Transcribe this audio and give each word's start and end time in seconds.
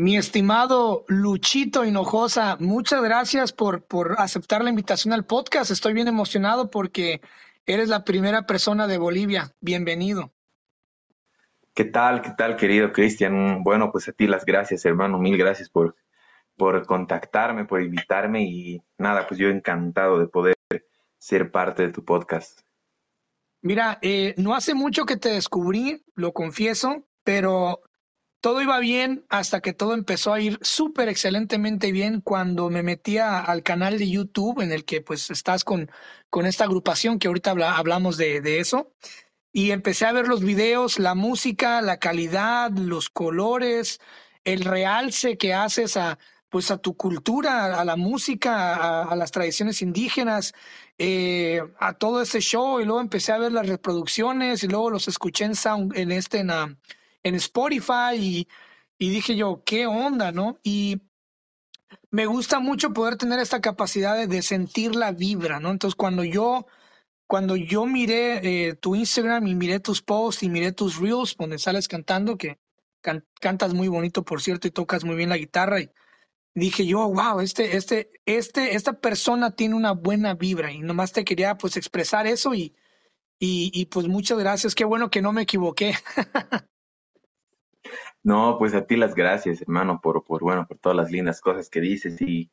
Mi 0.00 0.16
estimado 0.16 1.04
Luchito 1.08 1.84
Hinojosa, 1.84 2.56
muchas 2.58 3.02
gracias 3.02 3.52
por, 3.52 3.84
por 3.84 4.14
aceptar 4.16 4.64
la 4.64 4.70
invitación 4.70 5.12
al 5.12 5.26
podcast. 5.26 5.70
Estoy 5.70 5.92
bien 5.92 6.08
emocionado 6.08 6.70
porque 6.70 7.20
eres 7.66 7.90
la 7.90 8.02
primera 8.02 8.46
persona 8.46 8.86
de 8.86 8.96
Bolivia. 8.96 9.52
Bienvenido. 9.60 10.32
¿Qué 11.74 11.84
tal? 11.84 12.22
¿Qué 12.22 12.30
tal, 12.30 12.56
querido 12.56 12.94
Cristian? 12.94 13.62
Bueno, 13.62 13.92
pues 13.92 14.08
a 14.08 14.12
ti 14.12 14.26
las 14.26 14.46
gracias, 14.46 14.86
hermano. 14.86 15.18
Mil 15.18 15.36
gracias 15.36 15.68
por, 15.68 15.96
por 16.56 16.86
contactarme, 16.86 17.66
por 17.66 17.82
invitarme 17.82 18.44
y 18.44 18.82
nada, 18.96 19.26
pues 19.26 19.38
yo 19.38 19.50
encantado 19.50 20.18
de 20.18 20.28
poder 20.28 20.56
ser 21.18 21.50
parte 21.50 21.82
de 21.82 21.92
tu 21.92 22.06
podcast. 22.06 22.62
Mira, 23.60 23.98
eh, 24.00 24.32
no 24.38 24.54
hace 24.54 24.72
mucho 24.72 25.04
que 25.04 25.18
te 25.18 25.28
descubrí, 25.28 26.02
lo 26.14 26.32
confieso, 26.32 27.06
pero 27.22 27.82
todo 28.40 28.62
iba 28.62 28.78
bien 28.78 29.24
hasta 29.28 29.60
que 29.60 29.72
todo 29.72 29.94
empezó 29.94 30.32
a 30.32 30.40
ir 30.40 30.58
súper 30.62 31.08
excelentemente 31.08 31.92
bien 31.92 32.20
cuando 32.20 32.70
me 32.70 32.82
metía 32.82 33.40
al 33.40 33.62
canal 33.62 33.98
de 33.98 34.10
YouTube 34.10 34.60
en 34.60 34.72
el 34.72 34.84
que 34.84 35.00
pues 35.02 35.30
estás 35.30 35.64
con, 35.64 35.90
con 36.30 36.46
esta 36.46 36.64
agrupación 36.64 37.18
que 37.18 37.28
ahorita 37.28 37.50
hablamos 37.50 38.16
de, 38.16 38.40
de 38.40 38.60
eso. 38.60 38.92
Y 39.52 39.72
empecé 39.72 40.06
a 40.06 40.12
ver 40.12 40.28
los 40.28 40.42
videos, 40.42 40.98
la 40.98 41.14
música, 41.14 41.82
la 41.82 41.98
calidad, 41.98 42.70
los 42.70 43.10
colores, 43.10 44.00
el 44.44 44.64
realce 44.64 45.36
que 45.36 45.54
haces 45.54 45.96
a, 45.96 46.18
pues 46.50 46.70
a 46.70 46.78
tu 46.78 46.96
cultura, 46.96 47.80
a 47.80 47.84
la 47.84 47.96
música, 47.96 49.02
a, 49.02 49.16
las 49.16 49.30
tradiciones 49.30 49.82
indígenas, 49.82 50.52
eh, 50.98 51.62
a 51.78 51.94
todo 51.94 52.22
ese 52.22 52.40
show 52.40 52.80
y 52.80 52.84
luego 52.84 53.00
empecé 53.00 53.32
a 53.32 53.38
ver 53.38 53.52
las 53.52 53.68
reproducciones 53.68 54.62
y 54.64 54.68
luego 54.68 54.90
los 54.90 55.08
escuché 55.08 55.44
en 55.44 55.54
sound, 55.54 55.96
en 55.96 56.12
este 56.12 56.40
en, 56.40 56.48
en 57.22 57.34
Spotify 57.36 58.16
y, 58.16 58.48
dije 58.98 59.36
yo, 59.36 59.62
¿qué 59.64 59.86
onda, 59.86 60.32
no? 60.32 60.58
Y 60.62 61.02
me 62.10 62.26
gusta 62.26 62.60
mucho 62.60 62.92
poder 62.92 63.16
tener 63.16 63.38
esta 63.40 63.60
capacidad 63.60 64.26
de, 64.26 64.42
sentir 64.42 64.94
la 64.94 65.12
vibra, 65.12 65.60
¿no? 65.60 65.70
Entonces, 65.70 65.96
cuando 65.96 66.24
yo, 66.24 66.66
cuando 67.26 67.56
yo 67.56 67.86
miré 67.86 68.68
eh, 68.68 68.74
tu 68.74 68.94
Instagram 68.96 69.46
y 69.46 69.54
miré 69.54 69.80
tus 69.80 70.02
posts 70.02 70.42
y 70.42 70.48
miré 70.48 70.72
tus 70.72 70.98
reels 70.98 71.36
donde 71.38 71.58
sales 71.58 71.88
cantando, 71.88 72.36
que 72.36 72.58
cantas 73.40 73.74
muy 73.74 73.88
bonito, 73.88 74.24
por 74.24 74.42
cierto, 74.42 74.68
y 74.68 74.72
tocas 74.72 75.04
muy 75.04 75.16
bien 75.16 75.30
la 75.30 75.38
guitarra, 75.38 75.78
dije 76.54 76.86
yo, 76.86 77.08
wow, 77.08 77.40
este, 77.40 77.76
este, 77.76 78.10
este, 78.26 78.74
esta 78.74 79.00
persona 79.00 79.52
tiene 79.52 79.74
una 79.74 79.92
buena 79.92 80.34
vibra, 80.34 80.72
y 80.72 80.80
nomás 80.80 81.12
te 81.12 81.24
quería 81.24 81.56
pues 81.56 81.76
expresar 81.76 82.26
eso 82.26 82.54
y, 82.54 82.74
y 83.38 83.86
pues 83.86 84.06
muchas 84.08 84.38
gracias, 84.38 84.74
qué 84.74 84.84
bueno 84.84 85.10
que 85.10 85.22
no 85.22 85.32
me 85.32 85.42
equivoqué. 85.42 85.94
No, 88.22 88.56
pues 88.58 88.74
a 88.74 88.86
ti 88.86 88.96
las 88.96 89.14
gracias, 89.14 89.62
hermano, 89.62 90.00
por, 90.02 90.24
por 90.24 90.42
bueno, 90.42 90.66
por 90.66 90.78
todas 90.78 90.96
las 90.96 91.10
lindas 91.10 91.40
cosas 91.40 91.70
que 91.70 91.80
dices 91.80 92.20
y, 92.20 92.50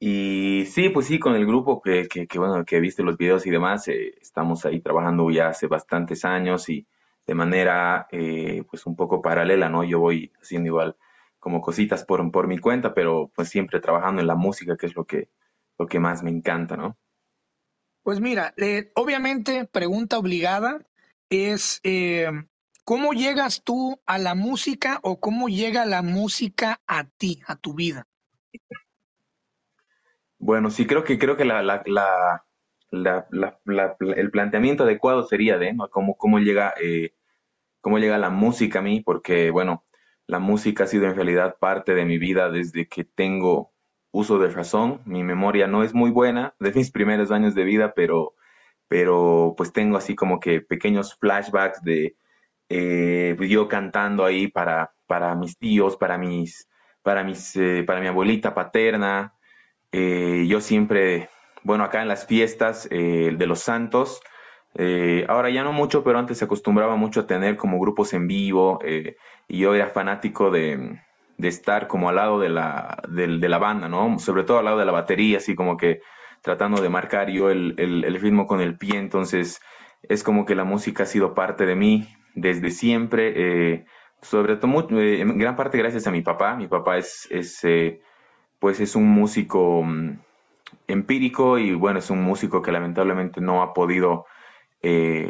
y 0.00 0.66
sí, 0.66 0.88
pues 0.90 1.06
sí, 1.06 1.18
con 1.18 1.36
el 1.36 1.46
grupo 1.46 1.80
que, 1.80 2.08
que, 2.08 2.26
que 2.26 2.38
bueno, 2.38 2.64
que 2.64 2.80
viste 2.80 3.02
los 3.02 3.16
videos 3.16 3.46
y 3.46 3.50
demás, 3.50 3.86
eh, 3.88 4.14
estamos 4.20 4.66
ahí 4.66 4.80
trabajando 4.80 5.30
ya 5.30 5.48
hace 5.48 5.68
bastantes 5.68 6.24
años 6.24 6.68
y 6.68 6.86
de 7.26 7.34
manera, 7.34 8.08
eh, 8.10 8.64
pues 8.70 8.86
un 8.86 8.96
poco 8.96 9.22
paralela, 9.22 9.68
¿no? 9.68 9.84
Yo 9.84 10.00
voy 10.00 10.32
haciendo 10.40 10.68
igual 10.68 10.96
como 11.38 11.60
cositas 11.60 12.04
por, 12.04 12.30
por 12.32 12.48
mi 12.48 12.58
cuenta, 12.58 12.92
pero 12.94 13.30
pues 13.34 13.48
siempre 13.48 13.80
trabajando 13.80 14.20
en 14.20 14.26
la 14.26 14.34
música, 14.34 14.76
que 14.76 14.86
es 14.86 14.96
lo 14.96 15.04
que, 15.04 15.28
lo 15.78 15.86
que 15.86 16.00
más 16.00 16.22
me 16.22 16.30
encanta, 16.30 16.76
¿no? 16.76 16.96
Pues 18.02 18.20
mira, 18.20 18.54
eh, 18.56 18.90
obviamente, 18.94 19.66
pregunta 19.66 20.18
obligada 20.18 20.86
es, 21.30 21.80
¿Cómo 22.86 23.14
llegas 23.14 23.64
tú 23.64 24.00
a 24.06 24.16
la 24.16 24.36
música 24.36 25.00
o 25.02 25.18
cómo 25.18 25.48
llega 25.48 25.84
la 25.86 26.02
música 26.02 26.80
a 26.86 27.02
ti, 27.02 27.42
a 27.48 27.56
tu 27.56 27.74
vida? 27.74 28.06
Bueno, 30.38 30.70
sí, 30.70 30.86
creo 30.86 31.02
que 31.02 31.18
creo 31.18 31.36
que 31.36 31.44
la, 31.44 31.82
el 32.92 34.30
planteamiento 34.30 34.84
adecuado 34.84 35.24
sería 35.24 35.58
de 35.58 35.72
¿no? 35.72 35.90
cómo, 35.90 36.16
cómo 36.16 36.38
llega 36.38 36.74
eh, 36.80 37.12
cómo 37.80 37.98
llega 37.98 38.18
la 38.18 38.30
música 38.30 38.78
a 38.78 38.82
mí, 38.82 39.00
porque 39.00 39.50
bueno, 39.50 39.84
la 40.28 40.38
música 40.38 40.84
ha 40.84 40.86
sido 40.86 41.06
en 41.06 41.16
realidad 41.16 41.56
parte 41.58 41.92
de 41.92 42.04
mi 42.04 42.18
vida 42.18 42.50
desde 42.50 42.86
que 42.86 43.02
tengo 43.02 43.72
uso 44.12 44.38
de 44.38 44.50
razón. 44.50 45.02
Mi 45.06 45.24
memoria 45.24 45.66
no 45.66 45.82
es 45.82 45.92
muy 45.92 46.12
buena 46.12 46.54
de 46.60 46.70
mis 46.70 46.92
primeros 46.92 47.32
años 47.32 47.56
de 47.56 47.64
vida, 47.64 47.94
pero, 47.96 48.36
pero 48.86 49.54
pues 49.56 49.72
tengo 49.72 49.96
así 49.96 50.14
como 50.14 50.38
que 50.38 50.60
pequeños 50.60 51.16
flashbacks 51.16 51.82
de 51.82 52.16
eh, 52.68 53.34
pues, 53.36 53.50
yo 53.50 53.68
cantando 53.68 54.24
ahí 54.24 54.48
para, 54.48 54.92
para 55.06 55.34
mis 55.34 55.58
tíos, 55.58 55.96
para 55.96 56.18
mis, 56.18 56.68
para 57.02 57.24
mis, 57.24 57.56
eh, 57.56 57.84
para 57.86 58.00
mi 58.00 58.08
abuelita 58.08 58.54
paterna. 58.54 59.34
Eh, 59.92 60.46
yo 60.48 60.60
siempre, 60.60 61.30
bueno, 61.62 61.84
acá 61.84 62.02
en 62.02 62.08
las 62.08 62.26
fiestas 62.26 62.88
de 62.88 63.46
los 63.46 63.60
santos, 63.60 64.20
ahora 65.28 65.48
ya 65.50 65.62
no 65.64 65.72
mucho, 65.72 66.04
pero 66.04 66.18
antes 66.18 66.38
se 66.38 66.44
acostumbraba 66.44 66.96
mucho 66.96 67.20
a 67.20 67.26
tener 67.26 67.56
como 67.56 67.80
grupos 67.80 68.12
en 68.12 68.26
vivo 68.28 68.78
y 69.48 69.58
yo 69.58 69.74
era 69.74 69.88
fanático 69.88 70.50
de, 70.50 70.98
de 71.38 71.48
estar 71.48 71.86
como 71.86 72.08
al 72.08 72.16
lado 72.16 72.40
de 72.40 72.48
la, 72.48 73.02
de, 73.08 73.48
la 73.48 73.58
banda, 73.58 73.88
¿no? 73.88 74.18
Sobre 74.18 74.44
todo 74.44 74.58
al 74.58 74.64
lado 74.66 74.78
de 74.78 74.84
la 74.84 74.92
batería, 74.92 75.38
así 75.38 75.54
como 75.54 75.76
que 75.76 76.00
tratando 76.42 76.80
de 76.82 76.88
marcar 76.88 77.30
yo 77.30 77.50
el, 77.50 77.74
el, 77.78 78.04
el 78.04 78.20
ritmo 78.20 78.46
con 78.46 78.60
el 78.60 78.76
pie, 78.78 78.98
entonces 78.98 79.60
es 80.02 80.22
como 80.22 80.44
que 80.44 80.54
la 80.54 80.64
música 80.64 81.02
ha 81.02 81.06
sido 81.06 81.34
parte 81.34 81.66
de 81.66 81.74
mí, 81.74 82.08
desde 82.36 82.70
siempre, 82.70 83.32
eh, 83.34 83.86
sobre 84.20 84.56
todo 84.56 85.00
eh, 85.00 85.20
en 85.22 85.38
gran 85.38 85.56
parte 85.56 85.78
gracias 85.78 86.06
a 86.06 86.12
mi 86.12 86.20
papá. 86.20 86.54
Mi 86.54 86.68
papá 86.68 86.98
es, 86.98 87.26
es 87.30 87.64
eh, 87.64 88.00
pues 88.60 88.78
es 88.78 88.94
un 88.94 89.08
músico 89.08 89.82
mm, 89.82 90.18
empírico 90.86 91.58
y 91.58 91.74
bueno, 91.74 91.98
es 91.98 92.10
un 92.10 92.22
músico 92.22 92.62
que 92.62 92.70
lamentablemente 92.70 93.40
no 93.40 93.62
ha 93.62 93.74
podido 93.74 94.26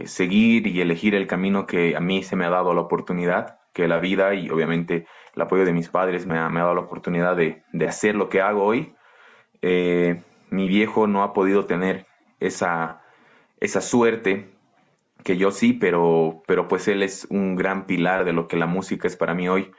seguir 0.05 0.67
y 0.67 0.83
elegir 0.83 1.15
el 1.15 1.27
camino 1.27 1.67
que 1.67 1.97
a 1.97 2.01
mí 2.01 2.23
se 2.23 2.37
me 2.37 2.45
ha 2.45 2.51
dado 2.51 2.75
la 2.75 2.83
oportunidad, 2.83 3.59
que 3.73 3.89
la 3.89 3.99
vida 4.01 4.35
y 4.35 4.51
obviamente 4.51 5.07
el 5.35 5.41
apoyo 5.41 5.65
de 5.65 5.73
mis 5.73 5.89
padres 5.89 6.27
me 6.27 6.39
ha, 6.39 6.51
me 6.51 6.61
ha 6.61 6.65
dado 6.65 6.75
la 6.75 6.83
oportunidad 6.83 7.37
de, 7.37 7.63
de, 7.73 7.89
hacer 7.89 8.17
lo 8.17 8.29
que 8.29 8.43
hago 8.43 8.65
hoy. 8.65 8.95
mi 9.63 10.69
viejo 10.69 11.07
no 11.07 11.23
ha 11.23 11.33
podido 11.33 11.65
tener 11.65 12.05
esa, 12.39 13.01
esa 13.59 13.81
suerte 13.81 14.56
que 15.27 15.37
yo 15.37 15.51
sí, 15.51 15.73
pero, 15.73 16.45
pero 16.47 16.69
pues 16.69 16.87
él 16.87 17.03
es 17.03 17.27
un 17.31 17.57
gran 17.57 17.87
pilar 17.87 18.25
de 18.25 18.33
lo 18.33 18.47
que 18.47 18.57
la 18.57 18.67
música 18.67 19.09
es 19.09 19.17
para 19.17 19.35
mí 19.35 19.49
hoy. 19.49 19.73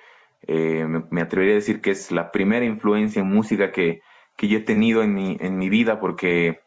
Eh, 0.45 0.85
me, 1.09 1.21
atrevería 1.21 1.53
a 1.53 1.55
decir 1.55 1.79
que 1.79 1.91
es 1.91 2.11
la 2.11 2.33
primera 2.33 2.65
influencia 2.65 3.21
en 3.21 3.29
música 3.29 3.71
que, 3.71 4.01
que 4.35 4.49
yo 4.49 4.57
he 4.57 4.61
tenido 4.61 5.03
en 5.03 5.13
mi, 5.13 5.37
en 5.39 5.57
mi 5.57 5.69
vida 5.69 6.01
porque 6.01 6.59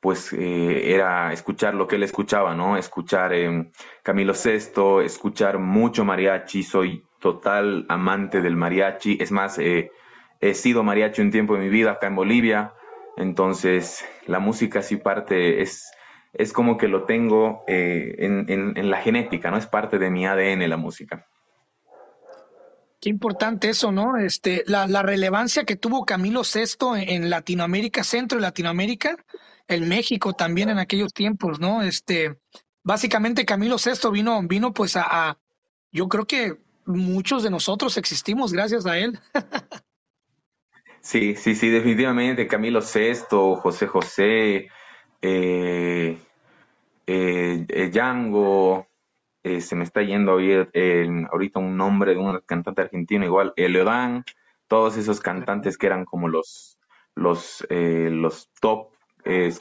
pues 0.00 0.32
eh, 0.32 0.94
era 0.94 1.34
escuchar 1.34 1.74
lo 1.74 1.86
que 1.86 1.96
él 1.96 2.02
escuchaba, 2.02 2.54
¿no? 2.54 2.78
Escuchar 2.78 3.34
eh, 3.34 3.70
Camilo 4.02 4.32
Sesto, 4.32 5.02
escuchar 5.02 5.58
mucho 5.58 6.06
mariachi, 6.06 6.62
soy 6.62 7.04
total 7.20 7.84
amante 7.90 8.40
del 8.40 8.56
mariachi, 8.56 9.18
es 9.20 9.32
más, 9.32 9.58
he 9.58 9.90
sido 10.54 10.82
mariachi 10.82 11.20
un 11.20 11.30
tiempo 11.30 11.56
en 11.56 11.62
mi 11.62 11.68
vida 11.68 11.92
acá 11.92 12.06
en 12.06 12.16
Bolivia, 12.16 12.72
entonces 13.18 14.02
la 14.26 14.38
música 14.38 14.80
sí 14.80 14.96
parte, 14.96 15.60
es, 15.60 15.93
es 16.34 16.52
como 16.52 16.76
que 16.76 16.88
lo 16.88 17.04
tengo 17.04 17.64
eh, 17.66 18.16
en, 18.18 18.90
la 18.90 19.00
genética, 19.00 19.50
¿no? 19.50 19.56
Es 19.56 19.66
parte 19.66 19.98
de 19.98 20.10
mi 20.10 20.26
ADN 20.26 20.68
la 20.68 20.76
música. 20.76 21.26
Qué 23.00 23.10
importante 23.10 23.68
eso, 23.68 23.92
¿no? 23.92 24.16
Este, 24.16 24.64
la, 24.66 25.02
relevancia 25.02 25.64
que 25.64 25.76
tuvo 25.76 26.04
Camilo 26.04 26.42
VI 26.42 27.04
en, 27.06 27.30
Latinoamérica, 27.30 28.02
Centro 28.02 28.38
y 28.38 28.42
Latinoamérica, 28.42 29.16
en 29.68 29.88
México 29.88 30.32
también 30.32 30.70
en 30.70 30.78
aquellos 30.78 31.12
tiempos, 31.12 31.60
¿no? 31.60 31.82
Este, 31.82 32.38
básicamente 32.82 33.44
Camilo 33.44 33.76
VI 33.76 34.10
vino, 34.10 34.40
vino 34.42 34.72
pues 34.72 34.96
a, 34.96 35.28
a 35.28 35.38
yo 35.92 36.08
creo 36.08 36.26
que 36.26 36.58
muchos 36.86 37.42
de 37.42 37.50
nosotros 37.50 37.96
existimos 37.96 38.52
gracias 38.52 38.86
a 38.86 38.98
él. 38.98 39.18
sí, 41.00 41.36
sí, 41.36 41.54
sí, 41.54 41.68
definitivamente. 41.68 42.46
Camilo 42.48 42.80
VI, 42.80 43.56
José 43.60 43.86
José, 43.86 44.68
eh, 45.24 46.18
eh, 47.06 47.66
eh, 47.68 47.90
Django, 47.90 48.88
eh, 49.42 49.60
se 49.62 49.76
me 49.76 49.84
está 49.84 50.02
yendo 50.02 50.32
ahorita 50.32 51.60
un 51.60 51.76
nombre 51.76 52.14
de 52.14 52.20
un 52.20 52.40
cantante 52.46 52.82
argentino 52.82 53.26
igual, 53.26 53.54
Leodán, 53.56 54.24
todos 54.68 54.96
esos 54.98 55.20
cantantes 55.20 55.78
que 55.78 55.86
eran 55.88 56.06
como 56.06 56.28
los, 56.28 56.78
los, 57.16 57.66
los 57.70 58.50
top 58.60 58.92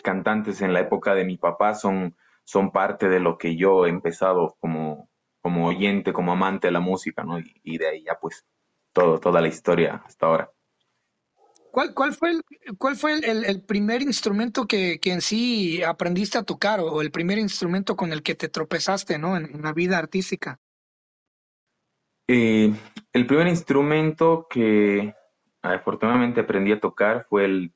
cantantes 0.03 0.61
en 0.61 0.73
la 0.73 0.81
época 0.81 1.15
de 1.15 1.25
mi 1.25 1.37
papá 1.37 1.75
son, 1.75 2.15
son 2.45 2.71
parte 2.71 3.09
de 3.09 3.19
lo 3.21 3.37
que 3.37 3.57
yo 3.57 3.85
he 3.85 3.89
empezado 3.89 4.57
como, 4.61 5.09
como 5.41 5.67
oyente, 5.67 6.13
como 6.13 6.33
amante 6.33 6.67
de 6.67 6.73
la 6.73 6.81
música, 6.81 7.23
¿no? 7.25 7.39
Y, 7.39 7.61
y 7.63 7.77
de 7.79 7.89
ahí 7.89 8.03
ya 8.05 8.19
pues 8.19 8.45
todo, 8.93 9.19
toda 9.19 9.41
la 9.41 9.49
historia 9.49 10.03
hasta 10.05 10.27
ahora. 10.27 10.52
¿Cuál, 11.73 11.95
cuál 11.95 12.13
fue, 12.13 12.29
el, 12.29 12.43
cuál 12.77 12.95
fue 12.95 13.13
el, 13.17 13.63
primer 13.63 14.03
instrumento 14.03 14.67
que, 14.67 14.99
que, 14.99 15.11
en 15.11 15.21
sí 15.21 15.81
aprendiste 15.81 16.37
a 16.37 16.43
tocar 16.43 16.79
o 16.79 17.01
el 17.01 17.09
primer 17.09 17.39
instrumento 17.39 17.95
con 17.95 18.13
el 18.13 18.21
que 18.21 18.35
te 18.35 18.47
tropezaste 18.47 19.17
¿no? 19.17 19.35
en, 19.35 19.59
la 19.59 19.73
vida 19.73 19.97
artística? 19.97 20.59
Eh, 22.27 22.71
el 23.11 23.25
primer 23.25 23.47
instrumento 23.47 24.45
que 24.47 25.15
afortunadamente 25.63 26.41
aprendí 26.41 26.73
a 26.73 26.79
tocar 26.79 27.25
fue 27.27 27.45
el, 27.45 27.73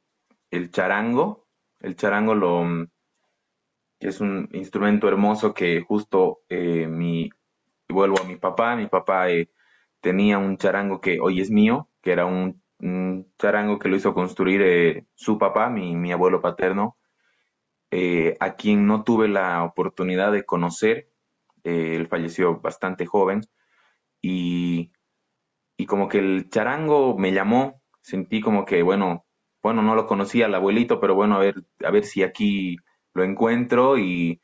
el 0.51 0.69
charango. 0.69 1.47
El 1.79 1.95
charango 1.95 2.35
lo, 2.35 2.87
es 3.99 4.21
un 4.21 4.47
instrumento 4.53 5.07
hermoso 5.07 5.55
que 5.55 5.81
justo 5.81 6.41
eh, 6.49 6.85
mi, 6.85 7.31
vuelvo 7.89 8.21
a 8.21 8.25
mi 8.25 8.35
papá, 8.35 8.75
mi 8.75 8.85
papá 8.85 9.31
eh, 9.31 9.49
tenía 10.01 10.37
un 10.37 10.55
charango 10.57 11.01
que 11.01 11.19
hoy 11.19 11.41
es 11.41 11.49
mío, 11.49 11.89
que 12.03 12.11
era 12.11 12.27
un 12.27 12.61
charango 13.37 13.79
que 13.79 13.89
lo 13.89 13.95
hizo 13.95 14.13
construir 14.13 14.61
eh, 14.61 15.05
su 15.15 15.37
papá, 15.37 15.69
mi, 15.69 15.95
mi 15.95 16.11
abuelo 16.11 16.41
paterno, 16.41 16.97
a 18.39 18.55
quien 18.55 18.85
no 18.85 19.03
tuve 19.03 19.27
la 19.27 19.63
oportunidad 19.63 20.31
de 20.31 20.43
conocer, 20.45 21.09
él 21.63 22.07
falleció 22.07 22.59
bastante 22.59 23.05
joven, 23.05 23.41
y, 24.21 24.91
y 25.77 25.85
como 25.85 26.07
que 26.07 26.19
el 26.19 26.49
charango 26.49 27.17
me 27.17 27.33
llamó, 27.33 27.81
sentí 28.01 28.41
como 28.41 28.65
que, 28.65 28.83
bueno, 28.83 29.25
bueno, 29.61 29.81
no 29.81 29.95
lo 29.95 30.07
conocía 30.07 30.47
el 30.47 30.55
abuelito, 30.55 30.99
pero 30.99 31.15
bueno, 31.15 31.35
a 31.35 31.39
ver, 31.39 31.55
a 31.83 31.91
ver 31.91 32.05
si 32.05 32.23
aquí 32.23 32.77
lo 33.13 33.23
encuentro 33.23 33.97
y, 33.97 34.41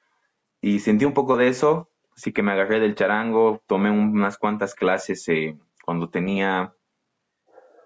y 0.61 0.79
sentí 0.79 1.05
un 1.05 1.13
poco 1.13 1.37
de 1.37 1.47
eso, 1.47 1.89
así 2.15 2.33
que 2.33 2.43
me 2.43 2.51
agarré 2.51 2.79
del 2.79 2.95
charango, 2.95 3.63
tomé 3.67 3.91
unas 3.91 4.37
cuantas 4.37 4.75
clases 4.75 5.27
eh, 5.29 5.57
cuando 5.85 6.09
tenía, 6.09 6.73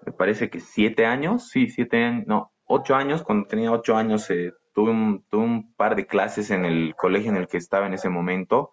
me 0.08 0.14
parece 0.14 0.50
que 0.50 0.62
siete 0.62 1.06
años, 1.06 1.50
sí, 1.50 1.68
siete 1.68 2.02
años, 2.02 2.28
no, 2.28 2.54
ocho 2.64 2.96
años, 2.96 3.24
cuando 3.24 3.46
tenía 3.46 3.74
ocho 3.74 3.98
años 3.98 4.30
eh, 4.30 4.54
tuve, 4.74 4.92
un, 4.92 5.26
tuve 5.30 5.44
un 5.44 5.74
par 5.74 5.98
de 5.98 6.08
clases 6.08 6.50
en 6.50 6.64
el 6.64 6.96
colegio 6.96 7.30
en 7.30 7.36
el 7.36 7.50
que 7.50 7.58
estaba 7.58 7.88
en 7.88 7.94
ese 7.94 8.08
momento 8.08 8.72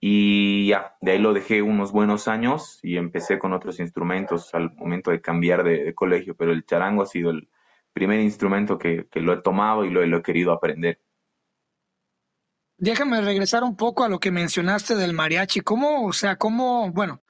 y 0.00 0.68
ya, 0.68 0.96
de 1.02 1.12
ahí 1.12 1.18
lo 1.18 1.34
dejé 1.34 1.60
unos 1.60 1.92
buenos 1.92 2.26
años 2.26 2.80
y 2.82 2.96
empecé 2.96 3.38
con 3.38 3.52
otros 3.52 3.80
instrumentos 3.80 4.54
al 4.54 4.74
momento 4.74 5.10
de 5.10 5.20
cambiar 5.20 5.62
de, 5.62 5.92
colegio, 5.94 6.34
pero 6.34 6.52
el 6.52 6.64
charango 6.64 7.02
ha 7.02 7.06
sido 7.06 7.28
el 7.30 7.50
primer 7.92 8.20
instrumento 8.20 8.78
que, 8.78 9.06
que 9.10 9.20
lo 9.20 9.34
he 9.34 9.42
tomado 9.42 9.84
y 9.84 9.90
lo, 9.90 10.04
lo 10.06 10.16
he 10.16 10.22
querido 10.22 10.52
aprender. 10.52 11.02
Déjame 12.78 13.20
regresar 13.20 13.62
un 13.62 13.76
poco 13.76 14.04
a 14.04 14.08
lo 14.08 14.18
que 14.18 14.30
mencionaste 14.30 14.96
del 14.96 15.12
mariachi. 15.12 15.60
¿Cómo, 15.60 16.06
o 16.06 16.14
sea, 16.14 16.36
cómo, 16.36 16.90
bueno, 16.92 17.20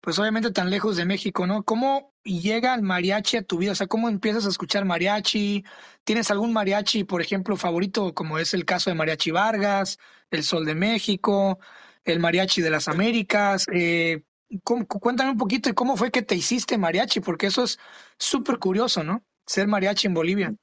pues 0.00 0.20
obviamente 0.20 0.52
tan 0.52 0.70
lejos 0.70 0.96
de 0.96 1.04
México, 1.04 1.48
¿no? 1.48 1.64
¿Cómo 1.64 2.11
llega 2.24 2.74
el 2.74 2.82
mariachi 2.82 3.36
a 3.38 3.42
tu 3.42 3.58
vida? 3.58 3.72
O 3.72 3.74
sea, 3.74 3.86
¿cómo 3.86 4.08
empiezas 4.08 4.46
a 4.46 4.48
escuchar 4.48 4.84
mariachi? 4.84 5.64
¿Tienes 6.04 6.30
algún 6.30 6.52
mariachi, 6.52 7.04
por 7.04 7.20
ejemplo, 7.22 7.56
favorito, 7.56 8.14
como 8.14 8.38
es 8.38 8.54
el 8.54 8.64
caso 8.64 8.90
de 8.90 8.96
Mariachi 8.96 9.30
Vargas, 9.30 9.98
El 10.30 10.42
Sol 10.44 10.64
de 10.66 10.74
México, 10.74 11.58
el 12.04 12.20
Mariachi 12.20 12.62
de 12.62 12.70
las 12.70 12.88
Américas? 12.88 13.66
Eh, 13.72 14.22
cuéntame 14.64 15.30
un 15.30 15.38
poquito 15.38 15.68
de 15.68 15.74
cómo 15.74 15.96
fue 15.96 16.10
que 16.10 16.22
te 16.22 16.34
hiciste 16.34 16.76
mariachi, 16.78 17.20
porque 17.20 17.46
eso 17.46 17.64
es 17.64 17.78
súper 18.18 18.58
curioso, 18.58 19.02
¿no? 19.04 19.24
Ser 19.46 19.66
mariachi 19.68 20.06
en 20.08 20.14
Bolivia. 20.14 20.54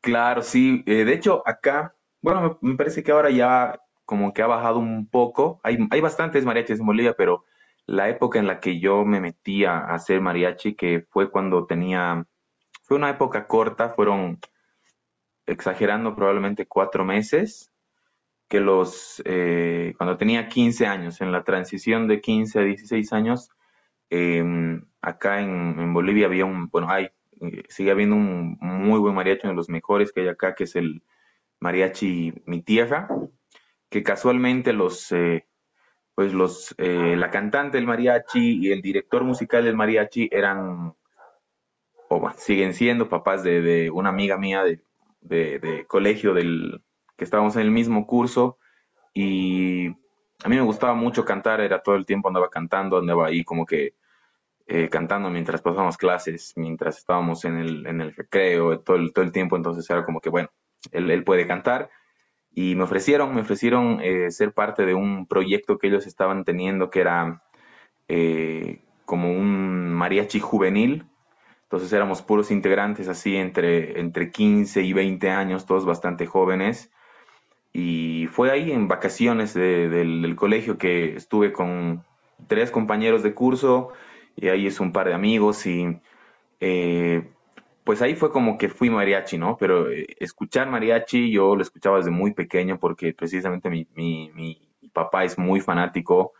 Claro, 0.00 0.42
sí. 0.42 0.82
eh, 0.86 1.04
de 1.04 1.14
hecho, 1.14 1.42
acá 1.46 1.94
Bueno, 2.20 2.58
me, 2.62 2.70
me 2.70 2.76
parece 2.76 3.02
que 3.02 3.10
ahora 3.12 3.30
ya 3.30 3.80
como 4.04 4.32
que 4.32 4.42
ha 4.42 4.46
bajado 4.46 4.78
un 4.78 5.08
poco. 5.08 5.60
Hay, 5.64 5.78
hay 5.90 6.00
bastantes 6.00 6.44
mariachis 6.44 6.78
en 6.80 6.86
Bolivia, 6.86 7.14
pero 7.16 7.44
la 7.86 8.08
época 8.08 8.38
en 8.38 8.46
la 8.46 8.60
que 8.60 8.80
yo 8.80 9.04
me 9.04 9.20
metí 9.20 9.64
a 9.64 9.78
hacer 9.78 10.20
mariachi, 10.20 10.74
que 10.74 11.06
fue 11.08 11.30
cuando 11.30 11.66
tenía, 11.66 12.26
fue 12.82 12.96
una 12.96 13.10
época 13.10 13.46
corta, 13.46 13.90
fueron 13.90 14.40
exagerando 15.46 16.14
probablemente 16.16 16.66
cuatro 16.66 17.04
meses, 17.04 17.72
que 18.48 18.60
los, 18.60 19.22
eh, 19.24 19.94
cuando 19.96 20.16
tenía 20.16 20.48
15 20.48 20.86
años, 20.86 21.20
en 21.20 21.32
la 21.32 21.44
transición 21.44 22.08
de 22.08 22.20
15 22.20 22.58
a 22.58 22.62
16 22.62 23.12
años, 23.12 23.50
eh, 24.10 24.80
acá 25.00 25.40
en, 25.40 25.78
en, 25.78 25.92
Bolivia 25.94 26.26
había 26.26 26.44
un, 26.44 26.68
bueno, 26.68 26.88
hay, 26.90 27.08
eh, 27.40 27.62
sigue 27.68 27.90
habiendo 27.90 28.16
un 28.16 28.58
muy 28.60 28.98
buen 28.98 29.14
mariachi, 29.14 29.42
uno 29.44 29.52
de 29.52 29.56
los 29.56 29.68
mejores 29.68 30.12
que 30.12 30.22
hay 30.22 30.28
acá, 30.28 30.54
que 30.54 30.64
es 30.64 30.76
el 30.76 31.02
mariachi 31.60 32.34
Mi 32.46 32.62
Tierra, 32.62 33.08
que 33.88 34.02
casualmente 34.02 34.72
los, 34.72 35.10
eh, 35.12 35.46
pues 36.16 36.32
los, 36.32 36.74
eh, 36.78 37.14
la 37.14 37.30
cantante 37.30 37.76
del 37.76 37.86
mariachi 37.86 38.66
y 38.66 38.72
el 38.72 38.80
director 38.80 39.22
musical 39.22 39.64
del 39.64 39.76
mariachi 39.76 40.30
eran, 40.32 40.94
o 42.08 42.20
bueno, 42.20 42.34
siguen 42.38 42.72
siendo 42.72 43.10
papás 43.10 43.42
de, 43.44 43.60
de 43.60 43.90
una 43.90 44.08
amiga 44.08 44.38
mía 44.38 44.64
de, 44.64 44.80
de, 45.20 45.84
colegio 45.86 46.32
del, 46.32 46.82
que 47.18 47.24
estábamos 47.24 47.54
en 47.56 47.62
el 47.62 47.70
mismo 47.70 48.06
curso. 48.06 48.56
Y 49.12 49.88
a 50.42 50.48
mí 50.48 50.56
me 50.56 50.62
gustaba 50.62 50.94
mucho 50.94 51.22
cantar, 51.22 51.60
era 51.60 51.82
todo 51.82 51.96
el 51.96 52.06
tiempo 52.06 52.28
andaba 52.28 52.48
cantando, 52.48 52.96
andaba 52.96 53.26
ahí 53.26 53.44
como 53.44 53.66
que 53.66 53.94
eh, 54.66 54.88
cantando 54.88 55.28
mientras 55.28 55.60
pasábamos 55.60 55.98
clases, 55.98 56.54
mientras 56.56 56.96
estábamos 56.96 57.44
en 57.44 57.58
el, 57.58 57.86
en 57.86 58.00
el 58.00 58.14
recreo, 58.14 58.80
todo 58.80 58.96
el, 58.96 59.12
todo 59.12 59.22
el 59.22 59.32
tiempo, 59.32 59.54
entonces 59.54 59.88
era 59.90 60.06
como 60.06 60.22
que, 60.22 60.30
bueno, 60.30 60.48
él, 60.92 61.10
él 61.10 61.24
puede 61.24 61.46
cantar 61.46 61.90
y 62.58 62.74
me 62.74 62.84
ofrecieron, 62.84 63.34
me 63.34 63.42
ofrecieron 63.42 64.00
eh, 64.02 64.30
ser 64.30 64.52
parte 64.52 64.86
de 64.86 64.94
un 64.94 65.26
proyecto 65.26 65.76
que 65.76 65.88
ellos 65.88 66.06
estaban 66.06 66.42
teniendo 66.42 66.88
que 66.88 67.02
era 67.02 67.42
eh, 68.08 68.80
como 69.04 69.30
un 69.30 69.92
mariachi 69.92 70.40
juvenil. 70.40 71.04
Entonces 71.64 71.92
éramos 71.92 72.22
puros 72.22 72.50
integrantes 72.50 73.08
así 73.08 73.36
entre, 73.36 74.00
entre 74.00 74.30
15 74.30 74.82
y 74.82 74.94
20 74.94 75.28
años, 75.30 75.66
todos 75.66 75.84
bastante 75.84 76.24
jóvenes. 76.24 76.90
Y 77.74 78.26
fue 78.28 78.50
ahí 78.50 78.72
en 78.72 78.88
vacaciones 78.88 79.52
de, 79.52 79.90
del, 79.90 80.22
del, 80.22 80.34
colegio 80.34 80.78
que 80.78 81.14
estuve 81.14 81.52
con 81.52 82.04
tres 82.46 82.70
compañeros 82.70 83.22
de 83.22 83.34
curso 83.34 83.92
y 84.34 84.48
ahí 84.48 84.66
es 84.66 84.80
un 84.80 84.92
par 84.92 85.08
de 85.08 85.14
amigos 85.14 85.66
y 85.66 86.00
eh, 86.60 87.28
pues 87.86 88.02
ahí 88.02 88.16
fue 88.16 88.32
como 88.32 88.58
que 88.58 88.68
fui 88.68 88.90
mariachi, 88.90 89.38
¿no? 89.38 89.56
Pero 89.56 89.88
eh, 89.92 90.06
escuchar 90.18 90.68
mariachi 90.68 91.30
yo 91.30 91.54
lo 91.54 91.62
escuchaba 91.62 91.98
desde 91.98 92.10
muy 92.10 92.34
pequeño 92.34 92.80
porque 92.80 93.14
precisamente 93.14 93.70
mi, 93.70 93.86
mi, 93.94 94.32
mi 94.34 94.60
papá 94.92 95.22
es 95.24 95.38
muy 95.38 95.60
fanático. 95.60 96.32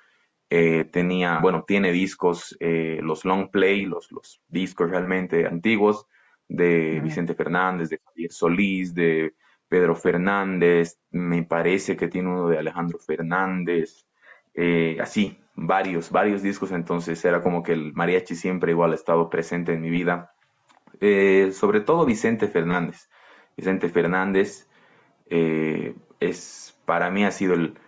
Eh, 0.50 0.86
tenía, 0.92 1.38
bueno, 1.38 1.64
tiene 1.64 1.92
discos, 1.92 2.56
eh, 2.58 2.98
los 3.00 3.24
long 3.24 3.48
play, 3.50 3.86
los, 3.86 4.10
los 4.10 4.40
discos 4.48 4.90
realmente 4.90 5.46
antiguos 5.46 6.06
de 6.48 7.00
Vicente 7.00 7.34
Fernández, 7.36 7.90
de 7.90 8.00
Javier 8.04 8.32
Solís, 8.32 8.92
de 8.92 9.34
Pedro 9.68 9.94
Fernández, 9.94 10.98
me 11.12 11.44
parece 11.44 11.96
que 11.96 12.08
tiene 12.08 12.28
uno 12.28 12.48
de 12.48 12.58
Alejandro 12.58 12.98
Fernández, 12.98 14.04
eh, 14.54 14.98
así, 15.00 15.38
varios, 15.54 16.10
varios 16.10 16.42
discos, 16.42 16.72
entonces 16.72 17.24
era 17.24 17.40
como 17.40 17.62
que 17.62 17.72
el 17.72 17.92
mariachi 17.94 18.34
siempre 18.34 18.72
igual 18.72 18.92
ha 18.92 18.96
estado 18.96 19.30
presente 19.30 19.72
en 19.74 19.80
mi 19.80 19.90
vida 19.90 20.35
eh, 21.00 21.50
sobre 21.52 21.80
todo 21.80 22.06
Vicente 22.06 22.48
Fernández. 22.48 23.08
Vicente 23.56 23.88
Fernández 23.88 24.68
eh, 25.28 25.94
es, 26.20 26.78
para 26.84 27.10
mí 27.10 27.24
ha 27.24 27.30
sido 27.30 27.54
el, 27.54 27.78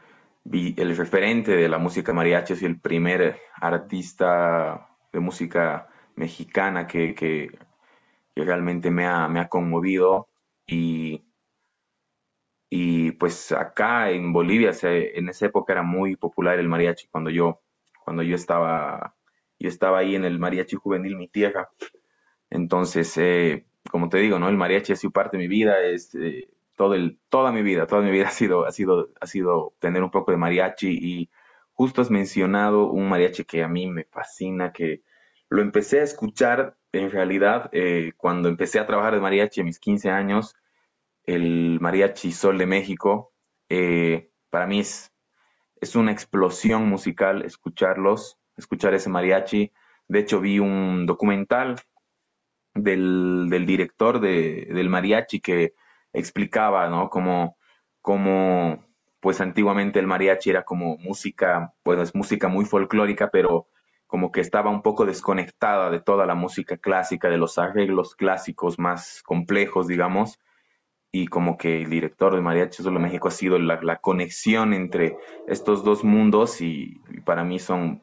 referente 0.96 1.52
de 1.52 1.68
la 1.68 1.78
música 1.78 2.12
mariachi, 2.12 2.54
es 2.54 2.62
el 2.62 2.80
primer 2.80 3.40
artista 3.54 4.88
de 5.12 5.20
música 5.20 5.88
mexicana 6.16 6.86
que, 6.86 7.50
realmente 8.34 8.90
me 8.90 9.06
ha, 9.06 9.48
conmovido 9.48 10.28
y, 10.66 11.22
pues 13.18 13.52
acá 13.52 14.10
en 14.10 14.32
Bolivia 14.32 14.72
en 14.82 15.28
esa 15.28 15.46
época 15.46 15.72
era 15.72 15.82
muy 15.82 16.16
popular 16.16 16.58
el 16.58 16.68
mariachi 16.68 17.08
cuando 17.08 17.30
yo, 17.30 17.60
cuando 18.04 18.22
yo 18.22 18.36
estaba, 18.36 19.16
yo 19.58 19.68
estaba 19.68 19.98
ahí 19.98 20.14
en 20.14 20.24
el 20.24 20.38
mariachi 20.38 20.76
juvenil 20.76 21.16
Mi 21.16 21.28
Tierra 21.28 21.68
entonces, 22.50 23.16
eh, 23.18 23.66
como 23.90 24.08
te 24.08 24.18
digo, 24.18 24.38
¿no? 24.38 24.48
El 24.48 24.56
mariachi 24.56 24.92
ha 24.92 24.96
sido 24.96 25.12
parte 25.12 25.36
de 25.36 25.42
mi 25.42 25.48
vida, 25.48 25.80
es 25.82 26.14
eh, 26.14 26.48
todo 26.76 26.94
el, 26.94 27.18
toda 27.28 27.52
mi 27.52 27.62
vida, 27.62 27.86
toda 27.86 28.02
mi 28.02 28.10
vida 28.10 28.28
ha 28.28 28.30
sido, 28.30 28.66
ha 28.66 28.72
sido, 28.72 29.10
ha 29.20 29.26
sido 29.26 29.74
tener 29.80 30.02
un 30.02 30.10
poco 30.10 30.30
de 30.30 30.38
mariachi 30.38 30.88
y 30.90 31.30
justo 31.72 32.02
has 32.02 32.10
mencionado 32.10 32.90
un 32.90 33.08
mariachi 33.08 33.44
que 33.44 33.62
a 33.62 33.68
mí 33.68 33.86
me 33.88 34.04
fascina, 34.04 34.72
que 34.72 35.02
lo 35.48 35.62
empecé 35.62 36.00
a 36.00 36.04
escuchar 36.04 36.76
en 36.92 37.10
realidad 37.10 37.68
eh, 37.72 38.12
cuando 38.16 38.48
empecé 38.48 38.78
a 38.78 38.86
trabajar 38.86 39.14
de 39.14 39.20
mariachi 39.20 39.60
a 39.60 39.64
mis 39.64 39.78
15 39.78 40.10
años, 40.10 40.54
el 41.24 41.78
mariachi 41.80 42.32
Sol 42.32 42.58
de 42.58 42.66
México, 42.66 43.32
eh, 43.68 44.30
para 44.50 44.66
mí 44.66 44.80
es, 44.80 45.12
es 45.80 45.94
una 45.96 46.12
explosión 46.12 46.88
musical 46.88 47.42
escucharlos, 47.42 48.38
escuchar 48.56 48.94
ese 48.94 49.10
mariachi. 49.10 49.72
De 50.08 50.20
hecho, 50.20 50.40
vi 50.40 50.58
un 50.58 51.06
documental 51.06 51.76
del, 52.82 53.46
del 53.50 53.66
director 53.66 54.20
de, 54.20 54.68
del 54.72 54.88
mariachi 54.88 55.40
que 55.40 55.74
explicaba, 56.12 56.88
¿no? 56.88 57.10
Como, 57.10 57.56
como, 58.00 58.84
pues 59.20 59.40
antiguamente 59.40 59.98
el 59.98 60.06
mariachi 60.06 60.50
era 60.50 60.64
como 60.64 60.96
música, 60.98 61.74
pues 61.82 61.98
es 62.00 62.14
música 62.14 62.48
muy 62.48 62.64
folclórica, 62.64 63.30
pero 63.30 63.68
como 64.06 64.32
que 64.32 64.40
estaba 64.40 64.70
un 64.70 64.82
poco 64.82 65.04
desconectada 65.04 65.90
de 65.90 66.00
toda 66.00 66.24
la 66.26 66.34
música 66.34 66.78
clásica, 66.78 67.28
de 67.28 67.36
los 67.36 67.58
arreglos 67.58 68.14
clásicos 68.16 68.78
más 68.78 69.22
complejos, 69.22 69.86
digamos, 69.86 70.38
y 71.12 71.26
como 71.26 71.56
que 71.56 71.82
el 71.82 71.90
director 71.90 72.34
de 72.34 72.40
Mariachi 72.40 72.82
Solo 72.82 73.00
México 73.00 73.28
ha 73.28 73.32
sido 73.32 73.58
la, 73.58 73.80
la 73.82 73.96
conexión 73.96 74.74
entre 74.74 75.16
estos 75.46 75.84
dos 75.84 76.04
mundos 76.04 76.60
y, 76.60 77.00
y, 77.10 77.20
para 77.20 77.44
mí 77.44 77.58
son 77.58 78.02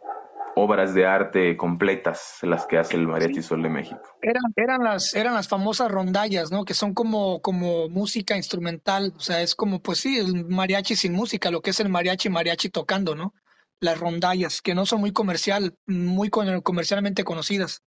obras 0.55 0.93
de 0.93 1.05
arte 1.05 1.57
completas 1.57 2.39
las 2.41 2.65
que 2.65 2.77
hace 2.77 2.95
el 2.95 3.07
Mariachi 3.07 3.41
Sol 3.41 3.61
de 3.61 3.69
México. 3.69 4.01
Eran, 4.21 4.43
eran, 4.55 4.83
las, 4.83 5.13
eran 5.13 5.33
las 5.33 5.47
famosas 5.47 5.91
rondallas, 5.91 6.51
¿no? 6.51 6.65
Que 6.65 6.73
son 6.73 6.93
como, 6.93 7.41
como 7.41 7.89
música 7.89 8.37
instrumental, 8.37 9.13
o 9.15 9.19
sea, 9.19 9.41
es 9.41 9.53
como, 9.55 9.81
pues 9.81 9.99
sí, 9.99 10.17
el 10.17 10.45
mariachi 10.45 10.95
sin 10.95 11.13
música, 11.13 11.51
lo 11.51 11.61
que 11.61 11.71
es 11.71 11.79
el 11.79 11.89
mariachi, 11.89 12.29
mariachi 12.29 12.69
tocando, 12.69 13.15
¿no? 13.15 13.33
Las 13.81 13.99
rondallas, 13.99 14.61
que 14.61 14.73
no 14.73 14.85
son 14.85 15.01
muy 15.01 15.11
comercial, 15.11 15.75
muy 15.85 16.29
comercialmente 16.29 17.23
conocidas. 17.23 17.83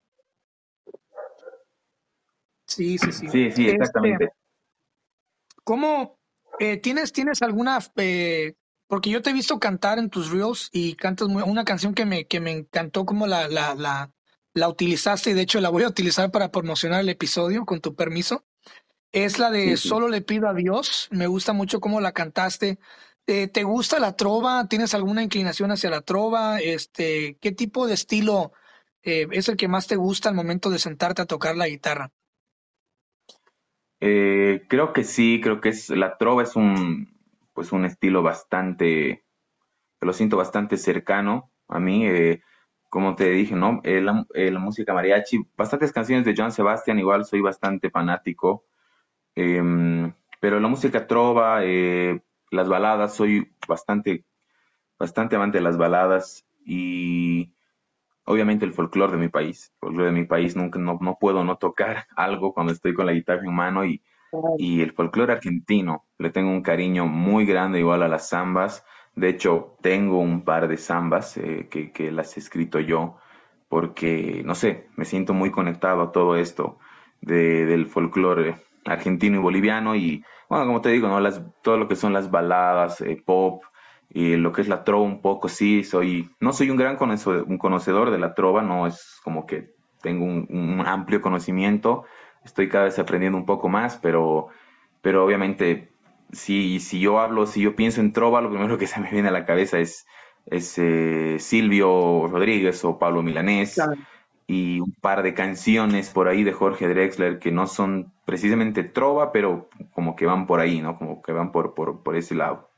Sí, 2.67 2.97
sí, 2.97 3.11
sí. 3.13 3.29
Sí, 3.29 3.51
sí, 3.51 3.69
exactamente. 3.69 4.25
Este, 4.25 4.35
¿Cómo 5.63 6.17
eh, 6.59 6.77
tienes, 6.77 7.13
tienes 7.13 7.41
alguna 7.41 7.79
eh, 7.95 8.55
porque 8.87 9.09
yo 9.09 9.21
te 9.21 9.29
he 9.29 9.33
visto 9.33 9.59
cantar 9.59 9.99
en 9.99 10.09
tus 10.09 10.31
reels 10.31 10.69
y 10.71 10.95
cantas 10.95 11.27
una 11.27 11.65
canción 11.65 11.93
que 11.93 12.05
me, 12.05 12.25
que 12.25 12.39
me 12.39 12.51
encantó 12.51 13.05
como 13.05 13.27
la, 13.27 13.47
la, 13.47 13.75
la, 13.75 14.11
la 14.53 14.69
utilizaste 14.69 15.31
y 15.31 15.33
de 15.33 15.41
hecho 15.41 15.59
la 15.59 15.69
voy 15.69 15.83
a 15.83 15.89
utilizar 15.89 16.31
para 16.31 16.51
promocionar 16.51 17.01
el 17.01 17.09
episodio 17.09 17.65
con 17.65 17.81
tu 17.81 17.95
permiso. 17.95 18.45
Es 19.11 19.39
la 19.39 19.51
de 19.51 19.77
Solo 19.77 20.09
le 20.09 20.21
pido 20.21 20.47
a 20.47 20.53
Dios. 20.53 21.07
Me 21.11 21.27
gusta 21.27 21.53
mucho 21.53 21.79
cómo 21.79 22.01
la 22.01 22.11
cantaste. 22.11 22.79
Eh, 23.25 23.47
¿Te 23.47 23.63
gusta 23.63 23.99
la 23.99 24.15
trova? 24.15 24.67
¿Tienes 24.67 24.93
alguna 24.93 25.23
inclinación 25.23 25.71
hacia 25.71 25.89
la 25.89 26.01
trova? 26.01 26.59
Este, 26.59 27.37
¿Qué 27.41 27.51
tipo 27.51 27.87
de 27.87 27.93
estilo 27.93 28.53
eh, 29.03 29.27
es 29.31 29.49
el 29.49 29.57
que 29.57 29.67
más 29.67 29.87
te 29.87 29.95
gusta 29.95 30.29
al 30.29 30.35
momento 30.35 30.69
de 30.69 30.79
sentarte 30.79 31.21
a 31.21 31.25
tocar 31.25 31.57
la 31.57 31.67
guitarra? 31.67 32.11
Eh, 33.99 34.65
creo 34.69 34.93
que 34.93 35.03
sí, 35.03 35.41
creo 35.41 35.59
que 35.59 35.69
es 35.69 35.89
la 35.89 36.17
trova 36.17 36.43
es 36.43 36.55
un, 36.55 37.16
pues 37.57 37.71
un 37.71 37.85
estilo 37.85 38.21
bastante, 38.21 39.25
lo 39.99 40.13
siento 40.13 40.37
bastante 40.37 40.77
cercano 40.77 41.51
a 41.67 41.79
mí. 41.79 42.05
Eh, 42.05 42.43
como 42.87 43.15
te 43.15 43.31
dije, 43.31 43.55
¿no? 43.55 43.81
Eh, 43.83 44.05
eh, 44.35 44.51
la, 44.51 44.59
música 44.59 44.93
mariachi, 44.93 45.39
bastantes 45.57 45.91
canciones 45.91 46.23
de 46.23 46.35
Joan 46.37 46.51
Sebastian, 46.51 46.99
igual 46.99 47.25
soy 47.25 47.41
bastante 47.41 47.89
fanático. 47.89 48.63
Em, 49.33 50.13
pero 50.39 50.59
la 50.59 50.67
música 50.67 51.07
trova, 51.07 51.61
las 52.51 52.69
baladas, 52.69 53.15
soy 53.15 53.51
bastante, 53.67 54.23
bastante 54.99 55.35
amante 55.35 55.57
de 55.57 55.63
las 55.63 55.79
baladas 55.79 56.45
y 56.63 57.55
obviamente 58.25 58.65
el 58.65 58.73
folclore 58.73 59.13
de 59.13 59.17
mi 59.17 59.29
país. 59.29 59.71
El 59.73 59.79
folclore 59.79 60.11
de 60.11 60.19
mi 60.19 60.27
país 60.27 60.55
nunca, 60.55 60.77
no, 60.77 60.99
no 61.01 61.17
puedo 61.19 61.43
no 61.43 61.57
tocar 61.57 62.05
algo 62.15 62.53
cuando 62.53 62.71
estoy 62.71 62.93
con 62.93 63.07
la 63.07 63.13
guitarra 63.13 63.41
en 63.45 63.55
mano 63.55 63.83
y 63.83 64.03
y 64.57 64.81
el 64.81 64.93
folclore 64.93 65.33
argentino, 65.33 66.05
le 66.17 66.29
tengo 66.29 66.49
un 66.49 66.61
cariño 66.61 67.05
muy 67.05 67.45
grande 67.45 67.79
igual 67.79 68.03
a 68.03 68.07
las 68.07 68.29
zambas. 68.29 68.85
De 69.15 69.29
hecho, 69.29 69.77
tengo 69.81 70.19
un 70.19 70.43
par 70.43 70.67
de 70.67 70.77
zambas 70.77 71.37
eh, 71.37 71.67
que, 71.69 72.11
las 72.11 72.37
he 72.37 72.39
escrito 72.39 72.79
yo 72.79 73.17
porque, 73.69 74.43
no 74.45 74.55
sé, 74.55 74.87
me 74.95 75.05
siento 75.05 75.33
muy 75.33 75.51
conectado 75.51 76.01
a 76.01 76.11
todo 76.11 76.37
esto 76.37 76.77
del 77.21 77.87
folclore 77.87 78.57
argentino 78.85 79.37
y 79.37 79.41
boliviano 79.41 79.95
y, 79.95 80.23
bueno, 80.49 80.65
como 80.65 80.81
te 80.81 80.89
digo, 80.89 81.07
¿no? 81.07 81.19
las, 81.19 81.41
todo 81.61 81.77
lo 81.77 81.87
que 81.87 81.95
son 81.95 82.13
las 82.13 82.31
baladas, 82.31 83.01
eh, 83.01 83.21
pop, 83.25 83.63
y 84.09 84.37
lo 84.37 84.53
que 84.53 84.61
es 84.61 84.69
la 84.69 84.83
trova 84.85 85.03
un 85.03 85.21
poco, 85.21 85.49
sí, 85.49 85.83
soy, 85.83 86.29
no 86.39 86.53
soy 86.53 86.69
un 86.69 86.77
gran 86.77 86.95
conocedor, 86.95 88.11
de 88.11 88.19
la 88.19 88.33
trova, 88.33 88.61
no 88.61 88.87
es 88.87 89.19
como 89.23 89.45
que 89.45 89.73
tengo 90.01 90.25
un 90.25 90.81
amplio 90.85 91.21
conocimiento, 91.21 92.05
estoy 92.47 92.69
cada 92.69 92.85
vez 92.85 92.97
aprendiendo 92.97 93.37
un 93.37 93.45
poco 93.45 93.69
más, 93.69 93.97
pero, 93.97 94.47
pero 95.01 95.23
obviamente 95.23 95.91
si, 96.31 96.79
si 96.79 96.99
yo 96.99 97.19
hablo, 97.19 97.45
si 97.45 97.61
yo 97.61 97.75
pienso 97.75 98.01
en 98.01 98.13
trova, 98.13 98.41
lo 98.41 98.49
primero 98.49 98.77
que 98.77 98.87
se 98.87 98.99
me 98.99 99.11
viene 99.11 99.29
a 99.29 99.31
la 99.31 99.45
cabeza 99.45 99.79
es, 99.79 100.05
es 100.45 100.77
eh, 100.77 101.37
Silvio 101.39 102.27
Rodríguez 102.27 102.83
o 102.85 102.97
Pablo 102.97 103.21
Milanés 103.21 103.79
y 104.47 104.79
un 104.79 104.93
par 104.93 105.23
de 105.23 105.33
canciones 105.33 106.09
por 106.09 106.27
ahí 106.27 106.43
de 106.43 106.53
Jorge 106.53 106.87
Drexler 106.87 107.39
que 107.39 107.51
no 107.51 107.67
son 107.67 108.13
precisamente 108.25 108.83
trova, 108.83 109.31
pero 109.31 109.69
como 109.93 110.15
que 110.15 110.25
van 110.25 110.47
por 110.47 110.59
ahí, 110.59 110.81
¿no? 110.81 110.97
Como 110.97 111.21
que 111.21 111.33
van 111.33 111.51
por, 111.51 111.73
por, 111.73 112.03
por 112.03 112.15
ese 112.15 112.35
lado. 112.35 112.69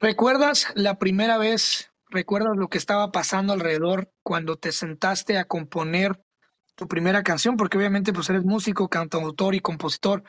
¿Recuerdas 0.00 0.66
la 0.74 0.98
primera 0.98 1.38
vez, 1.38 1.92
recuerdas 2.10 2.56
lo 2.56 2.66
que 2.66 2.76
estaba 2.76 3.12
pasando 3.12 3.52
alrededor 3.52 4.10
cuando 4.24 4.56
te 4.56 4.72
sentaste 4.72 5.38
a 5.38 5.44
componer 5.44 6.20
tu 6.74 6.88
primera 6.88 7.22
canción, 7.22 7.56
porque 7.56 7.78
obviamente 7.78 8.12
pues 8.12 8.30
eres 8.30 8.44
músico, 8.44 8.88
cantautor 8.88 9.54
y 9.54 9.60
compositor. 9.60 10.24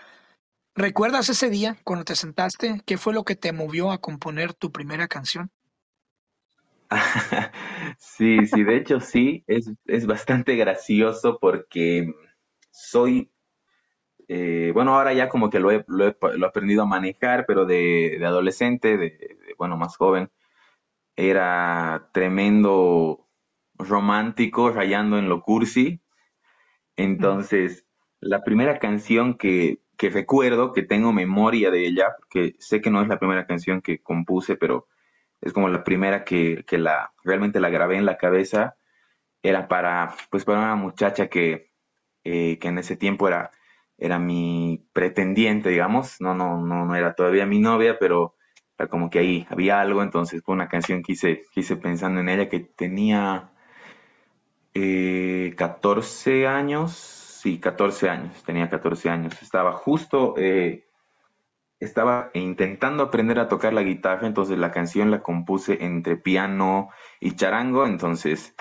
¿Recuerdas 0.75 1.29
ese 1.29 1.49
día 1.49 1.77
cuando 1.83 2.05
te 2.05 2.15
sentaste? 2.15 2.81
¿Qué 2.85 2.97
fue 2.97 3.13
lo 3.13 3.23
que 3.23 3.35
te 3.35 3.53
movió 3.53 3.91
a 3.91 3.99
componer 3.99 4.53
tu 4.53 4.71
primera 4.71 5.07
canción? 5.07 5.51
sí, 7.97 8.45
sí, 8.47 8.63
de 8.63 8.77
hecho 8.77 8.99
sí, 8.99 9.43
es, 9.47 10.05
bastante 10.05 10.55
gracioso 10.55 11.37
porque 11.39 12.13
soy, 12.71 13.31
eh, 14.27 14.71
bueno, 14.73 14.95
ahora 14.95 15.13
ya 15.13 15.29
como 15.29 15.49
que 15.49 15.59
lo 15.59 15.71
he, 15.71 15.83
lo 15.87 16.07
he, 16.07 16.45
aprendido 16.45 16.83
a 16.83 16.87
manejar, 16.87 17.45
pero 17.47 17.65
de, 17.65 18.19
adolescente, 18.25 18.97
de, 18.97 19.37
bueno, 19.57 19.77
más 19.77 19.95
joven, 19.95 20.31
era 21.15 22.09
tremendo 22.13 23.27
romántico, 23.75 24.71
rayando 24.71 25.17
en 25.17 25.29
lo 25.29 25.41
cursi, 25.41 26.02
entonces, 26.95 27.85
la 28.19 28.43
primera 28.43 28.79
canción 28.79 29.37
que, 29.37 29.79
que 29.97 30.09
recuerdo, 30.09 30.73
que 30.73 30.83
tengo 30.83 31.13
memoria 31.13 31.71
de 31.71 31.85
ella, 31.87 32.15
porque 32.19 32.55
sé 32.59 32.81
que 32.81 32.89
no 32.89 33.01
es 33.01 33.07
la 33.07 33.19
primera 33.19 33.47
canción 33.47 33.81
que 33.81 34.01
compuse, 34.01 34.55
pero 34.57 34.87
es 35.41 35.53
como 35.53 35.69
la 35.69 35.83
primera 35.83 36.23
que, 36.23 36.63
que 36.67 36.77
la, 36.77 37.13
realmente 37.23 37.59
la 37.59 37.69
grabé 37.69 37.97
en 37.97 38.05
la 38.05 38.17
cabeza, 38.17 38.77
era 39.43 39.67
para, 39.67 40.15
pues 40.31 40.45
para 40.45 40.59
una 40.59 40.75
muchacha 40.75 41.27
que, 41.29 41.71
eh, 42.23 42.59
que 42.59 42.67
en 42.69 42.77
ese 42.79 42.95
tiempo 42.97 43.27
era, 43.27 43.51
era 43.97 44.19
mi 44.19 44.87
pretendiente, 44.93 45.69
digamos, 45.69 46.21
no, 46.21 46.33
no, 46.35 46.61
no, 46.61 46.85
no 46.85 46.95
era 46.95 47.13
todavía 47.15 47.45
mi 47.45 47.59
novia, 47.59 47.97
pero 47.99 48.35
era 48.77 48.89
como 48.89 49.09
que 49.09 49.19
ahí 49.19 49.47
había 49.49 49.81
algo, 49.81 50.03
entonces 50.03 50.41
fue 50.43 50.55
una 50.55 50.69
canción 50.69 51.03
que 51.03 51.13
hice, 51.13 51.43
que 51.53 51.61
hice 51.61 51.77
pensando 51.77 52.21
en 52.21 52.29
ella, 52.29 52.49
que 52.49 52.59
tenía 52.61 53.52
eh, 54.73 55.53
14 55.57 56.47
años, 56.47 56.93
sí, 56.93 57.59
14 57.59 58.09
años, 58.09 58.43
tenía 58.43 58.69
14 58.69 59.09
años. 59.09 59.41
Estaba 59.41 59.73
justo, 59.73 60.35
eh, 60.37 60.87
estaba 61.79 62.31
intentando 62.33 63.03
aprender 63.03 63.39
a 63.39 63.47
tocar 63.47 63.73
la 63.73 63.83
guitarra, 63.83 64.27
entonces 64.27 64.57
la 64.57 64.71
canción 64.71 65.11
la 65.11 65.21
compuse 65.21 65.83
entre 65.83 66.17
piano 66.17 66.89
y 67.19 67.35
charango, 67.35 67.85
entonces 67.85 68.55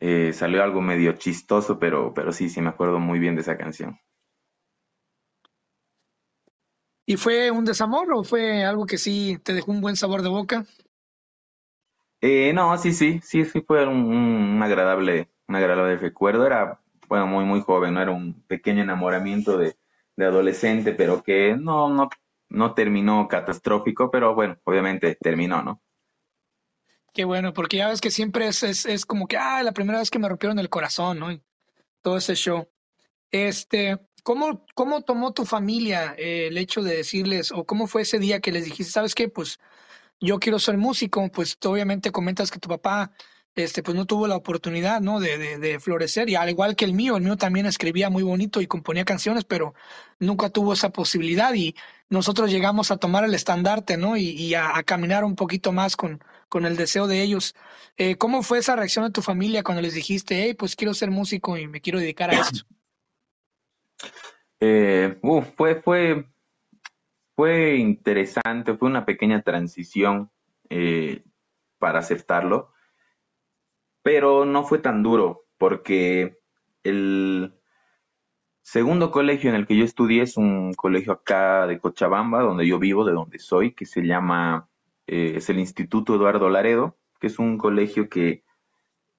eh, 0.00 0.32
salió 0.32 0.62
algo 0.62 0.80
medio 0.80 1.12
chistoso, 1.12 1.78
pero, 1.78 2.14
pero 2.14 2.32
sí, 2.32 2.48
sí 2.48 2.60
me 2.60 2.70
acuerdo 2.70 2.98
muy 2.98 3.18
bien 3.18 3.34
de 3.36 3.42
esa 3.42 3.56
canción. 3.56 4.00
¿Y 7.06 7.16
fue 7.16 7.50
un 7.50 7.66
desamor 7.66 8.10
o 8.14 8.24
fue 8.24 8.64
algo 8.64 8.86
que 8.86 8.96
sí 8.96 9.38
te 9.42 9.52
dejó 9.52 9.72
un 9.72 9.82
buen 9.82 9.94
sabor 9.94 10.22
de 10.22 10.30
boca? 10.30 10.64
Eh, 12.22 12.54
no, 12.54 12.76
sí, 12.78 12.94
sí, 12.94 13.20
sí, 13.22 13.44
sí 13.44 13.60
fue 13.60 13.86
un 13.86 14.58
agradable 14.62 15.33
un 15.48 15.56
agradable 15.56 15.96
recuerdo. 15.96 16.46
Era, 16.46 16.80
bueno, 17.08 17.26
muy, 17.26 17.44
muy 17.44 17.60
joven, 17.60 17.94
¿no? 17.94 18.02
Era 18.02 18.10
un 18.10 18.42
pequeño 18.46 18.82
enamoramiento 18.82 19.58
de, 19.58 19.76
adolescente, 20.18 20.92
pero 20.92 21.22
que 21.22 21.56
no, 21.56 21.88
no, 21.88 22.08
no 22.48 22.74
terminó 22.74 23.26
catastrófico, 23.28 24.10
pero 24.10 24.34
bueno, 24.34 24.56
obviamente 24.64 25.16
terminó, 25.20 25.62
¿no? 25.62 25.82
Qué 27.12 27.24
bueno, 27.24 27.52
porque 27.52 27.76
ya 27.78 27.88
ves 27.88 28.00
que 28.00 28.10
siempre 28.10 28.48
es, 28.48 28.62
es, 28.62 29.06
como 29.06 29.26
que, 29.26 29.36
ah, 29.36 29.62
la 29.62 29.72
primera 29.72 29.98
vez 30.00 30.10
que 30.10 30.18
me 30.18 30.28
rompieron 30.28 30.58
el 30.58 30.68
corazón, 30.68 31.18
¿no? 31.20 31.28
todo 32.04 32.18
ese 32.18 32.34
show. 32.34 32.68
Este, 33.30 33.98
¿cómo, 34.22 34.64
cómo 34.74 35.02
tomó 35.02 35.32
tu 35.32 35.44
familia 35.44 36.14
eh, 36.18 36.48
el 36.48 36.58
hecho 36.58 36.82
de 36.82 36.96
decirles, 36.96 37.50
o 37.50 37.64
cómo 37.64 37.86
fue 37.86 38.02
ese 38.02 38.18
día 38.18 38.40
que 38.40 38.52
les 38.52 38.66
dijiste, 38.66 38.92
sabes 38.92 39.14
qué, 39.14 39.28
pues 39.28 39.58
yo 40.20 40.38
quiero 40.38 40.58
ser 40.58 40.76
músico, 40.76 41.28
pues 41.30 41.56
obviamente 41.64 42.12
comentas 42.12 42.50
que 42.50 42.60
tu 42.60 42.68
papá 42.68 43.10
este, 43.54 43.82
pues 43.82 43.96
no 43.96 44.04
tuvo 44.04 44.26
la 44.26 44.36
oportunidad, 44.36 45.00
¿no? 45.00 45.20
De, 45.20 45.58
de, 45.58 45.80
florecer, 45.80 46.28
y 46.28 46.34
al 46.34 46.50
igual 46.50 46.74
que 46.74 46.84
el 46.84 46.92
mío, 46.92 47.16
el 47.16 47.22
mío 47.22 47.36
también 47.36 47.66
escribía 47.66 48.10
muy 48.10 48.22
bonito 48.22 48.60
y 48.60 48.66
componía 48.66 49.04
canciones, 49.04 49.44
pero 49.44 49.74
nunca 50.18 50.50
tuvo 50.50 50.72
esa 50.72 50.90
posibilidad 50.90 51.54
y 51.54 51.74
nosotros 52.08 52.50
llegamos 52.50 52.90
a 52.90 52.96
tomar 52.96 53.24
el 53.24 53.34
estandarte, 53.34 53.96
¿no? 53.96 54.16
Y, 54.16 54.54
a, 54.54 54.82
caminar 54.82 55.24
un 55.24 55.36
poquito 55.36 55.72
más 55.72 55.96
con, 55.96 56.22
con 56.48 56.66
el 56.66 56.76
deseo 56.76 57.06
de 57.06 57.22
ellos. 57.22 57.54
Eh, 57.96 58.16
¿Cómo 58.16 58.42
fue 58.42 58.58
esa 58.58 58.76
reacción 58.76 59.04
de 59.04 59.12
tu 59.12 59.22
familia 59.22 59.62
cuando 59.62 59.82
les 59.82 59.94
dijiste, 59.94 60.42
hey, 60.42 60.54
pues 60.54 60.74
quiero 60.74 60.92
ser 60.92 61.10
músico 61.10 61.56
y 61.56 61.68
me 61.68 61.80
quiero 61.80 62.00
dedicar 62.00 62.30
a 62.30 62.40
esto? 62.40 62.60
Eh, 64.66 65.18
fue, 65.56 65.82
fue, 65.82 66.26
fue 67.36 67.76
interesante, 67.76 68.74
fue 68.74 68.88
una 68.88 69.04
pequeña 69.04 69.42
transición 69.42 70.30
eh, 70.70 71.22
para 71.78 71.98
aceptarlo 71.98 72.73
pero 74.04 74.44
no 74.44 74.64
fue 74.64 74.80
tan 74.80 75.02
duro 75.02 75.46
porque 75.56 76.38
el 76.82 77.54
segundo 78.60 79.10
colegio 79.10 79.48
en 79.48 79.56
el 79.56 79.66
que 79.66 79.78
yo 79.78 79.84
estudié 79.84 80.22
es 80.22 80.36
un 80.36 80.74
colegio 80.74 81.14
acá 81.14 81.66
de 81.66 81.80
Cochabamba, 81.80 82.42
donde 82.42 82.66
yo 82.66 82.78
vivo, 82.78 83.06
de 83.06 83.14
donde 83.14 83.38
soy, 83.38 83.72
que 83.72 83.86
se 83.86 84.02
llama, 84.02 84.68
eh, 85.06 85.32
es 85.36 85.48
el 85.48 85.58
Instituto 85.58 86.14
Eduardo 86.16 86.50
Laredo, 86.50 86.98
que 87.18 87.28
es 87.28 87.38
un 87.38 87.56
colegio 87.56 88.10
que 88.10 88.44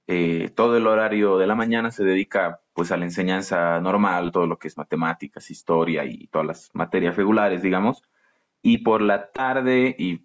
eh, 0.05 0.51
todo 0.55 0.77
el 0.77 0.85
horario 0.85 1.39
de 1.39 1.47
la 1.47 1.55
mañana 1.55 1.89
se 1.89 2.03
dedica 2.03 2.61
pues 2.73 2.91
a 2.91 2.97
la 2.97 3.05
enseñanza 3.05 3.79
normal, 3.81 4.31
todo 4.31 4.45
lo 4.45 4.59
que 4.59 4.67
es 4.67 4.77
matemáticas, 4.77 5.49
historia 5.49 6.05
y 6.05 6.27
todas 6.27 6.45
las 6.45 6.69
materias 6.73 7.15
regulares, 7.15 7.63
digamos. 7.63 8.03
Y 8.61 8.79
por 8.79 9.01
la 9.01 9.31
tarde 9.31 9.95
y 9.97 10.25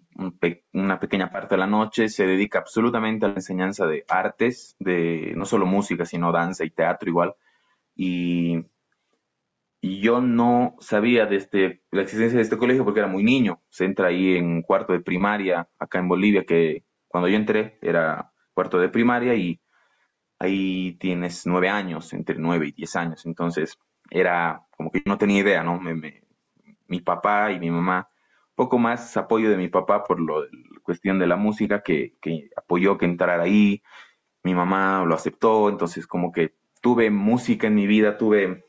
una 0.73 0.99
pequeña 0.99 1.31
parte 1.31 1.55
de 1.55 1.59
la 1.59 1.67
noche 1.67 2.09
se 2.09 2.25
dedica 2.25 2.59
absolutamente 2.59 3.25
a 3.25 3.29
la 3.29 3.35
enseñanza 3.35 3.85
de 3.87 4.05
artes, 4.07 4.75
de 4.79 5.33
no 5.35 5.45
solo 5.45 5.65
música, 5.65 6.05
sino 6.05 6.31
danza 6.31 6.65
y 6.65 6.69
teatro 6.69 7.09
igual. 7.09 7.35
Y, 7.95 8.65
y 9.81 9.99
yo 10.01 10.21
no 10.21 10.75
sabía 10.79 11.25
de 11.25 11.37
este, 11.37 11.83
la 11.91 12.03
existencia 12.03 12.37
de 12.37 12.43
este 12.43 12.57
colegio 12.57 12.83
porque 12.83 12.99
era 12.99 13.09
muy 13.09 13.23
niño. 13.23 13.61
Se 13.69 13.85
entra 13.85 14.07
ahí 14.07 14.35
en 14.37 14.61
cuarto 14.61 14.93
de 14.93 15.01
primaria, 15.01 15.67
acá 15.79 15.99
en 15.99 16.07
Bolivia, 16.07 16.45
que 16.45 16.83
cuando 17.07 17.27
yo 17.27 17.35
entré 17.37 17.79
era 17.81 18.31
cuarto 18.53 18.79
de 18.79 18.89
primaria 18.89 19.33
y 19.35 19.59
ahí 20.39 20.93
tienes 20.99 21.45
nueve 21.47 21.69
años, 21.69 22.13
entre 22.13 22.37
nueve 22.37 22.67
y 22.67 22.71
diez 22.73 22.95
años. 22.95 23.25
Entonces 23.25 23.79
era 24.09 24.65
como 24.71 24.91
que 24.91 25.01
no 25.05 25.17
tenía 25.17 25.39
idea, 25.41 25.63
¿no? 25.63 25.79
mi 26.87 26.99
papá 26.99 27.51
y 27.53 27.59
mi 27.59 27.71
mamá, 27.71 28.10
poco 28.61 28.77
más 28.77 29.17
apoyo 29.17 29.49
de 29.49 29.57
mi 29.57 29.69
papá 29.69 30.03
por 30.03 30.21
la 30.21 30.47
cuestión 30.83 31.17
de 31.17 31.25
la 31.25 31.35
música, 31.35 31.81
que, 31.81 32.13
que 32.21 32.51
apoyó 32.55 32.99
que 32.99 33.05
entrara 33.05 33.41
ahí. 33.41 33.81
Mi 34.43 34.53
mamá 34.53 35.03
lo 35.03 35.15
aceptó, 35.15 35.67
entonces 35.67 36.05
como 36.05 36.31
que 36.31 36.53
tuve 36.79 37.09
música 37.09 37.65
en 37.65 37.73
mi 37.73 37.87
vida, 37.87 38.19
tuve 38.19 38.65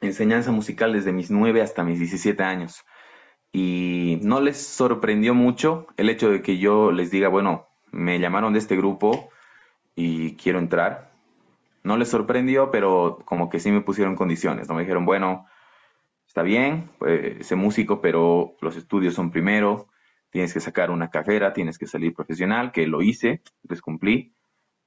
enseñanza 0.00 0.50
musical 0.50 0.94
desde 0.94 1.12
mis 1.12 1.30
nueve 1.30 1.60
hasta 1.60 1.84
mis 1.84 1.98
17 1.98 2.42
años. 2.42 2.86
Y 3.52 4.18
no 4.22 4.40
les 4.40 4.56
sorprendió 4.56 5.34
mucho 5.34 5.88
el 5.98 6.08
hecho 6.08 6.30
de 6.30 6.40
que 6.40 6.56
yo 6.56 6.90
les 6.90 7.10
diga, 7.10 7.28
bueno, 7.28 7.68
me 7.92 8.18
llamaron 8.20 8.54
de 8.54 8.60
este 8.60 8.78
grupo 8.78 9.28
y 9.94 10.36
quiero 10.36 10.58
entrar 10.58 11.12
no 11.84 11.98
les 11.98 12.08
sorprendió, 12.08 12.70
pero 12.70 13.18
como 13.26 13.50
que 13.50 13.60
sí 13.60 13.70
me 13.70 13.82
pusieron 13.82 14.16
condiciones, 14.16 14.68
¿no? 14.68 14.74
Me 14.74 14.80
dijeron, 14.80 15.04
bueno, 15.04 15.46
está 16.34 16.42
bien, 16.42 16.90
pues, 16.98 17.52
músico, 17.52 18.00
pero 18.00 18.56
los 18.60 18.76
estudios 18.76 19.14
son 19.14 19.30
primero, 19.30 19.86
tienes 20.30 20.52
que 20.52 20.58
sacar 20.58 20.90
una 20.90 21.08
carrera, 21.08 21.52
tienes 21.52 21.78
que 21.78 21.86
salir 21.86 22.12
profesional, 22.12 22.72
que 22.72 22.88
lo 22.88 23.02
hice, 23.02 23.40
les 23.62 23.80
cumplí, 23.80 24.34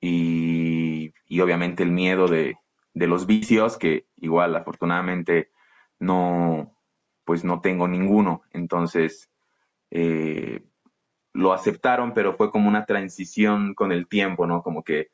y, 0.01 1.13
obviamente 1.42 1.84
el 1.84 1.92
miedo 1.92 2.27
de, 2.27 2.58
los 2.94 3.27
vicios, 3.27 3.77
que 3.77 4.08
igual 4.18 4.58
afortunadamente 4.58 5.51
no, 6.00 6.75
pues 7.24 7.46
no 7.46 7.62
tengo 7.62 7.88
ninguno, 7.88 8.42
entonces 8.51 9.30
eh, 9.89 10.66
lo 11.32 11.54
aceptaron, 11.54 12.13
pero 12.13 12.36
fue 12.36 12.51
como 12.51 12.68
una 12.68 12.86
transición 12.86 13.74
con 13.74 13.94
el 13.94 14.10
tiempo, 14.10 14.48
¿no? 14.48 14.63
Como 14.63 14.84
que 14.84 15.12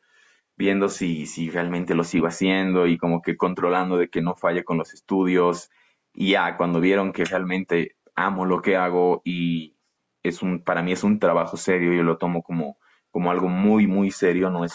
viendo 0.58 0.90
si, 0.90 1.28
si 1.28 1.52
realmente 1.52 1.94
lo 1.94 2.04
sigo 2.04 2.26
haciendo 2.26 2.88
y 2.88 2.98
como 2.98 3.22
que 3.22 3.38
controlando 3.38 3.98
de 3.98 4.10
que 4.10 4.24
no 4.24 4.36
falle 4.36 4.64
con 4.64 4.80
los 4.80 4.96
estudios. 4.96 5.70
Y 6.14 6.32
ya 6.32 6.58
cuando 6.58 6.80
vieron 6.80 7.12
que 7.12 7.26
realmente 7.26 7.98
amo 8.16 8.46
lo 8.46 8.62
que 8.62 8.76
hago 8.76 9.22
y 9.26 9.76
es 10.22 10.42
un, 10.42 10.64
para 10.64 10.82
mí 10.82 10.92
es 10.92 11.04
un 11.04 11.20
trabajo 11.20 11.58
serio, 11.58 11.94
yo 11.94 12.04
lo 12.04 12.18
tomo 12.18 12.44
como, 12.44 12.78
como 13.12 13.32
algo 13.32 13.50
muy, 13.50 13.88
muy 13.88 14.12
serio, 14.12 14.50
no 14.50 14.64
es 14.64 14.74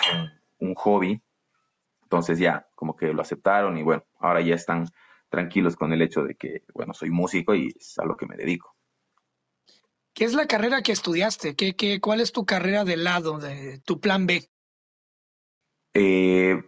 un, 0.60 0.74
hobby. 0.74 1.22
Entonces 2.02 2.38
ya, 2.38 2.68
como 2.74 2.96
que 2.96 3.12
lo 3.12 3.22
aceptaron 3.22 3.78
y 3.78 3.82
bueno, 3.82 4.04
ahora 4.18 4.40
ya 4.40 4.54
están 4.54 4.86
tranquilos 5.28 5.76
con 5.76 5.92
el 5.92 6.02
hecho 6.02 6.24
de 6.24 6.34
que, 6.34 6.64
bueno, 6.74 6.94
soy 6.94 7.10
músico 7.10 7.54
y 7.54 7.68
es 7.78 7.98
a 7.98 8.04
lo 8.04 8.16
que 8.16 8.26
me 8.26 8.36
dedico. 8.36 8.74
¿Qué 10.14 10.24
es 10.24 10.34
la 10.34 10.46
carrera 10.46 10.82
que 10.82 10.92
estudiaste? 10.92 11.54
¿Qué, 11.54 11.76
qué, 11.76 12.00
¿Cuál 12.00 12.20
es 12.20 12.32
tu 12.32 12.44
carrera 12.44 12.84
de 12.84 12.96
lado, 12.96 13.38
de 13.38 13.80
tu 13.84 14.00
plan 14.00 14.26
B? 14.26 14.48
Eh, 15.94 16.60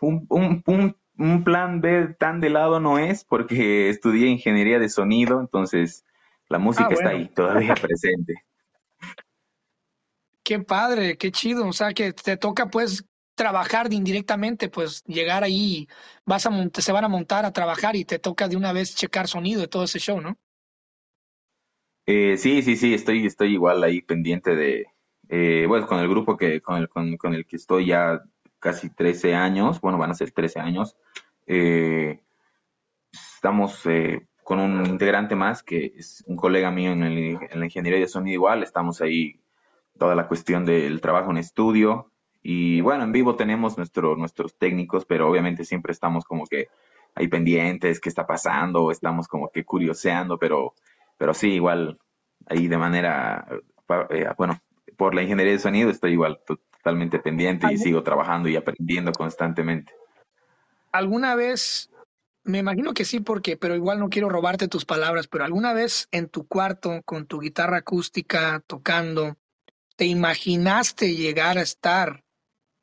un, 0.00 0.96
plan 1.44 1.80
B 1.80 2.14
tan 2.18 2.40
de 2.40 2.50
lado 2.50 2.80
no 2.80 2.98
es 2.98 3.24
porque 3.24 3.90
estudié 3.90 4.28
ingeniería 4.28 4.78
de 4.78 4.88
sonido, 4.88 5.40
entonces 5.40 6.04
la 6.48 6.58
música 6.58 6.88
ah, 6.90 6.94
está 6.94 7.08
ahí, 7.10 7.28
todavía 7.28 7.74
presente. 7.80 8.34
Qué 10.42 10.58
padre, 10.60 11.16
qué 11.18 11.30
chido, 11.30 11.68
o 11.68 11.72
sea 11.72 11.92
que 11.92 12.12
te 12.12 12.36
toca 12.36 12.70
pues 12.70 13.04
trabajar 13.34 13.92
indirectamente, 13.92 14.68
pues 14.68 15.04
llegar 15.04 15.44
ahí, 15.44 15.86
vas 16.24 16.46
a 16.46 16.50
se 16.74 16.92
van 16.92 17.04
a 17.04 17.08
montar 17.08 17.44
a 17.44 17.52
trabajar 17.52 17.96
y 17.96 18.04
te 18.04 18.18
toca 18.18 18.48
de 18.48 18.56
una 18.56 18.72
vez 18.72 18.94
checar 18.94 19.28
sonido 19.28 19.62
y 19.62 19.68
todo 19.68 19.84
ese 19.84 19.98
show, 19.98 20.20
¿no? 20.20 20.38
Eh, 22.06 22.36
sí, 22.38 22.62
sí, 22.62 22.76
sí, 22.76 22.94
estoy, 22.94 23.26
estoy 23.26 23.52
igual 23.52 23.84
ahí 23.84 24.00
pendiente 24.00 24.56
de, 24.56 24.86
eh, 25.28 25.66
bueno, 25.68 25.86
con 25.86 26.00
el 26.00 26.08
grupo 26.08 26.36
que, 26.36 26.60
con 26.60 26.76
el, 26.78 26.88
con 26.88 27.34
el 27.34 27.46
que 27.46 27.56
estoy 27.56 27.86
ya 27.86 28.20
casi 28.60 28.90
13 28.90 29.34
años, 29.34 29.80
bueno, 29.80 29.98
van 29.98 30.10
a 30.10 30.14
ser 30.14 30.30
13 30.30 30.60
años. 30.60 30.96
Eh, 31.46 32.20
estamos 33.12 33.84
eh, 33.86 34.28
con 34.44 34.60
un 34.60 34.86
integrante 34.86 35.34
más 35.34 35.62
que 35.62 35.92
es 35.96 36.22
un 36.26 36.36
colega 36.36 36.70
mío 36.70 36.92
en, 36.92 37.38
la 37.58 37.64
ingeniería 37.64 38.00
de 38.00 38.08
sonido 38.08 38.34
igual, 38.34 38.62
estamos 38.62 39.00
ahí 39.00 39.40
toda 39.98 40.14
la 40.14 40.28
cuestión 40.28 40.64
del 40.64 41.00
trabajo 41.00 41.30
en 41.30 41.38
estudio 41.38 42.10
y 42.42 42.80
bueno, 42.80 43.04
en 43.04 43.12
vivo 43.12 43.36
tenemos 43.36 43.76
nuestro, 43.76 44.16
nuestros 44.16 44.56
técnicos, 44.56 45.04
pero 45.04 45.28
obviamente 45.28 45.64
siempre 45.64 45.92
estamos 45.92 46.24
como 46.24 46.46
que 46.46 46.68
ahí 47.14 47.28
pendientes, 47.28 48.00
qué 48.00 48.08
está 48.08 48.26
pasando, 48.26 48.90
estamos 48.90 49.28
como 49.28 49.50
que 49.50 49.64
curioseando, 49.64 50.38
pero, 50.38 50.74
pero 51.18 51.34
sí, 51.34 51.52
igual 51.52 51.98
ahí 52.46 52.68
de 52.68 52.78
manera, 52.78 53.46
eh, 54.10 54.26
bueno, 54.36 54.60
por 54.96 55.14
la 55.14 55.22
ingeniería 55.22 55.52
de 55.52 55.58
sonido 55.58 55.90
estoy 55.90 56.12
igual 56.12 56.40
totalmente 56.82 57.18
pendiente 57.18 57.72
y 57.72 57.76
sigo 57.76 58.02
trabajando 58.02 58.48
y 58.48 58.56
aprendiendo 58.56 59.12
constantemente. 59.12 59.92
¿Alguna 60.92 61.34
vez, 61.34 61.90
me 62.42 62.58
imagino 62.58 62.94
que 62.94 63.04
sí, 63.04 63.20
porque, 63.20 63.56
pero 63.56 63.76
igual 63.76 64.00
no 64.00 64.08
quiero 64.08 64.28
robarte 64.28 64.66
tus 64.66 64.84
palabras, 64.84 65.28
pero 65.28 65.44
alguna 65.44 65.72
vez 65.72 66.08
en 66.10 66.28
tu 66.28 66.46
cuarto 66.46 67.02
con 67.04 67.26
tu 67.26 67.40
guitarra 67.40 67.78
acústica 67.78 68.62
tocando, 68.66 69.36
¿te 69.96 70.06
imaginaste 70.06 71.14
llegar 71.14 71.58
a 71.58 71.62
estar 71.62 72.24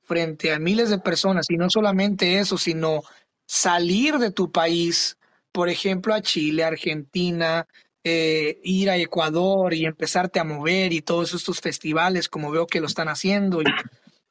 frente 0.02 0.54
a 0.54 0.60
miles 0.60 0.90
de 0.90 1.00
personas 1.00 1.50
y 1.50 1.58
no 1.58 1.70
solamente 1.70 2.40
eso, 2.40 2.58
sino 2.58 3.02
salir 3.46 4.20
de 4.20 4.32
tu 4.32 4.52
país, 4.52 5.18
por 5.52 5.70
ejemplo, 5.70 6.14
a 6.14 6.22
Chile, 6.22 6.64
Argentina, 6.64 7.68
eh, 8.08 8.60
ir 8.64 8.90
a 8.90 8.98
Ecuador 8.98 9.74
y 9.74 9.86
empezarte 9.86 10.40
a 10.40 10.44
mover 10.44 10.94
y 10.94 11.02
todos 11.02 11.34
estos 11.34 11.60
festivales 11.60 12.30
como 12.30 12.52
veo 12.52 12.68
que 12.68 12.80
lo 12.80 12.88
están 12.88 13.10
haciendo 13.10 13.62
y 13.62 13.66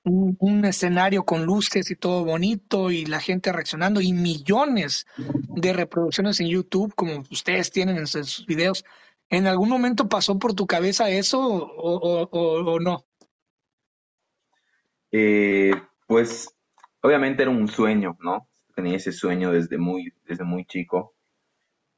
un, 0.04 0.64
escenario 0.64 1.24
con 1.24 1.44
luces 1.44 1.90
y 1.90 1.96
todo 1.96 2.24
bonito 2.24 2.90
y 2.90 3.06
la 3.06 3.20
gente 3.20 3.52
reaccionando 3.52 4.00
y 4.00 4.12
millones 4.12 5.06
de 5.16 5.72
reproducciones 5.72 6.40
en 6.40 6.48
YouTube 6.48 6.94
como 6.94 7.24
ustedes 7.30 7.70
tienen 7.70 7.96
en 7.96 8.06
sus 8.06 8.46
videos. 8.46 8.84
¿En 9.28 9.46
algún 9.46 9.68
momento 9.68 10.08
pasó 10.08 10.38
por 10.38 10.54
tu 10.54 10.66
cabeza 10.66 11.10
eso 11.10 11.40
o, 11.40 12.80
no? 12.80 13.04
Eh, 15.10 15.72
pues 16.06 16.54
obviamente 17.00 17.42
era 17.42 17.50
un 17.50 17.66
sueño, 17.66 18.16
¿no? 18.20 18.48
Tenía 18.74 18.96
ese 18.96 19.12
sueño 19.12 19.50
desde 19.50 19.78
muy, 19.78 20.12
desde 20.24 20.44
muy 20.44 20.64
chico 20.66 21.14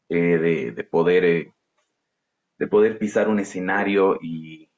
eh, 0.08 0.72
de, 0.74 0.84
poder 0.84 1.52
de 2.58 2.66
poder 2.66 2.98
pisar 2.98 3.28
un 3.28 3.38
escenario 3.38 4.18
y, 4.20 4.68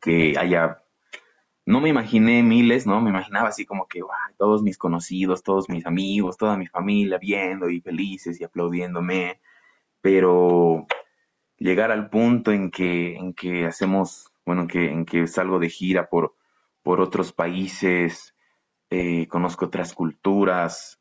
que 0.00 0.34
haya, 0.38 0.82
no 1.66 1.80
me 1.80 1.88
imaginé 1.88 2.42
miles, 2.42 2.86
¿no? 2.86 3.00
Me 3.00 3.10
imaginaba 3.10 3.48
así 3.48 3.64
como 3.64 3.86
que, 3.86 4.00
todos 4.36 4.62
mis 4.62 4.78
conocidos, 4.78 5.42
todos 5.42 5.68
mis 5.68 5.86
amigos, 5.86 6.36
toda 6.36 6.56
mi 6.56 6.66
familia 6.66 7.18
viendo 7.18 7.68
y 7.68 7.80
felices 7.80 8.40
y 8.40 8.44
aplaudiéndome, 8.44 9.40
pero 10.00 10.86
llegar 11.58 11.92
al 11.92 12.10
punto 12.10 12.52
en 12.52 12.70
que, 12.70 13.16
en 13.16 13.34
que 13.34 13.66
hacemos, 13.66 14.32
bueno, 14.44 14.62
en 14.62 14.68
que, 14.68 14.90
en 14.90 15.04
que 15.04 15.26
salgo 15.26 15.58
de 15.58 15.68
gira 15.68 16.08
por, 16.08 16.34
por 16.82 17.00
otros 17.00 17.32
países, 17.32 18.34
eh, 18.90 19.28
conozco 19.28 19.66
otras 19.66 19.94
culturas, 19.94 21.00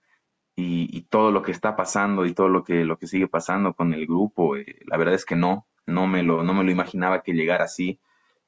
y, 0.55 1.01
todo 1.09 1.31
lo 1.31 1.41
que 1.41 1.51
está 1.51 1.75
pasando 1.75 2.25
y 2.25 2.33
todo 2.33 2.47
lo 2.49 2.63
que, 2.63 2.85
lo 2.85 2.97
que 2.97 3.07
sigue 3.07 3.27
pasando 3.27 3.73
con 3.73 3.93
el 3.93 4.05
grupo, 4.05 4.55
eh, 4.55 4.79
la 4.85 4.97
verdad 4.97 5.15
es 5.15 5.25
que 5.25 5.35
no, 5.35 5.67
no 5.85 6.07
me, 6.07 6.23
lo, 6.23 6.43
no 6.43 6.53
me 6.53 6.63
lo 6.63 6.71
imaginaba 6.71 7.23
que 7.23 7.33
llegara 7.33 7.65
así. 7.65 7.99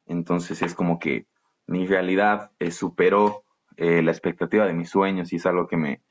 Entonces 0.06 0.62
es 0.62 0.76
como 0.76 1.00
que 1.00 1.28
mi 1.68 1.88
realidad 1.88 2.52
eh, 2.60 2.72
superó 2.72 3.44
eh, 3.78 4.02
la 4.02 4.12
expectativa 4.12 4.66
de 4.66 4.74
mis 4.74 4.90
sueños 4.90 5.34
y 5.34 5.38
es 5.38 5.46
algo 5.46 5.68
que 5.68 5.78
me, 5.78 6.02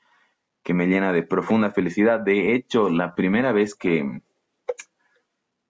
que 0.63 0.75
me 0.75 0.87
llena 0.87 1.13
de 1.13 1.23
profunda 1.23 1.71
felicidad. 1.71 2.21
De 2.21 2.55
hecho, 2.55 2.91
la 2.91 3.15
primera 3.15 3.53
vez 3.53 3.75
que, 3.75 4.23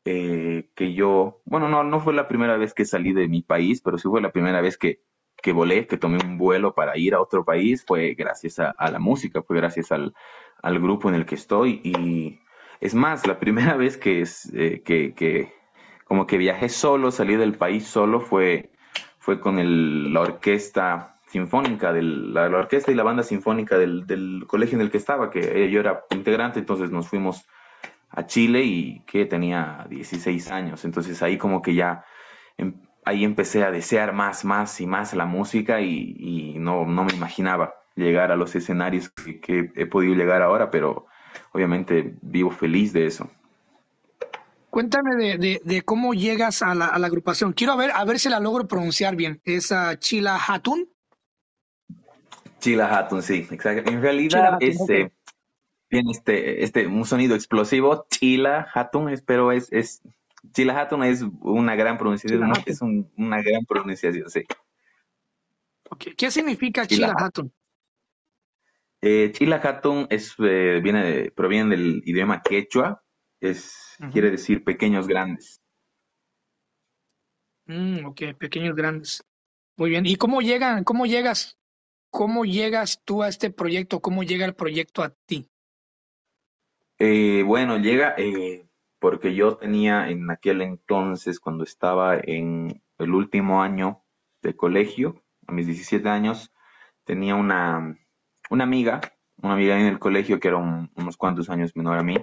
que 0.05 0.95
yo, 0.95 1.43
bueno, 1.45 1.69
no, 1.69 1.85
no 1.85 2.01
fue 2.01 2.15
la 2.15 2.29
primera 2.29 2.57
vez 2.57 2.75
que 2.75 2.85
salí 2.85 3.13
de 3.13 3.29
mi 3.29 3.43
país, 3.43 3.81
pero 3.83 3.99
sí 3.99 4.09
fue 4.09 4.21
la 4.21 4.33
primera 4.33 4.61
vez 4.61 4.77
que, 4.77 5.01
que 5.43 5.53
volé, 5.53 5.87
que 5.87 5.99
tomé 5.99 6.19
un 6.25 6.39
vuelo 6.39 6.73
para 6.73 6.97
ir 6.97 7.15
a 7.15 7.21
otro 7.21 7.45
país, 7.45 7.85
fue 7.87 8.15
gracias 8.15 8.59
a, 8.61 8.91
la 8.91 8.99
música, 8.99 9.43
fue 9.43 9.57
gracias 9.57 9.93
al, 9.93 10.15
grupo 10.63 11.09
en 11.09 11.17
el 11.17 11.27
que 11.27 11.35
estoy. 11.35 11.81
Y 11.85 12.41
es 12.81 12.95
más, 12.95 13.27
la 13.27 13.39
primera 13.39 13.77
vez 13.77 13.97
que, 13.99 14.23
es, 14.23 14.51
eh, 14.55 14.83
que, 14.85 15.53
como 16.05 16.27
que 16.27 16.39
viajé 16.39 16.69
solo, 16.69 17.11
salí 17.11 17.37
del 17.37 17.55
país 17.55 17.87
solo, 17.87 18.21
fue, 18.21 18.71
fue 19.19 19.41
con 19.41 20.13
la 20.13 20.21
orquesta 20.21 21.21
sinfónica, 21.27 21.93
del, 21.93 22.33
la, 22.33 22.45
orquesta 22.47 22.93
y 22.93 22.95
la 22.95 23.03
banda 23.03 23.23
sinfónica 23.23 23.79
del, 23.79 24.07
del, 24.07 24.45
colegio 24.47 24.77
en 24.77 24.83
el 24.83 24.91
que 24.91 24.99
estaba, 24.99 25.31
que 25.31 25.71
yo 25.71 25.81
era 25.81 26.05
integrante, 26.11 26.61
entonces 26.61 26.91
nos 26.91 27.09
fuimos 27.09 27.47
a 28.11 28.27
Chile 28.27 28.63
y 28.65 29.01
que 29.07 29.25
tenía 29.25 29.87
16 29.89 30.51
años, 30.51 30.85
entonces 30.85 31.23
ahí 31.23 31.39
como 31.39 31.63
que 31.63 31.75
ya 31.75 32.05
em, 32.59 32.75
ahí 33.05 33.25
empecé 33.25 33.65
a 33.65 33.71
desear 33.71 34.13
más, 34.13 34.45
más 34.45 34.81
y 34.81 34.87
más 34.87 35.15
la 35.15 35.27
música 35.27 35.81
y, 35.81 36.55
no, 36.59 36.87
no, 36.87 37.05
me 37.05 37.13
imaginaba 37.13 37.75
llegar 37.95 38.33
a 38.33 38.37
los 38.37 38.55
escenarios 38.55 39.11
que, 39.11 39.73
he 39.75 39.87
podido 39.87 40.15
llegar 40.15 40.43
ahora, 40.43 40.71
pero 40.71 41.07
obviamente 41.53 42.15
vivo 42.23 42.51
feliz 42.51 42.93
de 42.93 43.07
eso. 43.07 43.31
Cuéntame 44.71 45.37
de, 45.37 45.61
de, 45.63 45.83
cómo 45.83 46.15
llegas 46.15 46.63
a 46.63 46.75
la, 46.75 46.87
a 46.87 46.99
la, 46.99 47.07
agrupación. 47.07 47.53
Quiero 47.53 47.77
ver, 47.77 47.91
a 47.91 48.05
ver 48.07 48.19
si 48.19 48.31
la 48.31 48.41
logro 48.41 48.67
pronunciar 48.67 49.17
bien. 49.17 49.43
¿Es 49.45 49.71
Chila 49.99 50.39
Hatun? 50.49 50.89
Chila 52.59 52.97
Hatun, 52.97 53.23
sí, 53.23 53.47
exacto. 53.51 53.91
En 53.91 54.01
realidad 54.01 54.57
es, 54.61 54.81
este, 54.81 55.13
tiene 55.89 56.13
este, 56.13 56.65
este, 56.65 56.87
un 56.87 57.05
sonido 57.05 57.35
explosivo, 57.35 58.07
Chila 58.09 58.69
Hatun, 58.73 59.13
pero 59.27 59.53
es, 59.53 59.71
es 59.73 60.01
Chila 60.51 60.81
Hatun 60.81 61.05
es 61.05 61.23
una 61.41 61.77
gran 61.77 61.97
pronunciación, 61.97 62.53
es 62.67 62.81
una 62.83 63.43
gran 63.43 63.65
pronunciación, 63.67 64.29
sí. 64.29 64.45
¿Qué 66.17 66.31
significa 66.31 66.87
Chila, 66.87 67.15
Hatun? 67.17 67.53
Eh, 69.01 69.33
es, 70.11 70.35
eh, 70.39 70.81
viene 70.83 71.31
proviene 71.33 71.71
del 71.71 72.03
idioma 72.05 72.43
quechua, 72.43 73.03
es, 73.41 73.97
quiere 74.13 74.31
decir 74.31 74.65
pequeños 74.65 75.07
grandes. 75.07 75.61
Mm, 77.67 78.07
ok, 78.07 78.21
pequeños 78.39 78.75
grandes. 78.75 79.25
Muy 79.77 79.91
bien. 79.91 80.07
¿Y 80.07 80.17
cómo 80.17 80.41
llegan, 80.41 80.85
cómo 80.85 81.07
llegas, 81.07 81.59
cómo 82.11 82.45
llegas 82.45 83.01
tú 83.05 83.23
a 83.23 83.29
este 83.29 83.51
proyecto? 83.51 84.01
¿Cómo 84.01 84.23
llega 84.23 84.45
el 84.45 84.55
proyecto 84.55 85.03
a 85.03 85.11
ti? 85.27 85.49
Eh, 86.99 87.43
bueno, 87.45 87.79
llega 87.79 88.15
eh, 88.17 88.65
porque 89.03 89.35
yo 89.35 89.57
tenía 89.57 90.09
en 90.11 90.31
aquel 90.31 90.63
entonces, 90.63 91.41
cuando 91.41 91.65
estaba 91.65 92.19
en 92.23 92.85
el 92.99 93.13
último 93.13 93.61
año 93.61 94.05
de 94.43 94.55
colegio, 94.55 95.25
a 95.49 95.51
mis 95.51 95.67
17 95.67 96.09
años, 96.09 96.53
tenía 97.03 97.35
una, 97.35 97.99
una 98.49 98.63
amiga, 98.63 99.01
una 99.39 99.55
amiga 99.55 99.77
en 99.81 99.87
el 99.87 99.99
colegio 99.99 100.39
que 100.39 100.47
era 100.47 100.59
unos 100.59 101.17
cuantos 101.17 101.51
años 101.51 101.75
menor 101.75 101.99
a 101.99 102.05
mí, 102.05 102.17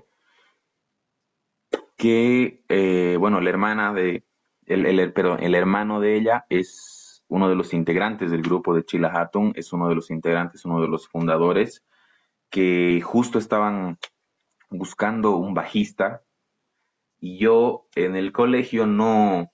que, 1.97 2.63
eh, 2.69 3.17
bueno, 3.19 3.41
la 3.41 3.49
hermana 3.49 3.91
de, 3.93 4.23
el, 4.65 4.85
el, 4.85 4.99
el 5.01 5.55
hermano 5.55 5.99
de 5.99 6.15
ella 6.15 6.45
es 6.47 7.25
uno 7.27 7.49
de 7.49 7.55
los 7.55 7.73
integrantes 7.73 8.31
del 8.31 8.41
grupo 8.41 8.73
de 8.73 8.85
Chila 8.85 9.11
Hatton, 9.13 9.51
es 9.57 9.73
uno 9.73 9.89
de 9.89 9.95
los 9.95 10.09
integrantes, 10.11 10.63
uno 10.63 10.79
de 10.79 10.87
los 10.87 11.09
fundadores, 11.09 11.85
que 12.49 13.01
justo 13.01 13.37
estaban 13.37 13.99
buscando 14.69 15.35
un 15.35 15.53
bajista 15.53 16.23
y 17.19 17.37
yo 17.39 17.87
en 17.95 18.15
el 18.15 18.31
colegio 18.31 18.85
no, 18.87 19.51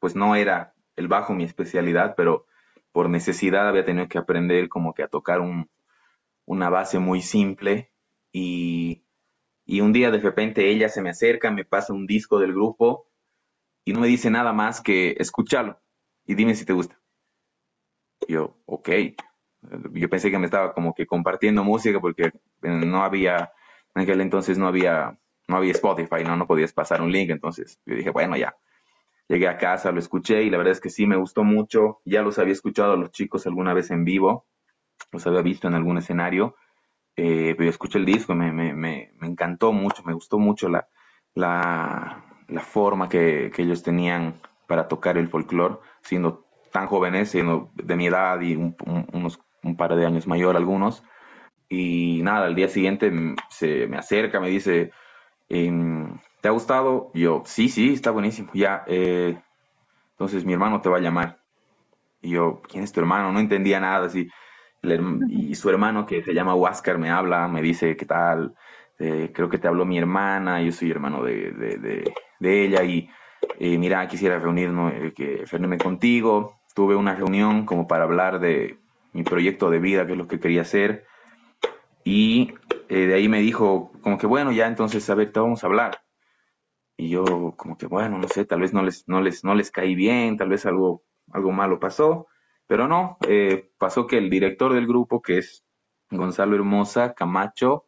pues 0.00 0.16
no 0.16 0.36
era 0.36 0.74
el 0.96 1.08
bajo 1.08 1.34
mi 1.34 1.44
especialidad, 1.44 2.14
pero 2.16 2.46
por 2.92 3.10
necesidad 3.10 3.68
había 3.68 3.84
tenido 3.84 4.08
que 4.08 4.18
aprender 4.18 4.68
como 4.68 4.94
que 4.94 5.02
a 5.04 5.08
tocar 5.08 5.40
un, 5.40 5.70
una 6.46 6.70
base 6.70 6.98
muy 6.98 7.22
simple 7.22 7.92
y, 8.32 9.04
y 9.66 9.80
un 9.82 9.92
día 9.92 10.10
de 10.10 10.20
repente 10.20 10.70
ella 10.70 10.88
se 10.88 11.02
me 11.02 11.10
acerca, 11.10 11.50
me 11.50 11.64
pasa 11.64 11.92
un 11.92 12.06
disco 12.06 12.38
del 12.38 12.52
grupo 12.52 13.08
y 13.84 13.92
no 13.92 14.00
me 14.00 14.08
dice 14.08 14.30
nada 14.30 14.52
más 14.52 14.80
que 14.80 15.16
escúchalo 15.18 15.80
y 16.26 16.34
dime 16.34 16.54
si 16.54 16.64
te 16.66 16.72
gusta. 16.74 17.00
yo, 18.28 18.56
ok. 18.66 18.90
Yo 19.92 20.08
pensé 20.08 20.30
que 20.30 20.38
me 20.38 20.46
estaba 20.46 20.72
como 20.74 20.94
que 20.94 21.06
compartiendo 21.06 21.64
música 21.64 22.00
porque 22.00 22.32
no 22.62 23.02
había 23.02 23.52
en 23.94 24.02
aquel 24.02 24.20
entonces 24.20 24.58
no 24.58 24.68
había, 24.68 25.18
no 25.48 25.56
había 25.56 25.72
Spotify, 25.72 26.24
¿no? 26.24 26.36
No 26.36 26.46
podías 26.46 26.72
pasar 26.72 27.00
un 27.02 27.12
link, 27.12 27.30
entonces 27.30 27.80
yo 27.86 27.94
dije, 27.94 28.10
bueno, 28.10 28.36
ya. 28.36 28.56
Llegué 29.28 29.48
a 29.48 29.58
casa, 29.58 29.90
lo 29.90 29.98
escuché 29.98 30.44
y 30.44 30.50
la 30.50 30.58
verdad 30.58 30.72
es 30.72 30.80
que 30.80 30.90
sí 30.90 31.04
me 31.06 31.16
gustó 31.16 31.42
mucho. 31.42 32.00
Ya 32.04 32.22
los 32.22 32.38
había 32.38 32.52
escuchado 32.52 32.92
a 32.92 32.96
los 32.96 33.10
chicos 33.10 33.46
alguna 33.46 33.74
vez 33.74 33.90
en 33.90 34.04
vivo, 34.04 34.46
los 35.10 35.26
había 35.26 35.42
visto 35.42 35.66
en 35.66 35.74
algún 35.74 35.98
escenario, 35.98 36.54
eh, 37.16 37.54
pero 37.58 37.68
escuché 37.68 37.98
el 37.98 38.04
disco 38.04 38.34
y 38.34 38.36
me, 38.36 38.52
me, 38.52 38.72
me, 38.72 39.10
encantó 39.22 39.72
mucho, 39.72 40.04
me 40.04 40.12
gustó 40.12 40.38
mucho 40.38 40.68
la, 40.68 40.86
la, 41.34 42.24
la 42.46 42.60
forma 42.60 43.08
que, 43.08 43.50
que, 43.54 43.62
ellos 43.62 43.82
tenían 43.82 44.40
para 44.68 44.86
tocar 44.86 45.18
el 45.18 45.28
folclore, 45.28 45.78
siendo 46.02 46.46
tan 46.70 46.86
jóvenes, 46.86 47.30
siendo 47.30 47.70
de 47.74 47.96
mi 47.96 48.06
edad 48.06 48.40
y 48.42 48.54
un, 48.54 48.76
unos, 49.12 49.40
un 49.62 49.76
par 49.76 49.96
de 49.96 50.06
años 50.06 50.26
mayor 50.26 50.56
algunos. 50.56 51.02
Y 51.68 52.20
nada, 52.22 52.46
al 52.46 52.54
día 52.54 52.68
siguiente 52.68 53.10
se 53.50 53.86
me 53.88 53.96
acerca, 53.96 54.38
me 54.38 54.48
dice, 54.48 54.92
¿te 55.48 56.48
ha 56.48 56.50
gustado? 56.50 57.10
Y 57.14 57.22
yo, 57.22 57.42
sí, 57.44 57.68
sí, 57.68 57.92
está 57.92 58.10
buenísimo. 58.10 58.50
Ya, 58.54 58.84
eh, 58.86 59.38
entonces 60.12 60.44
mi 60.44 60.52
hermano 60.52 60.80
te 60.80 60.88
va 60.88 60.98
a 60.98 61.00
llamar. 61.00 61.38
Y 62.22 62.30
yo, 62.30 62.62
¿quién 62.68 62.84
es 62.84 62.92
tu 62.92 63.00
hermano? 63.00 63.32
No 63.32 63.40
entendía 63.40 63.80
nada 63.80 64.06
así. 64.06 64.28
Y 65.28 65.54
su 65.56 65.68
hermano, 65.68 66.06
que 66.06 66.22
se 66.22 66.32
llama 66.32 66.54
Huáscar, 66.54 66.98
me 66.98 67.10
habla, 67.10 67.48
me 67.48 67.60
dice, 67.60 67.96
¿qué 67.96 68.06
tal? 68.06 68.54
Eh, 68.98 69.32
creo 69.34 69.48
que 69.48 69.58
te 69.58 69.68
habló 69.68 69.84
mi 69.84 69.98
hermana, 69.98 70.62
yo 70.62 70.72
soy 70.72 70.90
hermano 70.90 71.22
de, 71.22 71.50
de, 71.50 72.14
de, 72.38 72.64
ella 72.64 72.82
y 72.82 73.10
eh, 73.58 73.76
mira, 73.78 74.06
quisiera 74.08 74.38
reunirnos, 74.38 74.92
que, 75.14 75.44
reunirme 75.50 75.78
contigo. 75.78 76.60
Tuve 76.74 76.94
una 76.94 77.14
reunión 77.14 77.66
como 77.66 77.86
para 77.86 78.04
hablar 78.04 78.38
de 78.38 78.78
mi 79.12 79.22
proyecto 79.22 79.70
de 79.70 79.78
vida, 79.78 80.06
que 80.06 80.12
es 80.12 80.18
lo 80.18 80.28
que 80.28 80.40
quería 80.40 80.62
hacer. 80.62 81.06
Y 82.04 82.54
eh, 82.88 83.06
de 83.06 83.14
ahí 83.14 83.28
me 83.28 83.40
dijo, 83.40 83.92
como 84.02 84.18
que 84.18 84.26
bueno, 84.26 84.52
ya 84.52 84.66
entonces, 84.66 85.08
a 85.10 85.14
ver, 85.14 85.32
te 85.32 85.40
vamos 85.40 85.64
a 85.64 85.66
hablar. 85.66 86.02
Y 86.96 87.10
yo, 87.10 87.54
como 87.56 87.76
que 87.76 87.86
bueno, 87.86 88.18
no 88.18 88.28
sé, 88.28 88.44
tal 88.44 88.60
vez 88.60 88.72
no 88.72 88.82
les, 88.82 89.06
no 89.08 89.20
les, 89.20 89.44
no 89.44 89.54
les 89.54 89.70
caí 89.70 89.94
bien, 89.94 90.36
tal 90.36 90.48
vez 90.48 90.66
algo, 90.66 91.04
algo 91.32 91.52
malo 91.52 91.78
pasó. 91.80 92.26
Pero 92.66 92.88
no, 92.88 93.18
eh, 93.28 93.70
pasó 93.78 94.06
que 94.06 94.18
el 94.18 94.30
director 94.30 94.72
del 94.74 94.86
grupo, 94.86 95.22
que 95.22 95.38
es 95.38 95.64
Gonzalo 96.10 96.56
Hermosa 96.56 97.14
Camacho, 97.14 97.86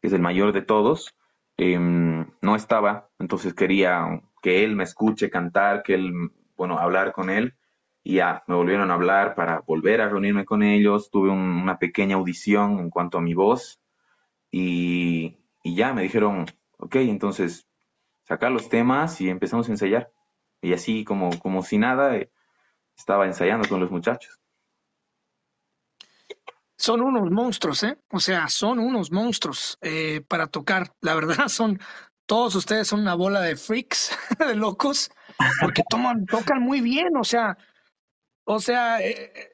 que 0.00 0.08
es 0.08 0.12
el 0.12 0.20
mayor 0.20 0.52
de 0.52 0.62
todos, 0.62 1.16
em, 1.56 2.26
no 2.42 2.56
estaba. 2.56 3.10
Entonces 3.18 3.54
quería 3.54 4.22
que 4.42 4.64
él 4.64 4.76
me 4.76 4.84
escuche 4.84 5.30
cantar, 5.30 5.82
que 5.82 5.94
él, 5.94 6.12
bueno, 6.56 6.78
hablar 6.78 7.12
con 7.12 7.30
él 7.30 7.54
y 8.04 8.16
ya 8.16 8.42
me 8.48 8.54
volvieron 8.56 8.90
a 8.90 8.94
hablar 8.94 9.34
para 9.34 9.60
volver 9.60 10.00
a 10.00 10.08
reunirme 10.08 10.44
con 10.44 10.62
ellos. 10.62 11.10
Tuve 11.10 11.30
una 11.30 11.78
pequeña 11.78 12.16
audición 12.16 12.78
en 12.80 12.90
cuanto 12.90 13.18
a 13.18 13.22
mi 13.22 13.34
voz 13.34 13.81
y, 14.52 15.38
ya 15.64 15.94
me 15.94 16.02
dijeron, 16.02 16.46
ok, 16.78 16.96
entonces 16.96 17.66
sacar 18.24 18.52
los 18.52 18.68
temas 18.68 19.20
y 19.20 19.30
empezamos 19.30 19.68
a 19.68 19.72
ensayar. 19.72 20.12
Y 20.60 20.74
así 20.74 21.04
como, 21.04 21.36
como 21.40 21.62
si 21.62 21.78
nada, 21.78 22.14
eh, 22.16 22.30
estaba 22.96 23.26
ensayando 23.26 23.68
con 23.68 23.80
los 23.80 23.90
muchachos. 23.90 24.38
Son 26.76 27.00
unos 27.00 27.30
monstruos, 27.30 27.82
¿eh? 27.84 27.98
O 28.10 28.20
sea, 28.20 28.48
son 28.48 28.78
unos 28.78 29.10
monstruos 29.10 29.78
eh, 29.80 30.20
para 30.26 30.46
tocar. 30.46 30.94
La 31.00 31.14
verdad, 31.14 31.46
son 31.48 31.80
todos 32.26 32.54
ustedes 32.54 32.88
son 32.88 33.00
una 33.00 33.14
bola 33.14 33.40
de 33.40 33.56
freaks, 33.56 34.16
de 34.38 34.54
locos, 34.54 35.10
porque 35.60 35.82
toman, 35.88 36.26
tocan 36.26 36.60
muy 36.60 36.80
bien. 36.80 37.16
O 37.18 37.24
sea, 37.24 37.56
o 38.44 38.60
sea, 38.60 39.00
eh, 39.00 39.51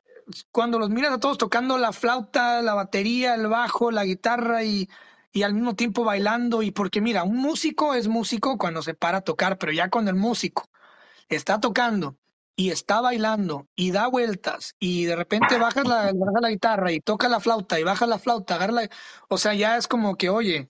cuando 0.51 0.79
los 0.79 0.91
miras 0.91 1.12
a 1.12 1.19
todos 1.19 1.38
tocando 1.38 1.79
la 1.79 1.93
flauta, 1.93 2.62
la 2.62 2.75
batería, 2.75 3.35
el 3.35 3.47
bajo, 3.49 3.91
la 3.91 4.05
guitarra 4.05 4.64
y, 4.64 4.88
y 5.33 5.43
al 5.43 5.55
mismo 5.55 5.75
tiempo 5.75 6.05
bailando, 6.05 6.62
y 6.62 6.71
porque 6.71 7.01
mira, 7.01 7.25
un 7.25 7.37
músico 7.37 7.95
es 7.95 8.09
músico 8.09 8.59
cuando 8.59 8.83
se 8.83 8.95
para 8.95 9.19
a 9.19 9.21
tocar, 9.23 9.59
pero 9.59 9.73
ya 9.73 9.91
cuando 9.91 10.11
el 10.11 10.17
músico 10.17 10.69
está 11.29 11.61
tocando 11.61 12.17
y 12.57 12.71
está 12.71 13.01
bailando 13.01 13.69
y 13.77 13.93
da 13.93 14.09
vueltas 14.09 14.75
y 14.81 15.05
de 15.05 15.17
repente 15.17 15.59
bajas 15.59 15.87
la, 15.87 16.12
la 16.12 16.51
guitarra 16.51 16.93
y 16.93 17.01
toca 17.01 17.29
la 17.29 17.41
flauta 17.41 17.79
y 17.79 17.85
baja 17.85 18.07
la 18.07 18.19
flauta, 18.19 18.57
agarra 18.57 18.73
la, 18.73 18.91
o 19.29 19.38
sea, 19.38 19.55
ya 19.55 19.77
es 19.77 19.87
como 19.88 20.17
que, 20.17 20.29
oye, 20.31 20.69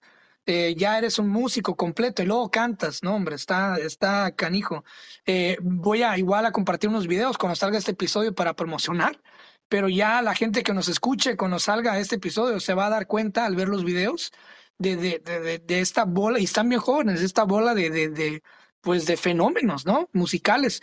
eh, 0.51 0.75
ya 0.79 0.97
eres 0.97 1.19
un 1.19 1.29
músico 1.29 1.77
completo 1.77 2.23
y 2.23 2.27
luego 2.27 2.51
cantas, 2.51 3.03
no 3.03 3.15
hombre, 3.15 3.35
está, 3.35 3.77
está 3.77 4.33
canijo. 4.35 4.83
Eh, 5.27 5.59
voy 5.61 6.03
a 6.03 6.17
igual 6.17 6.47
a 6.47 6.53
compartir 6.53 6.89
unos 6.89 7.07
videos 7.07 7.37
cuando 7.37 7.55
salga 7.55 7.77
este 7.77 7.91
episodio 7.93 8.35
para 8.35 8.55
promocionar, 8.55 9.21
pero 9.69 9.89
ya 9.89 10.23
la 10.23 10.35
gente 10.35 10.63
que 10.63 10.73
nos 10.73 10.89
escuche 10.89 11.37
cuando 11.37 11.59
salga 11.59 11.99
este 11.99 12.17
episodio 12.17 12.61
se 12.61 12.75
va 12.75 12.87
a 12.87 12.91
dar 12.91 13.07
cuenta 13.07 13.45
al 13.45 13.57
ver 13.57 13.69
los 13.69 13.85
videos 13.85 14.33
de, 14.79 14.97
de, 14.97 15.19
de, 15.19 15.59
de 15.59 15.81
esta 15.81 16.05
bola, 16.05 16.39
y 16.39 16.45
están 16.45 16.69
bien 16.69 16.81
jóvenes, 16.81 17.21
esta 17.21 17.45
bola 17.45 17.75
de, 17.75 18.43
pues 18.81 19.07
de 19.07 19.17
fenómenos, 19.17 19.87
¿no? 19.87 20.09
Musicales. 20.13 20.81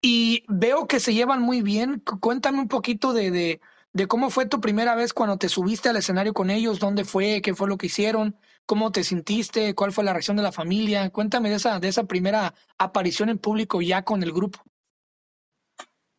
Y 0.00 0.44
veo 0.48 0.86
que 0.86 1.00
se 1.00 1.14
llevan 1.14 1.42
muy 1.42 1.62
bien. 1.62 2.00
Cuéntame 2.20 2.60
un 2.60 2.68
poquito 2.68 3.12
de, 3.12 3.60
cómo 4.08 4.30
fue 4.30 4.46
tu 4.46 4.60
primera 4.60 4.94
vez 4.94 5.12
cuando 5.12 5.36
te 5.38 5.48
subiste 5.48 5.88
al 5.88 5.96
escenario 5.96 6.32
con 6.34 6.50
ellos, 6.50 6.78
dónde 6.78 7.04
fue, 7.04 7.42
qué 7.42 7.54
fue 7.54 7.68
lo 7.68 7.76
que 7.76 7.86
hicieron. 7.86 8.36
¿Cómo 8.66 8.92
te 8.92 9.04
sentiste? 9.04 9.74
¿Cuál 9.74 9.92
fue 9.92 10.04
la 10.04 10.12
reacción 10.12 10.36
de 10.36 10.42
la 10.42 10.52
familia? 10.52 11.10
Cuéntame 11.10 11.50
de 11.50 11.56
esa, 11.56 11.80
de 11.80 11.88
esa 11.88 12.04
primera 12.04 12.54
aparición 12.78 13.28
en 13.28 13.38
público 13.38 13.80
ya 13.80 14.02
con 14.02 14.22
el 14.22 14.32
grupo. 14.32 14.60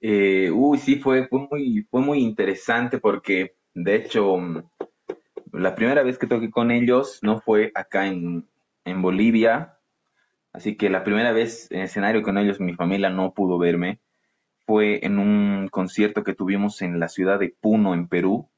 Eh, 0.01 0.51
uy, 0.51 0.77
sí, 0.77 0.97
fue, 0.97 1.27
fue 1.27 1.47
muy, 1.49 1.88
fue 1.89 2.01
muy 2.01 2.19
interesante 2.19 2.99
porque, 2.99 3.55
de 3.73 3.95
hecho, 3.95 4.38
mm, 4.38 4.63
la 5.53 5.75
primera 5.75 6.03
vez 6.03 6.17
que 6.17 6.27
toqué 6.27 6.49
con 6.51 6.71
ellos 6.71 7.19
no 7.21 7.39
fue 7.39 7.71
acá 7.75 8.07
en, 8.07 8.47
en 8.86 9.01
Bolivia, 9.01 9.79
así 10.53 10.77
que 10.77 10.89
la 10.89 11.03
primera 11.03 11.31
vez 11.31 11.71
en 11.71 11.81
escenario 11.81 12.23
con 12.23 12.38
ellos 12.38 12.60
mi 12.60 12.73
familia 12.73 13.10
no 13.10 13.33
pudo 13.33 13.57
verme. 13.57 13.99
Fue 14.65 15.05
en 15.05 15.17
un 15.19 15.69
concierto 15.69 16.23
que 16.23 16.33
tuvimos 16.36 16.81
en 16.81 16.99
la 16.99 17.07
ciudad 17.10 17.39
de 17.39 17.55
Puno, 17.60 17.93
en 17.93 18.07
Perú, 18.07 18.49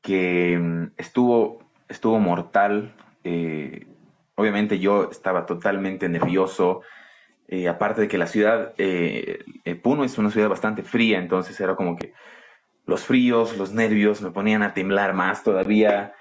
que 0.00 0.58
mm, 0.58 0.92
estuvo, 0.96 1.58
estuvo 1.88 2.18
mortal. 2.20 2.94
Eh, 3.24 3.86
obviamente 4.36 4.78
yo 4.78 5.10
estaba 5.10 5.46
totalmente 5.46 6.08
nervioso. 6.08 6.82
Eh, 7.48 7.68
aparte 7.68 8.02
de 8.02 8.08
que 8.08 8.18
la 8.18 8.26
ciudad, 8.26 8.74
eh, 8.78 9.44
eh, 9.64 9.74
Puno 9.76 10.04
es 10.04 10.18
una 10.18 10.30
ciudad 10.30 10.48
bastante 10.48 10.82
fría, 10.82 11.18
entonces 11.18 11.58
era 11.60 11.76
como 11.76 11.96
que 11.96 12.12
los 12.86 13.04
fríos, 13.04 13.56
los 13.58 13.72
nervios 13.72 14.22
me 14.22 14.30
ponían 14.30 14.62
a 14.62 14.74
temblar 14.74 15.14
más 15.14 15.44
todavía. 15.44 16.14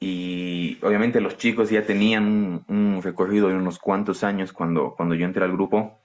Y 0.00 0.78
obviamente 0.82 1.20
los 1.20 1.36
chicos 1.38 1.70
ya 1.70 1.84
tenían 1.84 2.64
un, 2.68 3.00
recorrido 3.02 3.48
de 3.48 3.56
unos 3.56 3.78
cuantos 3.80 4.24
años 4.24 4.52
cuando, 4.52 4.94
cuando 4.96 5.14
yo 5.16 5.26
entré 5.26 5.44
al 5.44 5.52
grupo. 5.52 6.00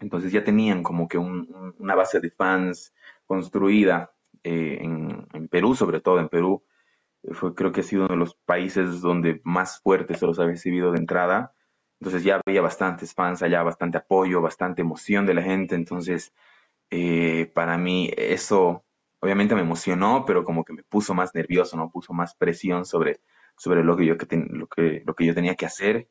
Entonces 0.00 0.32
ya 0.32 0.44
tenían 0.44 0.82
como 0.82 1.08
que 1.08 1.18
un- 1.18 1.48
un- 1.54 1.74
una 1.78 1.94
base 1.94 2.20
de 2.20 2.30
fans 2.30 2.94
construida 3.26 4.12
en, 4.42 5.26
Perú, 5.50 5.74
sobre 5.74 6.00
todo 6.00 6.20
en 6.20 6.28
Perú. 6.28 6.62
Fue, 7.32 7.54
creo 7.54 7.72
que 7.72 7.80
ha 7.82 7.84
sido 7.84 8.04
uno 8.04 8.14
de 8.14 8.18
los 8.20 8.34
países 8.36 9.00
donde 9.02 9.40
más 9.44 9.80
fuerte 9.82 10.14
se 10.14 10.26
los 10.26 10.38
ha 10.40 10.46
recibido 10.46 10.92
de 10.92 10.98
entrada. 10.98 11.53
Entonces 12.04 12.22
ya 12.24 12.38
había 12.46 12.60
bastantes 12.60 13.14
fans 13.14 13.42
allá, 13.42 13.62
bastante 13.62 13.96
apoyo, 13.98 14.42
bastante 14.42 14.82
emoción 14.82 15.24
de 15.24 15.32
la 15.34 15.42
gente. 15.42 15.74
Entonces, 15.74 16.34
eh, 16.90 17.50
para 17.54 17.78
mí 17.78 18.10
eso 18.16 18.84
obviamente 19.20 19.54
me 19.54 19.62
emocionó, 19.62 20.24
pero 20.26 20.44
como 20.44 20.64
que 20.64 20.74
me 20.74 20.82
puso 20.84 21.14
más 21.14 21.34
nervioso, 21.34 21.76
¿no? 21.76 21.90
Puso 21.90 22.12
más 22.12 22.34
presión 22.36 22.84
sobre, 22.86 23.20
sobre 23.56 23.84
lo 23.84 23.96
que 23.96 24.06
yo, 24.06 24.18
que 24.18 24.26
ten- 24.26 24.48
lo 24.52 24.66
que, 24.68 25.02
lo 25.06 25.14
que 25.14 25.26
yo 25.26 25.34
tenía 25.34 25.54
que 25.56 25.66
hacer. 25.66 26.08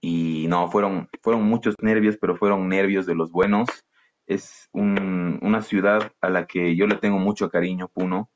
Y 0.00 0.46
no, 0.48 0.70
fueron, 0.70 1.08
fueron 1.22 1.44
muchos 1.44 1.74
nervios, 1.82 2.16
pero 2.20 2.36
fueron 2.36 2.68
nervios 2.68 3.06
de 3.06 3.14
los 3.14 3.32
buenos. 3.32 3.68
Es 4.26 4.68
un- 4.72 5.38
una 5.42 5.62
ciudad 5.62 6.12
a 6.20 6.30
la 6.30 6.46
que 6.46 6.76
yo 6.76 6.86
le 6.86 6.96
tengo 6.96 7.18
mucho 7.18 7.50
cariño, 7.50 7.88
Puno, 7.88 8.30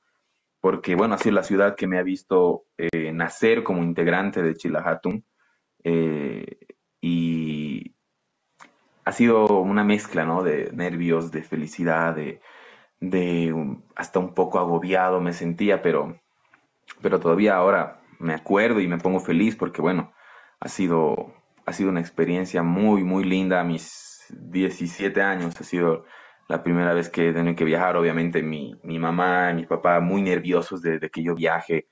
porque, 0.61 0.95
bueno, 0.97 1.15
ha 1.15 1.19
sido 1.19 1.35
la 1.37 1.45
ciudad 1.45 1.77
que 1.77 1.87
me 1.87 1.99
ha 1.99 2.03
visto 2.03 2.67
eh, 2.79 3.13
nacer 3.13 3.65
como 3.65 3.83
integrante 3.83 4.43
de 4.43 4.55
Chilahatun. 4.57 5.25
eh, 5.85 6.47
y 7.07 7.95
ha 9.05 9.13
sido 9.13 9.61
una 9.61 9.85
mezcla, 9.85 10.25
¿no? 10.25 10.43
De 10.43 10.71
nervios, 10.73 11.31
de 11.31 11.43
felicidad, 11.43 12.15
de, 12.15 12.41
de 12.99 13.55
hasta 13.95 14.19
un 14.21 14.33
poco 14.33 14.59
agobiado 14.59 15.21
me 15.21 15.35
sentía, 15.35 15.83
pero, 15.83 16.19
pero 17.03 17.21
todavía 17.21 17.57
ahora 17.57 18.01
me 18.19 18.33
acuerdo 18.33 18.81
y 18.81 18.89
me 18.89 18.97
pongo 18.97 19.21
feliz 19.21 19.55
porque, 19.55 19.83
bueno, 19.83 20.15
ha 20.61 20.69
sido, 20.69 21.35
ha 21.67 21.75
sido 21.75 21.91
una 21.91 22.01
experiencia 22.01 22.63
muy, 22.63 23.05
muy 23.05 23.25
linda. 23.25 23.61
A 23.61 23.65
mis 23.65 24.27
17 24.31 25.21
años 25.21 25.61
ha 25.61 25.65
sido 25.65 26.07
la 26.49 26.63
primera 26.63 26.95
vez 26.95 27.11
que 27.11 27.29
he 27.29 27.33
tenido 27.35 27.55
que 27.55 27.67
viajar. 27.67 27.99
Obviamente 27.99 28.43
mi, 28.43 28.81
mi 28.83 28.99
mamá 28.99 29.51
y 29.51 29.57
mi 29.57 29.67
papá 29.67 30.01
muy 30.01 30.23
nerviosos 30.23 30.81
de, 30.81 30.99
de 30.99 31.11
que 31.11 31.23
yo 31.23 31.35
viaje 31.35 31.87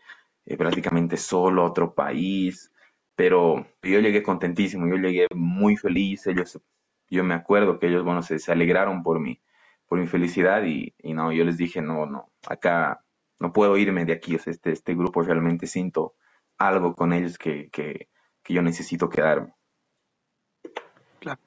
eh, 0.46 0.56
prácticamente 0.56 1.18
solo 1.18 1.62
a 1.62 1.66
otro 1.66 1.94
país, 1.94 2.71
pero 3.14 3.66
yo 3.82 4.00
llegué 4.00 4.22
contentísimo, 4.22 4.86
yo 4.86 4.96
llegué 4.96 5.26
muy 5.34 5.76
feliz. 5.76 6.26
Ellos, 6.26 6.60
yo 7.08 7.24
me 7.24 7.34
acuerdo 7.34 7.78
que 7.78 7.88
ellos, 7.88 8.04
bueno, 8.04 8.22
se, 8.22 8.38
alegraron 8.50 9.02
por 9.02 9.20
mí, 9.20 9.40
por 9.86 9.98
mi 9.98 10.06
felicidad 10.06 10.64
y, 10.64 10.94
y 10.98 11.14
no, 11.14 11.32
yo 11.32 11.44
les 11.44 11.56
dije, 11.56 11.82
no, 11.82 12.06
no, 12.06 12.32
acá 12.48 13.04
no 13.38 13.52
puedo 13.52 13.76
irme 13.76 14.04
de 14.04 14.12
aquí, 14.12 14.36
o 14.36 14.38
sea, 14.38 14.52
este, 14.52 14.72
este 14.72 14.94
grupo 14.94 15.22
realmente 15.22 15.66
siento 15.66 16.14
algo 16.58 16.94
con 16.94 17.12
ellos 17.12 17.38
que, 17.38 17.68
que, 17.70 18.08
que 18.42 18.54
yo 18.54 18.62
necesito 18.62 19.08
quedarme. 19.08 19.52
Claro. 21.18 21.40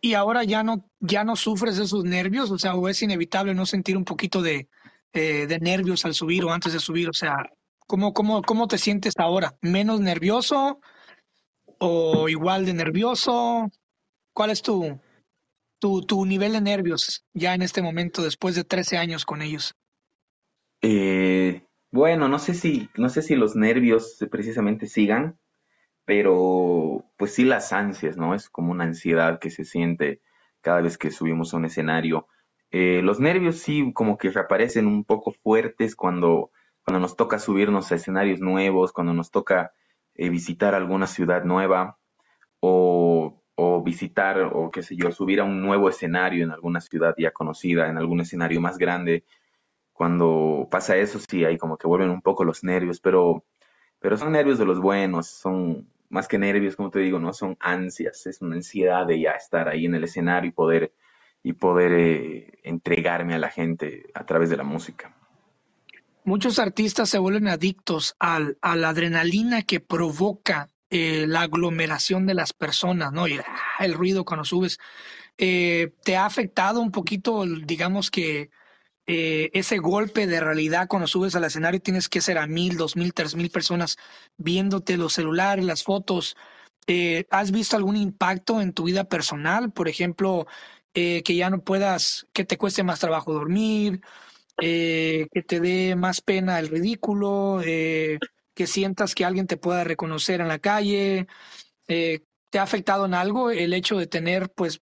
Y 0.00 0.14
ahora 0.14 0.44
ya 0.44 0.62
no, 0.62 0.84
ya 1.00 1.24
no 1.24 1.36
sufres 1.36 1.78
esos 1.78 2.04
nervios, 2.04 2.50
o 2.50 2.58
sea, 2.58 2.74
o 2.74 2.88
es 2.88 3.02
inevitable 3.02 3.54
no 3.54 3.66
sentir 3.66 3.96
un 3.96 4.04
poquito 4.04 4.40
de, 4.40 4.68
eh, 5.12 5.46
de 5.46 5.58
nervios 5.58 6.04
al 6.04 6.14
subir 6.14 6.44
o 6.44 6.52
antes 6.52 6.72
de 6.72 6.78
subir, 6.78 7.08
o 7.08 7.12
sea, 7.12 7.50
¿cómo, 7.88 8.12
cómo, 8.12 8.42
cómo 8.42 8.68
te 8.68 8.78
sientes 8.78 9.14
ahora? 9.18 9.56
¿Menos 9.60 10.00
nervioso 10.00 10.80
o 11.78 12.28
igual 12.28 12.64
de 12.66 12.74
nervioso? 12.74 13.72
¿Cuál 14.32 14.50
es 14.50 14.62
tu, 14.62 15.00
tu, 15.80 16.02
tu 16.02 16.24
nivel 16.24 16.52
de 16.52 16.60
nervios 16.60 17.24
ya 17.34 17.54
en 17.54 17.62
este 17.62 17.82
momento, 17.82 18.22
después 18.22 18.54
de 18.54 18.62
13 18.62 18.98
años 18.98 19.24
con 19.24 19.42
ellos? 19.42 19.74
Eh, 20.82 21.62
bueno, 21.90 22.28
no 22.28 22.38
sé 22.38 22.54
si, 22.54 22.88
no 22.96 23.08
sé 23.08 23.22
si 23.22 23.34
los 23.34 23.56
nervios 23.56 24.18
precisamente 24.30 24.86
sigan, 24.86 25.38
pero 26.04 27.04
pues 27.16 27.34
sí 27.34 27.44
las 27.44 27.72
ansias, 27.72 28.16
¿no? 28.16 28.34
Es 28.34 28.48
como 28.50 28.70
una 28.70 28.84
ansiedad 28.84 29.40
que 29.40 29.50
se 29.50 29.64
siente 29.64 30.20
cada 30.60 30.82
vez 30.82 30.98
que 30.98 31.10
subimos 31.10 31.52
a 31.52 31.56
un 31.56 31.64
escenario. 31.64 32.28
Eh, 32.70 33.00
los 33.02 33.18
nervios 33.18 33.56
sí 33.56 33.92
como 33.94 34.18
que 34.18 34.30
reaparecen 34.30 34.86
un 34.86 35.04
poco 35.04 35.32
fuertes 35.32 35.96
cuando, 35.96 36.50
cuando 36.88 37.00
nos 37.00 37.16
toca 37.16 37.38
subirnos 37.38 37.92
a 37.92 37.96
escenarios 37.96 38.40
nuevos, 38.40 38.94
cuando 38.94 39.12
nos 39.12 39.30
toca 39.30 39.74
eh, 40.14 40.30
visitar 40.30 40.74
alguna 40.74 41.06
ciudad 41.06 41.44
nueva 41.44 41.98
o, 42.60 43.42
visitar 43.84 44.40
o 44.40 44.70
qué 44.70 44.82
sé 44.82 44.96
yo, 44.96 45.12
subir 45.12 45.40
a 45.40 45.44
un 45.44 45.60
nuevo 45.60 45.90
escenario 45.90 46.44
en 46.44 46.50
alguna 46.50 46.80
ciudad 46.80 47.14
ya 47.18 47.30
conocida, 47.30 47.90
en 47.90 47.98
algún 47.98 48.22
escenario 48.22 48.62
más 48.62 48.78
grande. 48.78 49.26
Cuando 49.92 50.66
pasa 50.70 50.96
eso, 50.96 51.18
sí, 51.28 51.44
hay 51.44 51.58
como 51.58 51.76
que 51.76 51.86
vuelven 51.86 52.08
un 52.08 52.22
poco 52.22 52.42
los 52.42 52.64
nervios, 52.64 53.00
pero 53.00 53.44
pero 54.00 54.16
son 54.16 54.32
nervios 54.32 54.58
de 54.58 54.64
los 54.64 54.80
buenos, 54.80 55.26
son 55.28 55.90
más 56.08 56.26
que 56.26 56.38
nervios, 56.38 56.74
como 56.74 56.90
te 56.90 57.00
digo, 57.00 57.18
no 57.18 57.34
son 57.34 57.58
ansias, 57.60 58.26
es 58.26 58.40
una 58.40 58.56
ansiedad 58.56 59.06
de 59.06 59.20
ya 59.20 59.32
estar 59.32 59.68
ahí 59.68 59.84
en 59.84 59.94
el 59.94 60.04
escenario 60.04 60.48
y 60.48 60.52
poder, 60.52 60.94
y 61.42 61.52
poder 61.52 61.92
eh, 61.92 62.60
entregarme 62.62 63.34
a 63.34 63.38
la 63.38 63.50
gente 63.50 64.06
a 64.14 64.24
través 64.24 64.48
de 64.48 64.56
la 64.56 64.64
música. 64.64 65.17
Muchos 66.28 66.58
artistas 66.58 67.08
se 67.08 67.16
vuelven 67.16 67.48
adictos 67.48 68.14
al, 68.18 68.58
a 68.60 68.76
la 68.76 68.90
adrenalina 68.90 69.62
que 69.62 69.80
provoca 69.80 70.68
eh, 70.90 71.24
la 71.26 71.40
aglomeración 71.40 72.26
de 72.26 72.34
las 72.34 72.52
personas, 72.52 73.12
¿no? 73.12 73.26
Y 73.26 73.38
ah, 73.38 73.44
el 73.80 73.94
ruido 73.94 74.26
cuando 74.26 74.44
subes. 74.44 74.78
Eh, 75.38 75.94
¿te 76.04 76.18
ha 76.18 76.26
afectado 76.26 76.82
un 76.82 76.90
poquito, 76.90 77.46
digamos 77.46 78.10
que 78.10 78.50
eh, 79.06 79.48
ese 79.54 79.78
golpe 79.78 80.26
de 80.26 80.40
realidad 80.40 80.86
cuando 80.86 81.06
subes 81.06 81.34
al 81.34 81.44
escenario 81.44 81.78
y 81.78 81.80
tienes 81.80 82.10
que 82.10 82.20
ser 82.20 82.36
a 82.36 82.46
mil, 82.46 82.76
dos 82.76 82.94
mil, 82.94 83.14
tres 83.14 83.34
mil 83.34 83.48
personas 83.48 83.96
viéndote 84.36 84.98
los 84.98 85.14
celulares, 85.14 85.64
las 85.64 85.82
fotos? 85.82 86.36
¿has 87.30 87.52
visto 87.52 87.76
algún 87.76 87.96
impacto 87.96 88.60
en 88.60 88.74
tu 88.74 88.84
vida 88.84 89.04
personal? 89.04 89.72
Por 89.72 89.88
ejemplo, 89.88 90.46
que 90.92 91.22
ya 91.24 91.48
no 91.50 91.62
puedas, 91.62 92.26
que 92.34 92.44
te 92.44 92.56
cueste 92.58 92.82
más 92.82 93.00
trabajo 93.00 93.32
dormir 93.32 94.02
eh, 94.60 95.26
que 95.32 95.42
te 95.42 95.60
dé 95.60 95.96
más 95.96 96.20
pena 96.20 96.58
el 96.58 96.68
ridículo, 96.68 97.60
eh, 97.64 98.18
que 98.54 98.66
sientas 98.66 99.14
que 99.14 99.24
alguien 99.24 99.46
te 99.46 99.56
pueda 99.56 99.84
reconocer 99.84 100.40
en 100.40 100.48
la 100.48 100.58
calle. 100.58 101.26
Eh, 101.86 102.20
¿te 102.50 102.58
ha 102.58 102.62
afectado 102.62 103.06
en 103.06 103.14
algo 103.14 103.50
el 103.50 103.72
hecho 103.74 103.96
de 103.98 104.06
tener 104.06 104.50
pues 104.50 104.80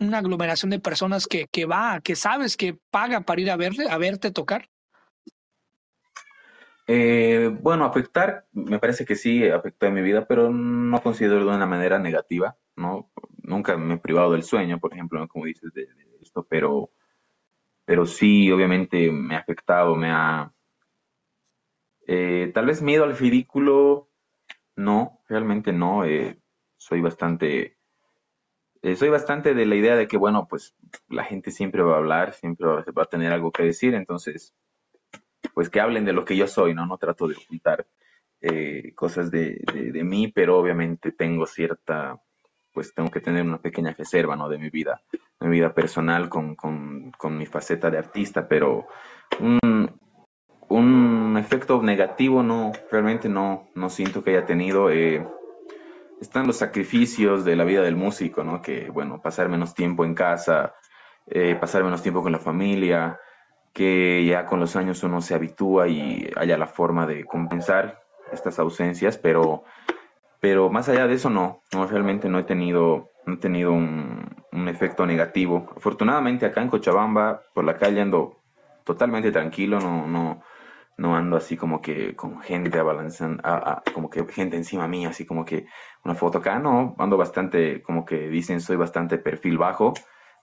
una 0.00 0.18
aglomeración 0.18 0.70
de 0.70 0.78
personas 0.78 1.26
que, 1.26 1.46
que 1.50 1.64
va, 1.64 2.00
que 2.00 2.16
sabes 2.16 2.56
que 2.56 2.78
paga 2.90 3.22
para 3.22 3.40
ir 3.40 3.50
a 3.50 3.56
verle, 3.56 3.88
a 3.88 3.98
verte 3.98 4.30
tocar? 4.30 4.68
Eh, 6.86 7.50
bueno, 7.60 7.84
afectar, 7.84 8.46
me 8.52 8.78
parece 8.78 9.04
que 9.04 9.14
sí 9.14 9.46
afectó 9.46 9.86
en 9.86 9.94
mi 9.94 10.00
vida, 10.00 10.26
pero 10.26 10.50
no 10.50 11.02
considero 11.02 11.44
de 11.44 11.54
una 11.54 11.66
manera 11.66 11.98
negativa, 11.98 12.56
¿no? 12.76 13.10
Nunca 13.42 13.76
me 13.76 13.94
he 13.94 13.98
privado 13.98 14.32
del 14.32 14.42
sueño, 14.42 14.78
por 14.78 14.94
ejemplo, 14.94 15.26
como 15.28 15.44
dices 15.44 15.70
de 15.74 15.86
esto, 16.22 16.46
pero, 16.48 16.90
pero 17.88 18.04
sí, 18.04 18.52
obviamente 18.52 19.10
me 19.10 19.34
ha 19.34 19.38
afectado, 19.38 19.96
me 19.96 20.10
ha... 20.10 20.52
eh, 22.06 22.50
tal 22.54 22.66
vez 22.66 22.82
miedo 22.82 23.04
al 23.04 23.16
ridículo, 23.16 24.10
no, 24.76 25.22
realmente 25.28 25.72
no, 25.72 26.04
eh, 26.04 26.38
soy 26.76 27.00
bastante 27.00 27.78
Eh, 28.82 28.94
soy 28.96 29.08
bastante 29.08 29.54
de 29.54 29.66
la 29.66 29.74
idea 29.76 29.96
de 29.96 30.06
que, 30.06 30.16
bueno, 30.16 30.46
pues 30.48 30.76
la 31.08 31.24
gente 31.24 31.50
siempre 31.50 31.82
va 31.82 31.94
a 31.94 31.98
hablar, 31.98 32.32
siempre 32.32 32.66
va, 32.66 33.02
a 33.02 33.04
tener 33.06 33.32
algo 33.32 33.50
que 33.50 33.64
decir, 33.64 33.94
entonces, 33.94 34.54
pues 35.54 35.70
que 35.70 35.80
hablen 35.80 36.04
de 36.04 36.12
lo 36.12 36.24
que 36.24 36.36
yo 36.36 36.46
soy, 36.46 36.74
¿no? 36.74 36.86
No 36.86 36.98
trato 36.98 37.26
de 37.28 37.36
ocultar 37.36 37.86
cosas 38.94 39.30
de, 39.30 39.60
de 39.74 40.04
mí, 40.04 40.28
pero 40.28 40.58
obviamente 40.58 41.12
tengo 41.12 41.46
cierta, 41.46 42.20
pues 42.78 42.94
tengo 42.94 43.10
que 43.10 43.20
tener 43.20 43.42
una 43.42 43.58
pequeña 43.58 43.92
reserva, 43.92 44.36
¿no? 44.36 44.48
De 44.48 44.56
mi 44.56 44.70
vida, 44.70 45.02
de 45.40 45.48
mi 45.48 45.56
vida 45.56 45.74
personal 45.74 46.28
con, 46.28 46.54
con, 46.54 47.10
con 47.18 47.36
mi 47.36 47.44
faceta 47.44 47.90
de 47.90 47.98
artista, 47.98 48.46
pero 48.46 48.86
un, 49.40 49.90
un 50.68 51.36
efecto 51.36 51.82
negativo 51.82 52.44
no, 52.44 52.70
realmente 52.88 53.28
no, 53.28 53.66
no 53.74 53.90
siento 53.90 54.22
que 54.22 54.30
haya 54.30 54.46
tenido. 54.46 54.90
Eh, 54.90 55.26
están 56.20 56.46
los 56.46 56.58
sacrificios 56.58 57.44
de 57.44 57.56
la 57.56 57.64
vida 57.64 57.82
del 57.82 57.96
músico, 57.96 58.44
¿no? 58.44 58.62
Que, 58.62 58.90
bueno, 58.90 59.20
pasar 59.20 59.48
menos 59.48 59.74
tiempo 59.74 60.04
en 60.04 60.14
casa, 60.14 60.76
eh, 61.26 61.56
pasar 61.60 61.82
menos 61.82 62.00
tiempo 62.00 62.22
con 62.22 62.30
la 62.30 62.38
familia, 62.38 63.18
que 63.72 64.24
ya 64.24 64.46
con 64.46 64.60
los 64.60 64.76
años 64.76 65.02
uno 65.02 65.20
se 65.20 65.34
habitúa 65.34 65.88
y 65.88 66.30
haya 66.36 66.56
la 66.56 66.68
forma 66.68 67.08
de 67.08 67.24
compensar 67.24 67.98
estas 68.30 68.60
ausencias, 68.60 69.18
pero, 69.18 69.64
pero 70.40 70.70
más 70.70 70.88
allá 70.88 71.06
de 71.06 71.14
eso 71.14 71.30
no, 71.30 71.62
no 71.72 71.86
realmente 71.86 72.28
no 72.28 72.38
he 72.38 72.44
tenido, 72.44 73.10
no 73.26 73.34
he 73.34 73.38
tenido 73.38 73.72
un, 73.72 74.36
un 74.52 74.68
efecto 74.68 75.06
negativo. 75.06 75.72
Afortunadamente 75.76 76.46
acá 76.46 76.62
en 76.62 76.68
Cochabamba, 76.68 77.42
por 77.54 77.64
la 77.64 77.76
calle 77.76 78.00
ando 78.00 78.38
totalmente 78.84 79.32
tranquilo, 79.32 79.80
no, 79.80 80.06
no, 80.06 80.42
no 80.96 81.16
ando 81.16 81.36
así 81.36 81.56
como 81.56 81.80
que 81.80 82.14
con 82.16 82.40
gente 82.40 82.78
abalanzando, 82.78 83.42
como 83.94 84.10
que 84.10 84.24
gente 84.26 84.56
encima 84.56 84.88
mía, 84.88 85.10
así 85.10 85.24
como 85.26 85.44
que 85.44 85.66
una 86.04 86.14
foto 86.14 86.38
acá, 86.38 86.58
no, 86.58 86.94
ando 86.98 87.16
bastante, 87.16 87.82
como 87.82 88.04
que 88.04 88.28
dicen, 88.28 88.60
soy 88.60 88.76
bastante 88.76 89.18
perfil 89.18 89.58
bajo, 89.58 89.94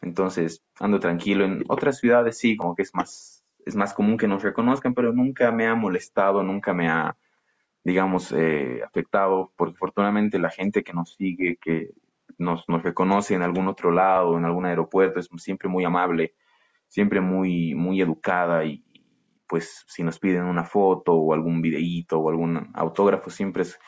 entonces 0.01 0.63
ando 0.79 0.99
tranquilo. 0.99 1.43
En 1.45 1.63
otras 1.67 1.97
ciudades 1.99 2.37
sí, 2.37 2.55
como 2.55 2.75
que 2.75 2.83
es 2.83 2.95
más, 2.95 3.43
es 3.65 3.75
más 3.75 3.93
común 3.93 4.17
que 4.17 4.27
nos 4.27 4.43
reconozcan, 4.43 4.93
pero 4.93 5.11
nunca 5.11 5.51
me 5.51 5.67
ha 5.67 5.75
molestado, 5.75 6.43
nunca 6.43 6.73
me 6.73 6.87
ha, 6.89 7.17
digamos, 7.85 8.33
eh, 8.33 8.81
afectado, 8.83 9.53
porque 9.55 9.75
afortunadamente 9.75 10.39
la 10.39 10.49
gente 10.49 10.83
que 10.83 10.91
nos 10.91 11.13
sigue, 11.13 11.57
que 11.61 11.91
nos, 12.37 12.67
nos 12.67 12.83
reconoce 12.83 13.35
en 13.35 13.43
algún 13.43 13.67
otro 13.67 13.91
lado, 13.91 14.37
en 14.37 14.43
algún 14.43 14.65
aeropuerto, 14.65 15.19
es 15.19 15.29
siempre 15.37 15.69
muy 15.69 15.85
amable, 15.85 16.33
siempre 16.87 17.21
muy, 17.21 17.75
muy 17.75 18.01
educada 18.01 18.65
y, 18.65 18.83
pues 19.47 19.85
si 19.87 20.01
nos 20.01 20.17
piden 20.17 20.45
una 20.45 20.63
foto 20.63 21.13
o 21.13 21.31
algún 21.31 21.61
videíto 21.61 22.19
o 22.19 22.29
algún 22.29 22.71
autógrafo, 22.73 23.29
siempre 23.29 23.61
es 23.61 23.79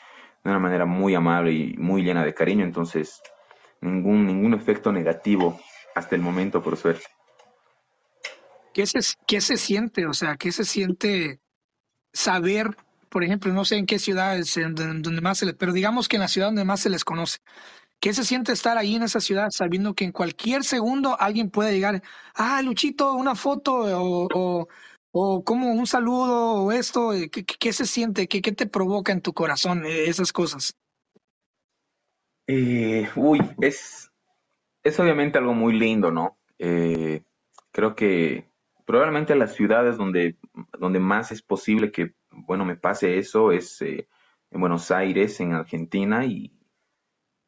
de 0.44 0.50
una 0.50 0.60
manera 0.60 0.86
muy 0.86 1.16
amable 1.16 1.52
y 1.52 1.76
muy 1.76 2.02
llena 2.02 2.24
de 2.24 2.32
cariño, 2.32 2.64
entonces 2.64 3.20
ningún, 3.80 4.26
ningún 4.26 4.54
efecto 4.54 4.92
negativo 4.92 5.58
hasta 5.96 6.14
el 6.14 6.22
momento, 6.22 6.62
por 6.62 6.76
suerte. 6.76 7.04
¿Qué 8.72 8.86
se, 8.86 9.00
¿Qué 9.26 9.40
se 9.40 9.56
siente? 9.56 10.06
O 10.06 10.12
sea, 10.12 10.36
¿qué 10.36 10.52
se 10.52 10.64
siente 10.64 11.40
saber, 12.12 12.76
por 13.08 13.24
ejemplo, 13.24 13.52
no 13.52 13.64
sé 13.64 13.76
en 13.76 13.86
qué 13.86 13.98
ciudades, 13.98 14.58
donde 14.72 15.20
más 15.20 15.38
se 15.38 15.46
les, 15.46 15.54
pero 15.54 15.72
digamos 15.72 16.08
que 16.08 16.16
en 16.16 16.22
la 16.22 16.28
ciudad 16.28 16.48
donde 16.48 16.64
más 16.64 16.80
se 16.80 16.90
les 16.90 17.04
conoce, 17.04 17.38
¿Qué 18.00 18.12
se 18.12 18.24
siente 18.24 18.52
estar 18.52 18.78
ahí 18.78 18.94
en 18.94 19.02
esa 19.02 19.18
ciudad 19.20 19.48
sabiendo 19.50 19.94
que 19.94 20.04
en 20.04 20.12
cualquier 20.12 20.62
segundo 20.62 21.16
alguien 21.20 21.50
puede 21.50 21.72
llegar, 21.72 22.00
ah, 22.34 22.62
Luchito, 22.62 23.12
una 23.14 23.34
foto 23.34 23.74
o, 23.74 24.68
o, 25.10 25.44
como 25.44 25.72
un 25.72 25.86
saludo 25.86 26.62
o 26.62 26.72
esto? 26.72 27.12
Eh, 27.12 27.28
¿Qué, 27.28 27.72
se 27.72 27.86
siente? 27.86 28.28
¿Qué, 28.28 28.40
¿Qué, 28.40 28.52
te 28.52 28.66
provoca 28.66 29.10
en 29.10 29.20
tu 29.20 29.32
corazón 29.32 29.84
eh, 29.84 30.04
esas 30.08 30.32
cosas? 30.32 30.76
Eh, 32.46 33.08
uy, 33.16 33.40
es, 33.60 34.12
es 34.84 35.00
obviamente 35.00 35.38
algo 35.38 35.54
muy 35.54 35.74
lindo, 35.74 36.10
¿no? 36.10 36.36
creo 37.70 37.94
que 37.94 38.50
probablemente 38.84 39.36
las 39.36 39.54
ciudades 39.54 39.96
donde, 39.96 40.36
donde 40.76 40.98
más 40.98 41.30
es 41.30 41.40
posible 41.40 41.92
que, 41.92 42.14
bueno, 42.46 42.64
me 42.64 42.76
pase 42.76 43.18
eso 43.18 43.52
es 43.52 43.82
en 44.50 44.60
Buenos 44.60 44.90
Aires, 44.90 45.40
en 45.40 45.52
Argentina 45.52 46.24
y 46.24 46.52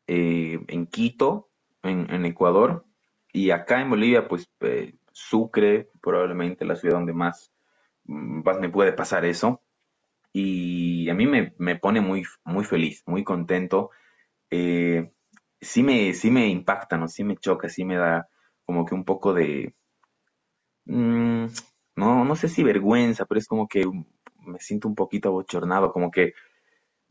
eh, 0.07 0.59
en 0.67 0.87
Quito, 0.87 1.51
en, 1.83 2.25
Ecuador, 2.27 2.85
y 3.33 3.51
acá 3.51 3.81
en 3.81 3.91
Bolivia, 3.91 4.29
pues 4.29 4.51
eh, 4.61 4.95
Sucre, 5.13 5.89
probablemente 6.03 6.65
la 6.65 6.77
ciudad 6.77 6.97
donde 6.97 7.13
más, 7.13 7.53
mm, 8.05 8.43
más 8.45 8.59
me 8.59 8.71
puede 8.71 8.93
pasar 8.93 9.25
eso. 9.25 9.63
Y 10.33 11.09
a 11.11 11.15
mí 11.15 11.27
me, 11.27 11.77
pone 11.77 12.01
muy, 12.01 12.25
muy 12.45 12.65
feliz, 12.65 13.03
muy 13.07 13.25
contento. 13.25 13.91
Eh, 14.51 15.13
sí, 15.61 15.83
me, 15.83 16.13
sí 16.15 16.31
me 16.31 16.49
impacta, 16.49 16.97
¿no? 16.97 17.09
Sí 17.09 17.25
me 17.25 17.37
choca, 17.37 17.69
sí 17.69 17.85
me 17.85 17.97
da 17.97 18.29
como 18.65 18.85
que 18.85 18.95
un 18.95 19.05
poco 19.05 19.33
de... 19.35 19.75
Mm, 20.87 21.47
no, 21.97 22.25
no 22.25 22.37
sé 22.37 22.49
si 22.49 22.63
vergüenza, 22.65 23.27
pero 23.27 23.39
es 23.39 23.47
como 23.47 23.69
que 23.69 23.85
me 24.45 24.59
siento 24.61 24.89
un 24.89 24.95
poquito 24.95 25.29
abochornado, 25.29 25.93
como 25.93 26.11
que 26.11 26.35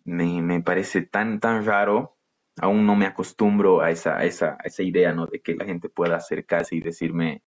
me, 0.06 0.42
me 0.42 0.62
parece 0.62 1.02
tan, 1.04 1.40
tan 1.40 1.66
raro 1.66 2.20
aún 2.62 2.86
no 2.86 2.96
me 2.96 3.06
acostumbro 3.06 3.82
a 3.82 3.92
esa, 3.92 4.24
esa, 4.24 4.58
esa 4.64 4.84
idea, 4.84 5.14
¿no? 5.14 5.28
De 5.28 5.42
que 5.42 5.56
la 5.56 5.66
gente 5.66 5.90
pueda 5.90 6.18
acercarse 6.18 6.76
y 6.76 6.82
decirme 6.82 7.44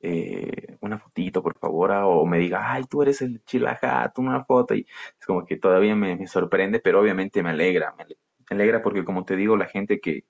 eh, 0.00 0.76
una 0.80 0.98
fotito, 0.98 1.42
por 1.42 1.58
favor, 1.58 1.90
o 1.92 2.26
me 2.26 2.38
diga, 2.38 2.72
ay, 2.72 2.84
tú 2.84 3.02
eres 3.02 3.22
el 3.22 3.44
chilajato, 3.44 4.20
una 4.22 4.44
foto. 4.44 4.74
Y 4.74 4.86
es 5.18 5.26
como 5.26 5.44
que 5.44 5.56
todavía 5.56 5.96
me, 5.96 6.26
sorprende, 6.26 6.80
pero 6.80 7.00
obviamente 7.00 7.42
me 7.42 7.50
alegra. 7.50 7.94
Me 7.98 8.06
alegra 8.50 8.82
porque, 8.82 9.04
como 9.04 9.24
te 9.24 9.36
digo, 9.36 9.56
la 9.56 9.66
gente 9.66 10.00
que, 10.00 10.24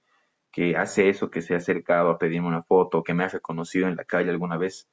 que 0.53 0.77
hace 0.77 1.09
eso, 1.09 1.31
que 1.31 1.42
se 1.42 1.55
ha 1.55 1.59
acercado 1.59 2.11
a 2.11 2.18
pedirme 2.18 2.49
una 2.49 2.62
foto, 2.62 3.03
que 3.03 3.14
me 3.14 3.25
ha 3.25 3.29
reconocido 3.29 3.88
en 3.88 3.96
la 3.96 4.05
calle 4.05 4.31
alguna 4.31 4.57
vez, 4.57 4.88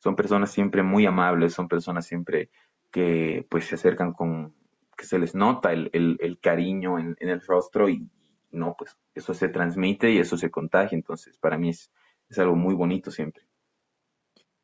son 0.00 0.16
personas 0.16 0.50
siempre 0.52 0.82
muy 0.82 1.06
amables, 1.06 1.54
son 1.54 1.68
personas 1.68 2.06
siempre 2.06 2.50
que 2.90 3.46
pues 3.50 3.66
se 3.66 3.74
acercan 3.74 4.12
con, 4.12 4.54
que 4.96 5.04
se 5.04 5.18
les 5.18 5.34
nota 5.34 5.72
el, 5.72 5.90
el, 5.92 6.38
cariño 6.40 6.98
en, 6.98 7.16
el 7.20 7.40
rostro 7.40 7.88
y, 7.88 8.10
no, 8.50 8.74
pues 8.76 8.96
eso 9.14 9.34
se 9.34 9.48
transmite 9.48 10.10
y 10.10 10.18
eso 10.18 10.36
se 10.36 10.50
contagia, 10.50 10.96
entonces 10.96 11.36
para 11.38 11.56
mí 11.56 11.70
es, 11.70 11.90
es 12.28 12.38
algo 12.38 12.56
muy 12.56 12.74
bonito 12.74 13.10
siempre. 13.10 13.44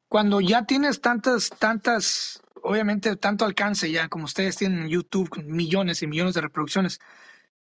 Cuando 0.08 0.40
ya 0.40 0.64
tienes 0.64 1.00
tantas, 1.00 1.50
tantas, 1.50 2.42
obviamente 2.62 3.16
tanto 3.16 3.44
alcance 3.44 3.90
ya, 3.90 4.08
como 4.08 4.24
ustedes 4.24 4.56
tienen 4.56 4.82
en 4.82 4.88
YouTube, 4.88 5.42
millones 5.44 6.02
y 6.02 6.06
millones 6.06 6.34
de 6.34 6.40
reproducciones, 6.40 7.00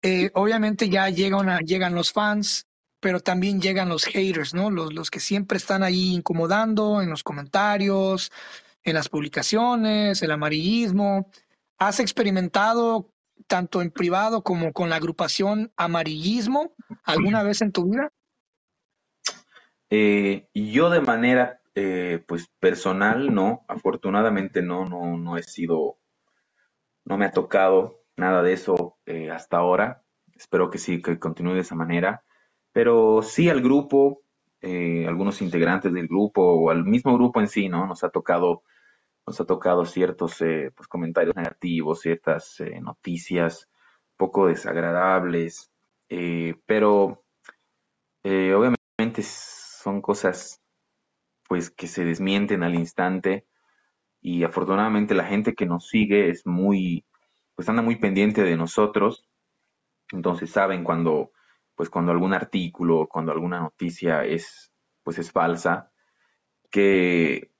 eh, 0.03 0.31
obviamente 0.35 0.88
ya 0.88 1.09
llegan, 1.11 1.64
llegan 1.64 1.94
los 1.94 2.12
fans, 2.12 2.66
pero 3.01 3.20
también 3.20 3.61
llegan 3.61 3.88
los 3.88 4.05
haters, 4.05 4.55
¿no? 4.55 4.70
Los, 4.70 4.92
los 4.92 5.11
que 5.11 5.20
siempre 5.20 5.59
están 5.59 5.83
ahí 5.83 6.14
incomodando 6.14 7.03
en 7.03 7.11
los 7.11 7.22
comentarios, 7.22 8.31
en 8.85 8.95
las 8.95 9.09
publicaciones, 9.09 10.23
el 10.23 10.31
amarillismo. 10.31 11.31
¿Has 11.79 12.01
experimentado 12.01 13.12
tanto 13.47 13.83
en 13.83 13.90
privado 13.90 14.42
como 14.42 14.73
con 14.73 14.88
la 14.88 14.97
agrupación 14.97 15.73
Amarillismo 15.77 16.73
alguna 17.05 17.42
vez 17.42 17.62
en 17.62 17.73
tu 17.73 17.85
vida? 17.85 18.12
Eh, 19.90 20.49
yo 20.55 20.90
de 20.90 21.01
manera 21.01 21.61
eh, 21.75 22.23
pues 22.27 22.49
personal 22.61 23.35
no, 23.35 23.64
afortunadamente 23.68 24.62
no, 24.62 24.87
no, 24.87 25.18
no 25.18 25.37
he 25.37 25.42
sido, 25.42 25.99
no 27.05 27.18
me 27.18 27.27
ha 27.27 27.33
tocado 27.33 28.01
nada 28.16 28.42
de 28.42 28.53
eso 28.53 28.97
eh, 29.07 29.31
hasta 29.31 29.59
ahora. 29.59 30.03
Espero 30.35 30.71
que 30.71 30.79
sí, 30.79 31.03
que 31.03 31.18
continúe 31.18 31.55
de 31.55 31.61
esa 31.61 31.75
manera. 31.75 32.25
Pero 32.73 33.23
sí 33.23 33.51
al 33.51 33.61
grupo, 33.61 34.23
algunos 34.62 35.42
integrantes 35.42 35.92
del 35.92 36.07
grupo 36.07 36.42
o 36.42 36.71
al 36.71 36.85
mismo 36.85 37.14
grupo 37.14 37.40
en 37.40 37.49
sí, 37.49 37.68
¿no? 37.68 37.87
Nos 37.87 38.05
ha 38.05 38.11
tocado 38.11 38.62
nos 39.27 39.41
ha 39.41 39.45
tocado 39.45 39.85
ciertos 39.85 40.41
eh, 40.43 40.73
pues, 40.75 40.89
comentarios 40.89 41.37
negativos, 41.37 42.01
ciertas 42.01 42.61
eh, 42.61 42.81
noticias 42.81 43.69
poco 44.17 44.47
desagradables, 44.47 45.73
eh, 46.09 46.55
pero 46.67 47.25
obviamente 48.25 49.23
son 49.23 50.01
cosas 50.01 50.63
pues 51.49 51.71
que 51.71 51.89
se 51.89 52.05
desmienten 52.05 52.63
al 52.63 52.75
instante 52.75 53.47
y 54.21 54.45
afortunadamente 54.45 55.15
la 55.15 55.25
gente 55.25 55.55
que 55.55 55.67
nos 55.67 55.89
sigue 55.89 56.31
es 56.31 56.47
muy 56.47 57.05
pues 57.57 57.69
anda 57.69 57.83
muy 57.83 57.97
pendiente 57.97 58.43
de 58.43 58.57
nosotros. 58.57 59.29
Entonces 60.13 60.51
saben 60.51 60.85
cuando 60.85 61.33
pues 61.75 61.91
cuando 61.91 62.13
algún 62.13 62.33
artículo 62.33 63.09
cuando 63.09 63.33
alguna 63.33 63.61
noticia 63.61 64.25
es 64.25 64.73
pues 65.03 65.19
es 65.19 65.33
falsa 65.33 65.91
que 66.71 67.52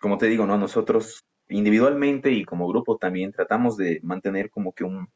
como 0.00 0.18
te 0.18 0.26
digo, 0.26 0.46
¿no? 0.46 0.58
Nosotros 0.58 1.24
individualmente 1.48 2.30
y 2.32 2.44
como 2.44 2.68
grupo 2.68 2.98
también 2.98 3.32
tratamos 3.32 3.76
de 3.76 4.00
mantener 4.02 4.50
como 4.50 4.72
que 4.72 4.84
un, 4.84 5.08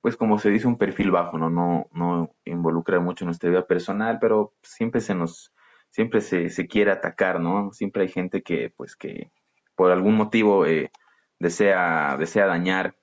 pues 0.00 0.16
como 0.16 0.38
se 0.38 0.50
dice, 0.50 0.66
un 0.66 0.78
perfil 0.78 1.10
bajo, 1.10 1.38
¿no? 1.38 1.50
No, 1.50 1.88
no 1.92 2.34
involucrar 2.44 3.00
mucho 3.00 3.24
nuestra 3.24 3.50
vida 3.50 3.66
personal, 3.66 4.18
pero 4.20 4.54
siempre 4.62 5.00
se 5.00 5.14
nos, 5.14 5.52
siempre 5.90 6.20
se, 6.20 6.48
se 6.50 6.66
quiere 6.66 6.90
atacar, 6.92 7.40
¿no? 7.40 7.72
Siempre 7.72 8.02
hay 8.02 8.08
gente 8.08 8.42
que, 8.42 8.70
pues 8.76 8.96
que 8.96 9.30
por 9.74 9.90
algún 9.90 10.16
motivo 10.16 10.66
eh, 10.66 10.90
desea, 11.38 12.16
desea 12.18 12.46
dañar 12.46 12.96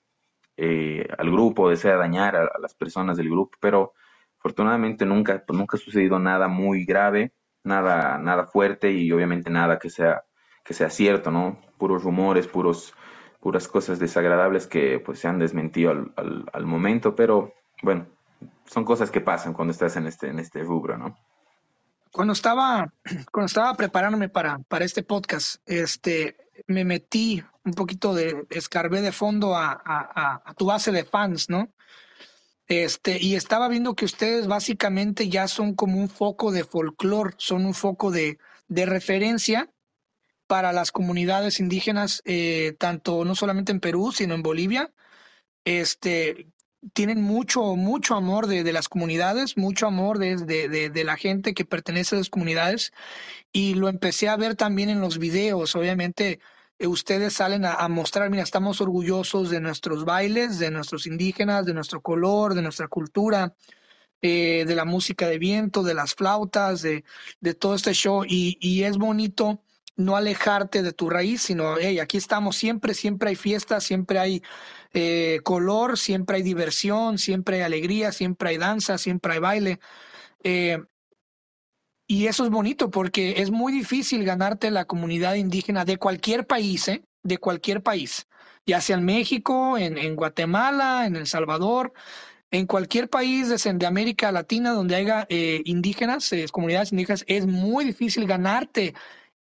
eh, 0.58 1.08
al 1.18 1.32
grupo, 1.32 1.70
desea 1.70 1.96
dañar 1.98 2.36
a, 2.36 2.42
a, 2.46 2.60
las 2.60 2.74
personas 2.76 3.18
del 3.18 3.30
grupo, 3.30 3.58
pero 3.62 3.94
afortunadamente 4.40 5.06
nunca, 5.06 5.44
pues, 5.46 5.58
nunca 5.58 5.78
ha 5.78 5.80
sucedido 5.80 6.20
nada 6.20 6.48
muy 6.48 6.86
grave, 6.86 7.34
nada, 7.64 8.18
nada 8.18 8.48
fuerte 8.48 8.92
y 8.92 9.12
obviamente 9.12 9.50
nada 9.52 9.78
que 9.80 9.90
sea 9.90 10.24
que 10.68 10.74
sea 10.74 10.90
cierto, 10.90 11.32
¿no? 11.32 11.62
Puros 11.78 12.04
rumores, 12.04 12.46
puros, 12.46 12.94
puras 13.40 13.70
cosas 13.70 14.00
desagradables 14.00 14.68
que 14.68 15.00
pues 15.00 15.20
se 15.20 15.30
han 15.30 15.40
desmentido 15.40 15.92
al, 15.92 16.46
al, 16.52 16.66
momento, 16.66 17.16
pero 17.16 17.54
bueno, 17.82 18.08
son 18.66 18.84
cosas 18.84 19.10
que 19.10 19.22
pasan 19.22 19.54
cuando 19.54 19.72
estás 19.72 19.96
en 19.96 20.08
este, 20.08 20.28
en 20.28 20.40
este 20.40 20.62
rubro, 20.64 20.98
¿no? 20.98 21.18
Cuando 22.12 22.34
estaba, 22.34 22.92
cuando 23.32 23.46
estaba 23.46 23.74
preparándome 23.76 24.28
para, 24.28 24.60
para 24.68 24.84
este 24.84 25.04
podcast, 25.04 25.62
este, 25.66 26.36
me 26.68 26.84
metí 26.84 27.42
un 27.64 27.74
poquito 27.74 28.14
de, 28.14 28.46
escarbé 28.50 29.02
de 29.02 29.14
fondo 29.14 29.56
a, 29.56 29.72
a, 29.72 30.42
a, 30.44 30.54
tu 30.54 30.66
base 30.66 30.92
de 30.92 31.06
fans, 31.06 31.50
¿no? 31.50 31.70
Este, 32.68 33.18
y 33.24 33.36
estaba 33.36 33.70
viendo 33.70 33.96
que 33.96 34.04
ustedes 34.04 34.48
básicamente 34.48 35.30
ya 35.30 35.48
son 35.48 35.76
como 35.76 35.98
un 35.98 36.10
foco 36.10 36.52
de 36.52 36.66
folclore, 36.66 37.36
son 37.38 37.66
un 37.66 37.74
foco 37.74 38.12
de, 38.12 38.38
de 38.68 38.86
referencia 38.86 39.70
para 40.48 40.74
las 40.74 40.92
comunidades 40.92 41.60
indígenas, 41.60 42.22
eh, 42.26 42.76
tanto 42.80 43.26
no 43.26 43.36
solamente 43.36 43.72
en 43.72 43.80
Perú, 43.80 44.12
sino 44.12 44.34
en 44.34 44.44
Bolivia. 44.44 44.92
Este, 45.66 46.48
tienen 46.94 47.22
mucho, 47.22 47.76
mucho 47.76 48.16
amor 48.16 48.48
de, 48.48 48.72
las 48.72 48.90
comunidades, 48.90 49.58
mucho 49.58 49.88
amor 49.88 50.20
de, 50.20 50.38
de, 50.38 51.04
la 51.04 51.18
gente 51.18 51.54
que 51.54 51.66
pertenece 51.66 52.16
a 52.16 52.20
las 52.20 52.30
comunidades. 52.30 52.94
Y 53.52 53.76
lo 53.76 53.90
empecé 53.90 54.30
a 54.30 54.38
ver 54.38 54.56
también 54.56 54.90
en 54.90 55.02
los 55.02 55.18
videos. 55.20 55.76
Obviamente, 55.76 56.40
eh, 56.80 56.88
ustedes 56.88 57.34
salen 57.34 57.66
a, 57.66 57.88
mostrar, 57.90 58.30
mira, 58.30 58.44
estamos 58.44 58.82
orgullosos 58.82 59.50
de 59.50 59.60
nuestros 59.62 60.06
bailes, 60.06 60.60
de 60.60 60.72
nuestros 60.72 61.08
indígenas, 61.08 61.66
de 61.66 61.74
nuestro 61.74 62.02
color, 62.02 62.54
de 62.54 62.62
nuestra 62.62 62.88
cultura. 62.88 63.54
Eh, 64.24 64.66
de 64.68 64.74
la 64.74 64.84
música 64.84 65.28
de 65.28 65.38
viento, 65.38 65.84
de 65.84 65.94
las 65.94 66.16
flautas, 66.16 66.82
de, 66.82 67.04
de 67.40 67.54
todo 67.54 67.76
este 67.76 67.94
show. 67.94 68.24
Y, 68.28 68.58
y 68.60 68.84
es 68.84 68.98
bonito 68.98 69.62
no 69.98 70.16
alejarte 70.16 70.84
de 70.84 70.94
tu 70.94 71.10
raíz, 71.10 71.42
sino, 71.42 71.76
hey, 71.78 72.00
aquí 72.00 72.18
estamos 72.18 72.56
siempre, 72.56 72.94
siempre 72.94 73.30
hay 73.30 73.36
fiesta, 73.36 73.82
siempre 73.82 74.20
hay 74.20 74.44
eh, 74.94 75.40
color, 75.44 75.98
siempre 75.98 76.38
hay 76.38 76.44
diversión, 76.44 77.18
siempre 77.18 77.58
hay 77.58 77.62
alegría, 77.64 78.12
siempre 78.12 78.52
hay 78.52 78.58
danza, 78.58 79.00
siempre 79.00 79.34
hay 79.34 79.40
baile. 79.40 79.80
Eh, 80.44 80.78
y 82.06 82.28
eso 82.28 82.46
es 82.46 82.52
bonito 82.52 82.92
porque 82.92 83.42
es 83.42 83.50
muy 83.50 83.74
difícil 83.74 84.24
ganarte 84.24 84.70
la 84.72 84.86
comunidad 84.86 85.34
indígena 85.34 85.84
de 85.84 85.98
cualquier 85.98 86.46
país, 86.46 86.88
¿eh? 86.88 87.04
de 87.24 87.40
cualquier 87.40 87.82
país, 87.82 88.28
ya 88.66 88.80
sea 88.80 88.98
en 88.98 89.04
México, 89.04 89.78
en, 89.80 90.16
Guatemala, 90.16 91.06
en 91.08 91.16
El 91.16 91.26
Salvador, 91.26 91.92
en 92.52 92.68
cualquier 92.68 93.10
país 93.10 93.50
de, 93.50 93.86
América 93.86 94.32
Latina 94.32 94.72
donde 94.72 94.96
haya 94.96 95.28
indígenas, 95.30 96.32
comunidades 96.52 96.94
indígenas, 96.94 97.26
es 97.28 97.46
muy 97.46 97.84
difícil 97.84 98.26
ganarte 98.26 98.94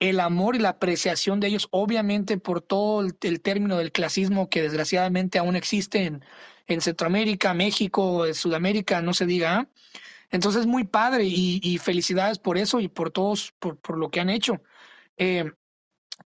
el 0.01 0.21
amor 0.21 0.57
y 0.57 0.61
la 0.61 0.71
apreciación 0.71 1.41
de 1.41 1.49
ellos, 1.49 1.69
obviamente 1.71 2.39
por 2.39 2.61
todo 2.61 3.01
el, 3.01 3.41
término 3.41 3.79
del 3.79 3.93
clasismo 3.93 4.49
que 4.49 4.63
desgraciadamente 4.63 5.39
aún 5.39 5.57
existe 5.57 6.05
en, 6.05 6.23
Centroamérica, 6.81 7.55
México, 7.55 8.33
Sudamérica, 8.35 9.01
no 9.01 9.15
se 9.15 9.25
diga. 9.25 9.57
¿ah? 9.57 9.69
Entonces, 10.31 10.67
muy 10.67 10.85
padre 10.85 11.25
y, 11.25 11.79
felicidades 11.79 12.39
por 12.39 12.59
eso 12.59 12.81
y 12.81 12.89
por 12.89 13.11
todos, 13.11 13.55
por, 13.59 13.97
lo 13.97 14.11
que 14.11 14.21
han 14.21 14.29
hecho. 14.29 14.61
Eh, 15.17 15.51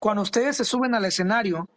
cuando 0.01 0.23
ustedes 0.23 0.57
se 0.57 0.65
suben 0.65 0.97
al 0.97 1.05
escenario, 1.05 1.71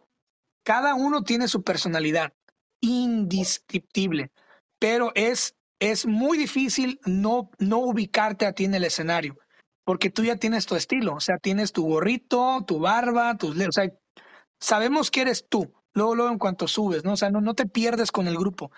cada 0.64 0.94
uno 0.94 1.22
tiene 1.22 1.46
su 1.46 1.62
personalidad 1.62 2.32
indescriptible, 2.80 4.32
pero 4.80 5.12
es, 5.14 5.54
es 5.78 6.04
muy 6.04 6.36
difícil 6.36 7.00
no, 7.06 7.50
no 7.58 7.78
ubicarte 7.78 8.46
a 8.46 8.52
ti 8.52 8.64
en 8.64 8.74
el 8.74 8.84
escenario 8.84 9.38
porque 9.86 10.10
tú 10.10 10.24
ya 10.24 10.34
tienes 10.36 10.66
tu 10.66 10.74
estilo, 10.74 11.14
o 11.14 11.20
sea, 11.20 11.38
tienes 11.38 11.72
tu 11.72 11.86
gorrito, 11.86 12.64
tu 12.66 12.80
barba, 12.80 13.36
tus, 13.36 13.56
o 13.56 13.72
sea, 13.72 13.88
sabemos 14.58 15.12
que 15.12 15.20
eres 15.20 15.48
tú, 15.48 15.72
luego, 15.94 16.16
luego 16.16 16.32
en 16.32 16.38
cuanto 16.38 16.66
subes, 16.66 17.04
¿no? 17.04 17.12
O 17.12 17.16
sea, 17.16 17.30
no, 17.30 17.54
te 17.54 17.66
pierdes 17.66 18.10
con 18.10 18.26
el 18.26 18.36
grupo. 18.36 18.72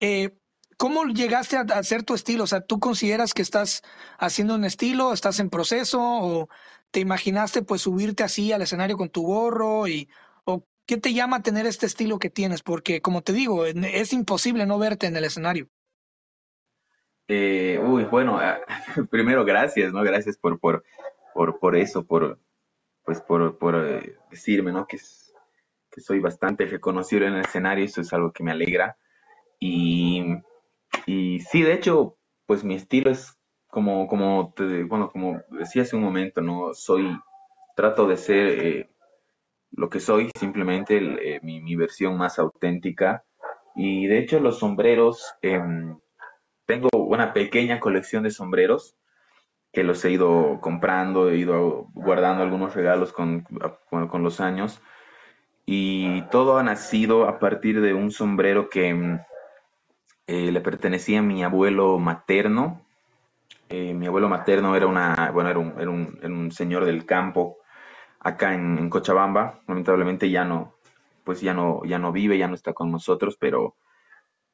Eh, 0.00 0.36
¿Cómo 0.76 1.04
llegaste 1.04 1.56
a 1.56 1.60
hacer 1.60 2.02
tu 2.02 2.14
estilo? 2.14 2.44
O 2.44 2.46
sea, 2.48 2.62
¿tú 2.62 2.80
consideras 2.80 3.32
que 3.32 3.42
estás 3.42 3.82
haciendo 4.18 4.56
un 4.56 4.64
estilo, 4.64 5.12
estás 5.12 5.38
en 5.38 5.50
proceso 5.50 6.00
o 6.02 6.48
te 6.90 6.98
imaginaste 6.98 7.62
pues 7.62 7.82
subirte 7.82 8.24
así 8.24 8.52
al 8.52 8.62
escenario 8.62 8.96
con 8.96 9.10
tu 9.10 9.22
gorro 9.22 9.86
y 9.86 10.08
o 10.46 10.66
qué 10.86 10.96
te 10.96 11.14
llama 11.14 11.42
tener 11.42 11.66
este 11.66 11.86
estilo 11.86 12.18
que 12.18 12.30
tienes? 12.30 12.62
Porque 12.62 13.00
como 13.02 13.22
te 13.22 13.32
digo, 13.32 13.66
es 13.66 14.12
imposible 14.12 14.66
no 14.66 14.78
verte 14.78 15.06
en 15.06 15.16
el 15.16 15.24
escenario. 15.24 15.70
Eh, 17.32 17.78
uy, 17.78 18.06
bueno, 18.06 18.40
primero 19.08 19.44
gracias, 19.44 19.92
¿no? 19.92 20.02
Gracias 20.02 20.36
por, 20.36 20.58
por, 20.58 20.82
por, 21.32 21.60
por 21.60 21.76
eso, 21.76 22.04
por, 22.04 22.40
pues 23.04 23.20
por, 23.20 23.56
por 23.56 23.76
eh, 23.76 24.16
decirme, 24.32 24.72
¿no? 24.72 24.84
Que, 24.88 24.98
que 25.92 26.00
soy 26.00 26.18
bastante 26.18 26.66
reconocido 26.66 27.26
en 27.26 27.34
el 27.34 27.42
escenario, 27.42 27.84
eso 27.84 28.00
es 28.00 28.12
algo 28.12 28.32
que 28.32 28.42
me 28.42 28.50
alegra. 28.50 28.96
Y, 29.60 30.24
y 31.06 31.38
sí, 31.38 31.62
de 31.62 31.74
hecho, 31.74 32.16
pues 32.46 32.64
mi 32.64 32.74
estilo 32.74 33.12
es 33.12 33.38
como, 33.68 34.08
como, 34.08 34.52
bueno, 34.88 35.08
como 35.12 35.40
decía 35.50 35.82
hace 35.82 35.94
un 35.94 36.02
momento, 36.02 36.40
¿no? 36.40 36.74
Soy, 36.74 37.16
trato 37.76 38.08
de 38.08 38.16
ser 38.16 38.48
eh, 38.66 38.90
lo 39.70 39.88
que 39.88 40.00
soy, 40.00 40.32
simplemente 40.36 41.40
mi, 41.44 41.60
mi, 41.62 41.76
versión 41.76 42.18
más 42.18 42.40
auténtica. 42.40 43.24
Y 43.76 44.08
de 44.08 44.18
hecho 44.18 44.40
los 44.40 44.58
sombreros, 44.58 45.32
em, 45.42 45.96
tengo 46.70 46.88
una 46.94 47.32
pequeña 47.32 47.80
colección 47.80 48.22
de 48.22 48.30
sombreros 48.30 48.94
que 49.72 49.82
los 49.82 50.04
he 50.04 50.12
ido 50.12 50.60
comprando, 50.60 51.28
he 51.28 51.36
ido 51.36 51.88
guardando 51.94 52.44
algunos 52.44 52.76
regalos 52.76 53.12
con, 53.12 53.44
con, 53.90 54.22
los 54.22 54.40
años. 54.40 54.80
Y 55.66 56.22
todo 56.30 56.58
ha 56.58 56.62
nacido 56.62 57.26
a 57.26 57.40
partir 57.40 57.80
de 57.80 57.92
un 57.92 58.12
sombrero 58.12 58.68
que 58.68 58.94
mm, 58.94 59.20
eh, 60.28 60.52
le 60.52 60.60
pertenecía 60.60 61.18
a 61.18 61.22
mi 61.22 61.42
abuelo 61.42 61.98
materno. 61.98 62.82
Eh, 63.68 63.92
mi 63.92 64.06
abuelo 64.06 64.28
materno 64.28 64.76
era, 64.76 64.86
una, 64.86 65.32
bueno, 65.32 65.50
era, 65.50 65.58
un, 65.58 65.74
era, 65.76 65.90
un, 66.30 66.52
señor 66.52 66.84
del 66.84 67.04
campo 67.04 67.58
acá 68.20 68.54
en, 68.54 68.78
en, 68.78 68.90
Cochabamba. 68.90 69.58
Lamentablemente 69.66 70.30
ya 70.30 70.44
no, 70.44 70.76
pues 71.24 71.40
ya 71.40 71.52
no, 71.52 71.82
ya 71.84 71.98
no 71.98 72.12
vive, 72.12 72.38
ya 72.38 72.46
no 72.46 72.54
está 72.54 72.72
con 72.74 72.92
nosotros, 72.92 73.36
pero 73.40 73.74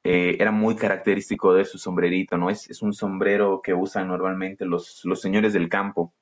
eh, 0.09 0.36
era 0.38 0.52
muy 0.52 0.76
característico 0.76 1.52
de 1.52 1.64
su 1.64 1.78
sombrerito, 1.78 2.36
¿no? 2.38 2.48
Es, 2.48 2.70
es 2.70 2.80
un 2.80 2.92
sombrero 2.92 3.61
que 3.61 3.74
usan 3.74 4.07
normalmente 4.07 4.64
los, 4.64 5.00
los 5.04 5.20
señores 5.20 5.52
del 5.52 5.68
campo. 5.68 6.14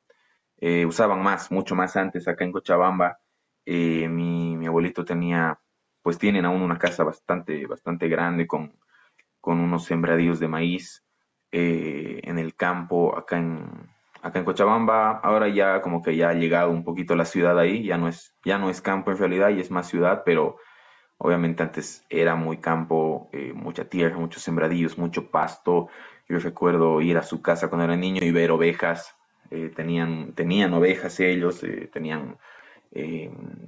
Eh, 0.58 0.86
usaban 0.86 1.22
más, 1.22 1.50
mucho 1.52 1.74
más 1.74 1.94
antes 1.96 2.26
acá 2.26 2.44
en 2.44 2.52
Cochabamba. 2.52 3.18
Eh, 3.66 4.08
mi, 4.08 4.56
mi, 4.56 4.66
abuelito 4.66 5.04
tenía, 5.04 5.60
pues 6.00 6.16
tienen 6.16 6.46
aún 6.46 6.62
una 6.62 6.78
casa 6.78 7.04
bastante, 7.04 7.66
bastante 7.66 8.08
grande 8.08 8.46
con, 8.46 8.74
con 9.40 9.60
unos 9.60 9.84
sembradíos 9.84 10.40
de 10.40 10.48
maíz 10.48 11.04
en 11.56 12.38
el 12.40 12.56
campo 12.56 13.16
acá 13.16 13.36
en, 13.38 13.68
acá 14.22 14.38
en 14.38 14.44
Cochabamba. 14.46 15.18
Ahora 15.18 15.48
ya 15.48 15.82
como 15.82 16.02
que 16.02 16.16
ya 16.16 16.30
ha 16.30 16.34
llegado 16.34 16.70
un 16.70 16.84
poquito 16.84 17.14
la 17.16 17.26
ciudad 17.26 17.58
ahí, 17.58 17.84
ya 17.84 17.98
no 17.98 18.08
es, 18.08 18.34
ya 18.44 18.58
no 18.58 18.70
es 18.70 18.80
campo 18.80 19.10
en 19.10 19.18
realidad 19.18 19.50
y 19.50 19.60
es 19.60 19.70
más 19.70 19.88
ciudad, 19.88 20.22
pero 20.24 20.56
Obviamente 21.18 21.62
antes 21.62 22.04
era 22.10 22.34
muy 22.34 22.58
campo, 22.58 23.28
eh, 23.32 23.52
mucha 23.54 23.88
tierra, 23.88 24.18
muchos 24.18 24.42
sembradillos, 24.42 24.98
mucho 24.98 25.30
pasto. 25.30 25.88
Yo 26.28 26.38
recuerdo 26.38 27.00
ir 27.00 27.16
a 27.18 27.22
su 27.22 27.40
casa 27.40 27.68
cuando 27.68 27.84
era 27.84 27.96
niño 27.96 28.24
y 28.24 28.30
ver 28.30 28.50
ovejas. 28.50 29.14
Eh, 29.50 29.70
tenían, 29.74 30.32
tenían 30.34 30.72
ovejas 30.74 31.20
ellos, 31.20 31.62
eh, 31.62 31.88
tenían, 31.92 32.38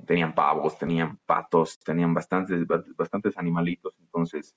tenían 0.07 0.34
pavos, 0.34 0.78
tenían 0.78 1.18
patos, 1.26 1.80
tenían 1.80 2.14
bastantes, 2.14 2.64
bastantes 2.97 3.36
animalitos. 3.36 3.94
Entonces, 4.01 4.57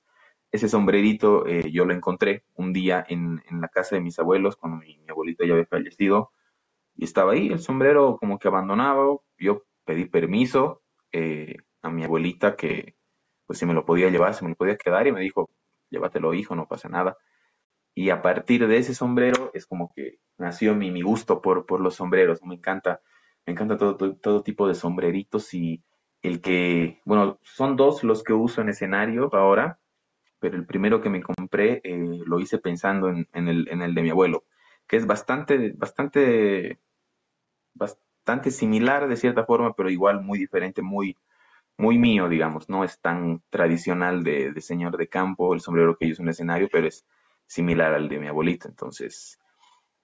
ese 0.51 0.69
sombrerito 0.69 1.45
yo 1.47 1.85
lo 1.85 1.93
encontré 1.93 2.43
un 2.55 2.71
día 2.71 3.03
en, 3.07 3.41
en, 3.49 3.61
la 3.61 3.67
casa 3.67 3.95
de 3.95 4.01
mis 4.01 4.19
abuelos 4.19 4.55
cuando 4.57 4.77
mi, 4.77 4.99
mi 4.99 5.09
abuelito 5.09 5.43
ya 5.43 5.53
había 5.53 5.65
fallecido. 5.65 6.31
Y 6.95 7.05
estaba 7.05 7.33
ahí 7.33 7.47
el 7.47 7.59
sombrero 7.59 8.17
como 8.19 8.37
que 8.37 8.47
abandonado. 8.47 9.23
Yo 9.39 9.63
pedí 9.85 10.05
permiso 10.05 10.83
a 11.81 11.89
mi 11.89 12.03
abuelita 12.03 12.55
que 12.55 12.95
pues 13.49 13.57
si 13.57 13.65
me 13.65 13.73
lo 13.73 13.83
podía 13.83 14.09
llevar, 14.09 14.35
se 14.35 14.43
me 14.43 14.51
lo 14.51 14.55
podía 14.55 14.77
quedar 14.77 15.07
y 15.07 15.11
me 15.11 15.21
dijo, 15.21 15.49
llévatelo 15.89 16.35
hijo, 16.35 16.55
no 16.55 16.67
pasa 16.67 16.87
nada. 16.87 17.17
Y 17.95 18.11
a 18.11 18.21
partir 18.21 18.67
de 18.67 18.77
ese 18.77 18.93
sombrero 18.93 19.49
es 19.55 19.65
como 19.65 19.91
que 19.95 20.19
nació 20.37 20.75
mi, 20.75 20.91
mi 20.91 21.01
gusto 21.01 21.41
por, 21.41 21.65
por 21.65 21.81
los 21.81 21.95
sombreros. 21.95 22.43
Me 22.43 22.55
encanta, 22.55 23.01
me 23.47 23.53
encanta 23.53 23.77
todo, 23.77 24.15
todo, 24.15 24.43
tipo 24.43 24.67
de 24.67 24.75
sombreritos 24.75 25.51
y 25.55 25.83
el 26.21 26.41
que, 26.41 27.01
bueno, 27.05 27.39
son 27.41 27.75
dos 27.75 28.03
los 28.03 28.23
que 28.23 28.33
uso 28.33 28.61
en 28.61 28.69
escenario 28.69 29.33
ahora, 29.33 29.79
pero 30.39 30.55
el 30.55 30.67
primero 30.67 31.01
que 31.01 31.09
me 31.09 31.23
compré 31.23 31.81
eh, 31.83 32.21
lo 32.25 32.39
hice 32.39 32.59
pensando 32.59 33.09
en, 33.09 33.27
en, 33.33 33.47
el, 33.47 33.67
en 33.69 33.81
el 33.81 33.95
de 33.95 34.01
mi 34.03 34.11
abuelo, 34.11 34.43
que 34.87 34.97
es 34.97 35.07
bastante, 35.07 35.73
bastante, 35.75 36.79
bastante 37.73 38.51
similar 38.51 39.07
de 39.07 39.17
cierta 39.17 39.45
forma, 39.45 39.73
pero 39.73 39.89
igual 39.89 40.21
muy 40.21 40.37
diferente, 40.37 40.83
muy, 40.83 41.17
muy 41.79 41.97
mío, 41.97 42.27
digamos, 42.27 42.67
no 42.69 42.83
es 42.83 42.99
tan 42.99 43.41
tradicional 43.49 44.21
de, 44.23 44.53
señor 44.59 44.97
de 44.97 45.07
campo, 45.07 45.53
el 45.53 45.61
sombrero 45.61 45.97
que 45.97 46.07
yo 46.07 46.11
uso 46.11 46.21
en 46.21 46.27
el 46.27 46.33
escenario, 46.33 46.67
pero 46.69 46.87
es 46.87 47.07
similar 47.47 47.93
al 47.93 48.09
de 48.09 48.19
mi 48.19 48.27
abuelita, 48.27 48.67
entonces 48.67 49.39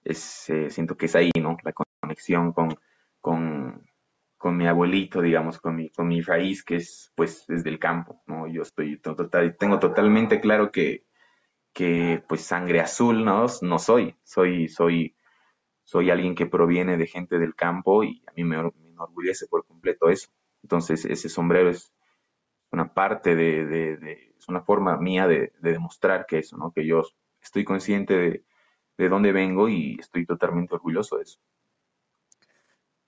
es, 0.02 0.48
eh, 0.48 0.70
siento 0.70 0.96
que 0.96 1.04
es 1.04 1.14
ahí, 1.14 1.30
¿no? 1.38 1.58
La 1.62 1.74
conexión 2.00 2.52
con, 2.54 2.78
con, 3.20 4.56
mi 4.56 4.66
abuelito, 4.66 5.20
digamos, 5.20 5.58
con 5.58 5.76
mi, 5.76 5.90
con 5.90 6.08
mi 6.08 6.22
raíz, 6.22 6.64
que 6.64 6.76
es 6.76 7.12
pues 7.14 7.44
desde 7.46 7.68
el 7.68 7.78
campo, 7.78 8.22
¿no? 8.26 8.46
Yo 8.46 8.62
estoy 8.62 8.98
tengo 9.58 9.78
totalmente 9.78 10.40
claro 10.40 10.72
que, 10.72 11.04
que 11.74 12.22
pues 12.26 12.42
sangre 12.42 12.80
azul, 12.80 13.24
¿no? 13.24 13.46
No 13.60 13.78
soy, 13.78 14.16
soy, 14.22 14.68
soy, 14.68 15.14
soy 15.84 16.10
alguien 16.10 16.34
que 16.34 16.46
proviene 16.46 16.96
de 16.96 17.06
gente 17.06 17.38
del 17.38 17.54
campo 17.54 18.02
y 18.02 18.22
a 18.26 18.32
mí 18.32 18.44
me 18.44 18.56
enorgullece 18.56 19.46
por 19.48 19.66
completo 19.66 20.08
eso. 20.08 20.30
Entonces, 20.66 21.04
ese 21.04 21.28
sombrero 21.28 21.70
es 21.70 21.92
una 22.72 22.92
parte 22.92 23.36
de, 23.36 24.32
es 24.36 24.48
una 24.48 24.62
forma 24.62 24.96
mía 24.96 25.28
de, 25.28 25.52
demostrar 25.60 26.26
que 26.26 26.38
eso, 26.38 26.56
¿no? 26.56 26.72
Que 26.72 26.84
yo 26.84 27.04
estoy 27.40 27.64
consciente 27.64 28.16
de, 28.18 28.44
de 28.98 29.08
dónde 29.08 29.30
vengo 29.30 29.68
y 29.68 29.96
estoy 30.00 30.26
totalmente 30.26 30.74
orgulloso 30.74 31.18
de 31.18 31.22
eso. 31.22 31.38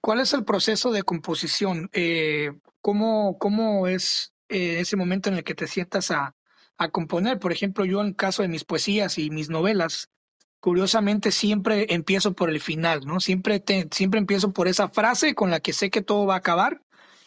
¿cuál 0.01 0.21
es 0.21 0.33
el 0.33 0.45
proceso 0.45 0.93
de 0.93 1.03
composición? 1.03 1.91
Eh, 1.93 2.53
¿cómo, 2.81 3.37
¿Cómo 3.39 3.89
es 3.89 4.33
eh, 4.49 4.81
ese 4.81 4.97
momento 4.97 5.29
en 5.29 5.35
el 5.35 5.45
que 5.45 5.57
te 5.57 5.67
sientas 5.67 6.11
a, 6.11 6.35
a 6.77 6.89
componer? 6.91 7.39
Por 7.39 7.53
ejemplo, 7.53 7.85
yo 7.85 8.01
en 8.01 8.15
caso 8.15 8.43
de 8.43 8.49
mis 8.49 8.65
poesías 8.65 9.19
y 9.19 9.31
mis 9.31 9.51
novelas, 9.51 10.09
curiosamente 10.61 11.33
siempre 11.33 11.93
empiezo 11.93 12.35
por 12.35 12.51
el 12.51 12.61
final, 12.61 13.05
¿no? 13.05 13.19
Siempre, 13.21 13.63
siempre 13.91 14.21
empiezo 14.21 14.53
por 14.53 14.69
esa 14.69 14.89
frase 14.89 15.35
con 15.35 15.51
la 15.51 15.61
que 15.61 15.73
sé 15.73 15.91
que 15.91 16.03
todo 16.03 16.25
va 16.27 16.37
a 16.37 16.39
acabar 16.39 16.81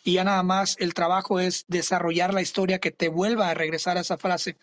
y 0.04 0.14
ya 0.14 0.24
nada 0.24 0.44
más 0.44 0.78
el 0.80 0.94
trabajo 0.94 1.40
es 1.40 1.66
desarrollar 1.68 2.34
la 2.34 2.42
historia 2.42 2.80
que 2.80 2.92
te 2.92 3.10
vuelva 3.10 3.50
a 3.50 3.54
regresar 3.54 3.98
a 3.98 4.02
esa 4.02 4.18
frase. 4.18 4.58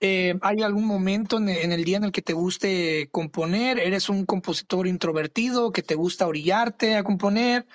Eh, 0.00 0.36
¿Hay 0.42 0.62
algún 0.62 0.84
momento 0.84 1.38
en, 1.38 1.48
el 1.48 1.84
día 1.84 1.96
en 1.96 2.04
el 2.04 2.12
que 2.12 2.22
te 2.22 2.32
guste 2.32 3.08
componer? 3.10 3.78
¿Eres 3.78 4.08
un 4.08 4.26
compositor 4.26 4.86
introvertido 4.86 5.72
que 5.72 5.82
te 5.82 5.94
gusta 5.94 6.26
orillarte 6.26 6.96
a 6.96 7.04
componer? 7.04 7.66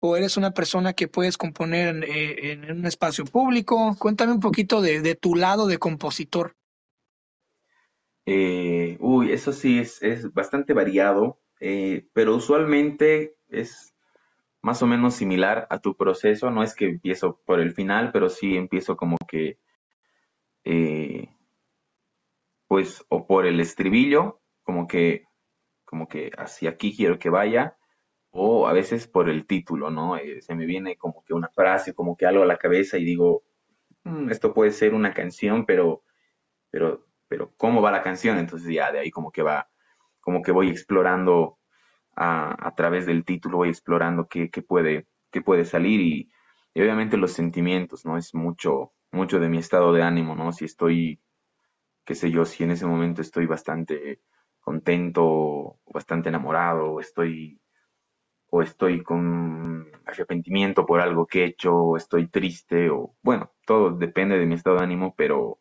¿O 0.00 0.16
eres 0.16 0.36
una 0.36 0.52
persona 0.52 0.92
que 0.92 1.08
puedes 1.08 1.36
componer 1.36 1.88
en, 1.88 2.04
eh, 2.06 2.72
un 2.72 2.86
espacio 2.86 3.24
público? 3.24 3.96
Cuéntame 3.98 4.32
un 4.32 4.40
poquito 4.40 4.80
de, 4.80 5.14
tu 5.14 5.34
lado 5.34 5.66
de 5.66 5.78
compositor. 5.78 6.54
Eh, 8.26 8.96
uy, 9.00 9.32
eso 9.32 9.52
sí 9.52 9.78
es, 9.78 10.02
es 10.02 10.32
bastante 10.32 10.72
variado, 10.72 11.40
pero 11.58 12.36
usualmente 12.36 13.36
es 13.48 13.95
más 14.66 14.82
o 14.82 14.88
menos 14.88 15.14
similar 15.14 15.68
a 15.70 15.78
tu 15.78 15.96
proceso. 15.96 16.50
No 16.50 16.64
es 16.64 16.74
que 16.74 16.86
empiezo 16.86 17.40
por 17.46 17.60
el 17.60 17.72
final, 17.72 18.10
pero 18.12 18.28
sí 18.28 18.56
empiezo 18.56 18.96
como 18.96 19.16
que, 19.28 19.60
eh, 20.64 21.28
pues, 22.66 23.04
o 23.08 23.28
por 23.28 23.46
el 23.46 23.60
estribillo, 23.60 24.40
como 24.64 24.88
que, 24.88 25.26
como 25.84 26.08
que 26.08 26.32
hacia 26.36 26.70
aquí 26.70 26.96
quiero 26.96 27.16
que 27.20 27.30
vaya, 27.30 27.76
o 28.30 28.66
a 28.66 28.72
veces 28.72 29.06
por 29.06 29.30
el 29.30 29.46
título, 29.46 29.90
¿no? 29.90 30.16
Eh, 30.16 30.42
se 30.42 30.56
me 30.56 30.66
viene 30.66 30.96
como 30.96 31.22
que 31.24 31.32
una 31.32 31.48
frase, 31.48 31.94
como 31.94 32.16
que 32.16 32.26
algo 32.26 32.42
a 32.42 32.46
la 32.46 32.58
cabeza 32.58 32.98
y 32.98 33.04
digo, 33.04 33.44
mm, 34.04 34.30
esto 34.30 34.52
puede 34.52 34.72
ser 34.72 34.94
una 34.94 35.14
canción, 35.14 35.64
pero, 35.64 36.02
pero, 36.70 37.06
pero, 37.28 37.52
¿cómo 37.56 37.82
va 37.82 37.92
la 37.92 38.02
canción? 38.02 38.38
Entonces 38.38 38.74
ya 38.74 38.90
de 38.92 38.98
ahí 39.00 39.10
como 39.12 39.30
que 39.30 39.42
va, 39.42 39.70
como 40.20 40.42
que 40.42 40.52
voy 40.52 40.70
explorando 40.70 41.55
a, 42.16 42.74
través 42.76 43.06
del 43.06 43.24
título 43.24 43.58
voy 43.58 43.68
explorando 43.68 44.26
qué, 44.28 44.48
puede, 44.66 45.06
qué 45.30 45.42
puede 45.42 45.64
salir 45.64 46.00
y, 46.00 46.30
obviamente 46.74 47.16
los 47.16 47.32
sentimientos, 47.32 48.04
¿no? 48.04 48.16
Es 48.18 48.34
mucho, 48.34 48.92
mucho 49.12 49.38
de 49.38 49.48
mi 49.48 49.58
estado 49.58 49.92
de 49.92 50.02
ánimo, 50.02 50.34
¿no? 50.34 50.52
Si 50.52 50.64
estoy, 50.64 51.20
qué 52.04 52.14
sé 52.14 52.30
yo, 52.30 52.44
si 52.44 52.64
en 52.64 52.72
ese 52.72 52.86
momento 52.86 53.22
estoy 53.22 53.46
bastante 53.46 54.20
contento, 54.60 55.78
bastante 55.86 56.28
enamorado, 56.30 56.92
o 56.92 57.00
estoy, 57.00 57.60
o 58.50 58.62
estoy 58.62 59.02
con 59.02 59.86
arrepentimiento 60.06 60.86
por 60.86 61.00
algo 61.00 61.26
que 61.26 61.42
he 61.42 61.46
hecho, 61.46 61.74
o 61.74 61.96
estoy 61.96 62.28
triste, 62.28 62.90
o 62.90 63.14
bueno, 63.22 63.52
todo 63.66 63.90
depende 63.90 64.38
de 64.38 64.46
mi 64.46 64.54
estado 64.54 64.76
de 64.76 64.84
ánimo, 64.84 65.14
pero, 65.16 65.58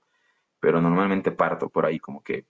pero 0.60 0.82
normalmente 0.82 1.32
parto 1.32 1.70
por 1.70 1.86
ahí 1.86 2.00
como 2.00 2.24
que 2.24 2.46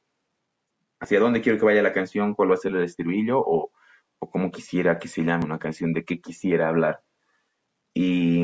hacia 0.99 1.19
dónde 1.19 1.41
quiero 1.41 1.59
que 1.59 1.65
vaya 1.65 1.83
la 1.83 1.93
canción, 1.93 2.33
cuál 2.33 2.51
va 2.51 2.55
a 2.55 2.57
ser 2.57 2.75
el 2.75 2.83
estribillo, 2.83 3.39
o, 3.39 3.71
o 4.19 4.29
cómo 4.29 4.51
quisiera 4.51 4.99
que 4.99 5.07
se 5.07 5.23
llame 5.23 5.45
una 5.45 5.59
canción, 5.59 5.93
de 5.93 6.05
qué 6.05 6.21
quisiera 6.21 6.69
hablar. 6.69 7.01
Y, 7.93 8.43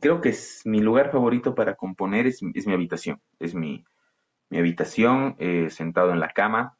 creo 0.00 0.20
que 0.20 0.28
es 0.30 0.62
mi 0.64 0.80
lugar 0.80 1.10
favorito 1.10 1.54
para 1.54 1.74
componer 1.74 2.26
es, 2.26 2.42
mi 2.42 2.72
habitación, 2.72 3.20
es 3.40 3.54
mi, 3.54 3.84
habitación 4.50 5.34
eh, 5.38 5.70
sentado 5.70 6.12
en 6.12 6.20
la 6.20 6.30
cama 6.30 6.78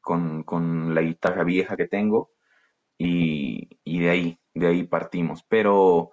con, 0.00 0.94
la 0.94 1.02
guitarra 1.02 1.44
vieja 1.44 1.76
que 1.76 1.86
tengo 1.86 2.30
y, 2.96 3.68
de 3.84 4.10
ahí, 4.10 4.40
de 4.54 4.66
ahí 4.66 4.84
partimos. 4.84 5.44
Pero, 5.48 6.12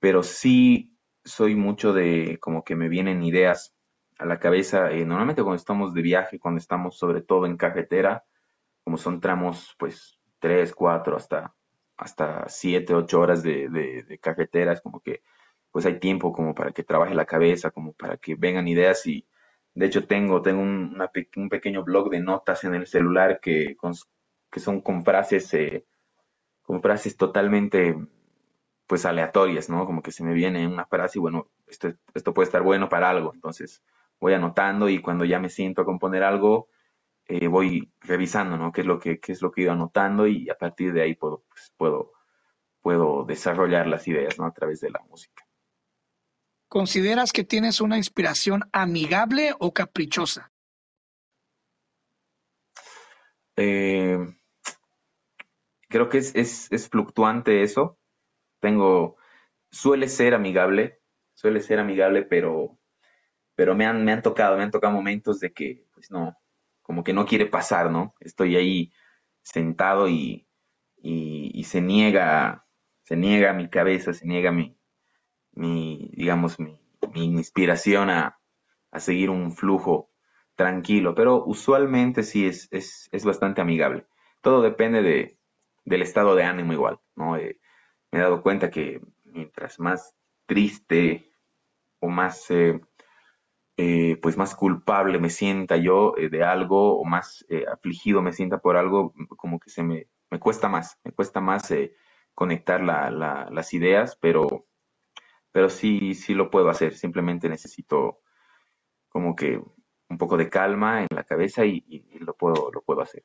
pero 0.00 0.22
sí 0.22 0.96
soy 1.24 1.54
mucho 1.54 1.92
de 1.92 2.38
como 2.40 2.64
que 2.64 2.76
me 2.76 2.88
vienen 2.88 3.22
ideas 3.22 3.74
a 4.18 4.26
la 4.26 4.38
cabeza, 4.38 4.90
eh, 4.90 5.04
normalmente 5.06 5.42
cuando 5.42 5.56
estamos 5.56 5.94
de 5.94 6.02
viaje, 6.02 6.38
cuando 6.38 6.58
estamos 6.58 6.98
sobre 6.98 7.22
todo 7.22 7.46
en 7.46 7.56
carretera, 7.56 8.24
como 8.84 8.98
son 8.98 9.20
tramos 9.20 9.74
pues 9.78 10.19
tres, 10.40 10.74
cuatro, 10.74 11.16
hasta, 11.16 11.54
hasta 11.96 12.48
siete, 12.48 12.94
ocho 12.94 13.20
horas 13.20 13.42
de, 13.42 13.68
de, 13.68 14.18
carretera, 14.18 14.72
es 14.72 14.80
como 14.80 15.00
que 15.00 15.22
pues 15.70 15.86
hay 15.86 16.00
tiempo 16.00 16.32
como 16.32 16.54
para 16.54 16.72
que 16.72 16.82
trabaje 16.82 17.14
la 17.14 17.26
cabeza, 17.26 17.70
como 17.70 17.92
para 17.92 18.16
que 18.16 18.34
vengan 18.34 18.66
ideas 18.68 19.06
y 19.06 19.26
de 19.74 19.86
hecho 19.86 20.06
tengo, 20.06 20.42
tengo 20.42 20.62
un, 20.62 20.96
un 21.36 21.48
pequeño 21.48 21.84
blog 21.84 22.10
de 22.10 22.20
notas 22.20 22.64
en 22.64 22.74
el 22.74 22.86
celular 22.86 23.40
que, 23.40 23.76
que 24.50 24.60
son 24.60 24.80
con 24.80 25.04
frases, 25.04 25.52
eh, 25.54 25.86
con 26.62 26.82
frases 26.82 27.16
totalmente 27.16 27.96
pues 28.86 29.06
aleatorias, 29.06 29.68
¿no? 29.70 29.86
Como 29.86 30.02
que 30.02 30.10
se 30.10 30.24
me 30.24 30.34
viene 30.34 30.66
una 30.66 30.84
frase 30.86 31.18
y 31.18 31.20
bueno, 31.20 31.48
esto, 31.68 31.92
esto 32.12 32.34
puede 32.34 32.46
estar 32.46 32.62
bueno 32.62 32.88
para 32.88 33.08
algo, 33.08 33.32
entonces 33.32 33.84
voy 34.18 34.34
anotando 34.34 34.88
y 34.88 35.00
cuando 35.00 35.24
ya 35.24 35.38
me 35.38 35.48
siento 35.48 35.82
a 35.82 35.84
componer 35.84 36.24
algo, 36.24 36.68
eh, 37.30 37.46
voy 37.46 37.92
revisando, 38.00 38.56
¿no? 38.56 38.72
¿Qué 38.72 38.80
es, 38.80 38.86
lo 38.88 38.98
que, 38.98 39.20
es 39.24 39.40
lo 39.40 39.52
que 39.52 39.60
he 39.60 39.64
ido 39.64 39.72
anotando 39.72 40.26
y 40.26 40.50
a 40.50 40.56
partir 40.56 40.92
de 40.92 41.02
ahí 41.02 41.14
puedo, 41.14 41.44
pues, 41.48 41.72
puedo, 41.76 42.12
puedo 42.80 43.24
desarrollar 43.24 43.86
las 43.86 44.08
ideas, 44.08 44.36
¿no? 44.36 44.46
A 44.46 44.52
través 44.52 44.80
de 44.80 44.90
la 44.90 44.98
música. 45.08 45.46
¿Consideras 46.66 47.32
que 47.32 47.44
tienes 47.44 47.80
una 47.80 47.98
inspiración 47.98 48.68
amigable 48.72 49.54
o 49.60 49.72
caprichosa? 49.72 50.50
Eh, 53.54 54.18
creo 55.88 56.08
que 56.08 56.18
es, 56.18 56.34
es, 56.34 56.88
fluctuante 56.88 57.62
eso. 57.62 57.96
Tengo, 58.58 59.18
suele 59.70 60.08
ser 60.08 60.34
amigable, 60.34 61.00
suele 61.34 61.60
ser 61.60 61.78
amigable, 61.78 62.22
pero, 62.22 62.76
pero 63.54 63.76
me 63.76 63.86
han, 63.86 64.04
me 64.04 64.10
han 64.10 64.22
tocado, 64.22 64.56
me 64.56 64.64
han 64.64 64.72
tocado 64.72 64.92
momentos 64.92 65.38
de 65.38 65.52
que, 65.52 65.86
pues 65.94 66.10
no, 66.10 66.39
como 66.90 67.04
que 67.04 67.12
no 67.12 67.24
quiere 67.24 67.46
pasar, 67.46 67.88
¿no? 67.88 68.16
Estoy 68.18 68.56
ahí 68.56 68.92
sentado 69.42 70.08
y, 70.08 70.48
se 71.62 71.80
niega, 71.80 72.66
se 73.04 73.14
niega 73.14 73.52
mi 73.52 73.70
cabeza, 73.70 74.12
se 74.12 74.26
niega 74.26 74.50
mi, 74.50 74.76
mi 75.52 76.10
digamos, 76.14 76.58
mi, 76.58 76.80
inspiración 77.14 78.10
a, 78.10 78.40
seguir 78.96 79.30
un 79.30 79.52
flujo 79.52 80.10
tranquilo, 80.56 81.14
pero 81.14 81.44
usualmente 81.44 82.24
sí 82.24 82.48
es, 82.48 82.68
es, 82.72 83.24
bastante 83.24 83.60
amigable. 83.60 84.08
Todo 84.40 84.60
depende 84.60 85.00
de, 85.00 85.38
del 85.84 86.02
estado 86.02 86.34
de 86.34 86.42
ánimo 86.42 86.72
igual, 86.72 86.98
¿no? 87.14 87.36
Eh, 87.36 87.60
me 88.10 88.18
he 88.18 88.22
dado 88.22 88.42
cuenta 88.42 88.68
que 88.68 89.00
mientras 89.22 89.78
más 89.78 90.16
triste 90.46 91.30
o 92.00 92.08
más 92.08 92.50
eh, 92.50 92.80
eh, 93.82 94.18
pues 94.20 94.36
más 94.36 94.54
culpable 94.54 95.18
me 95.18 95.30
sienta 95.30 95.78
yo 95.78 96.14
eh, 96.18 96.28
de 96.28 96.44
algo 96.44 97.00
o 97.00 97.04
más 97.06 97.46
eh, 97.48 97.64
afligido 97.66 98.20
me 98.20 98.34
sienta 98.34 98.58
por 98.58 98.76
algo, 98.76 99.14
como 99.38 99.58
que 99.58 99.70
se 99.70 99.82
me, 99.82 100.06
me 100.30 100.38
cuesta 100.38 100.68
más, 100.68 100.98
me 101.02 101.12
cuesta 101.12 101.40
más 101.40 101.72
conectar 102.34 102.82
las 102.82 103.72
ideas, 103.72 104.18
pero, 104.20 104.66
pero 105.50 105.70
sí, 105.70 106.14
sí 106.14 106.34
lo 106.34 106.50
puedo 106.50 106.68
hacer, 106.68 106.92
simplemente 106.94 107.48
necesito 107.48 108.20
como 109.08 109.34
que 109.34 109.58
un 110.10 110.18
poco 110.18 110.36
de 110.36 110.50
calma 110.50 111.00
en 111.00 111.08
la 111.14 111.24
cabeza 111.24 111.64
y, 111.64 112.04
lo, 112.20 112.34
puedo, 112.34 112.70
lo 112.70 112.82
puedo 112.82 113.00
hacer. 113.00 113.24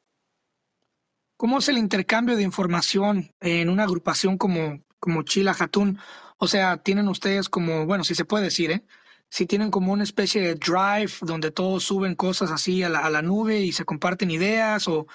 ¿Cómo 1.35 1.57
es 1.57 1.67
el 1.67 1.77
intercambio 1.77 2.37
de 2.37 2.43
información 2.43 3.29
en 3.41 3.67
una 3.67 3.83
agrupación 3.83 4.37
como, 4.37 4.85
como 4.99 5.23
Chila? 5.23 5.53
O 6.37 6.47
sea, 6.47 6.77
tienen 6.77 7.09
ustedes 7.09 7.49
como, 7.49 7.85
bueno, 7.85 8.05
si 8.05 8.15
se 8.15 8.23
puede 8.23 8.45
decir, 8.45 8.71
¿eh? 8.71 8.85
Si 9.29 9.45
tienen 9.45 9.71
como 9.71 9.91
una 9.91 10.03
especie 10.03 10.41
de 10.41 10.55
drive 10.55 11.11
donde 11.21 11.51
todos 11.51 11.83
suben 11.83 12.15
cosas 12.15 12.51
así 12.51 12.83
a 12.83 12.89
la, 12.89 13.21
nube 13.21 13.59
y 13.59 13.71
se 13.71 13.85
comparten 13.85 14.31
ideas 14.31 14.87
o, 14.87 15.07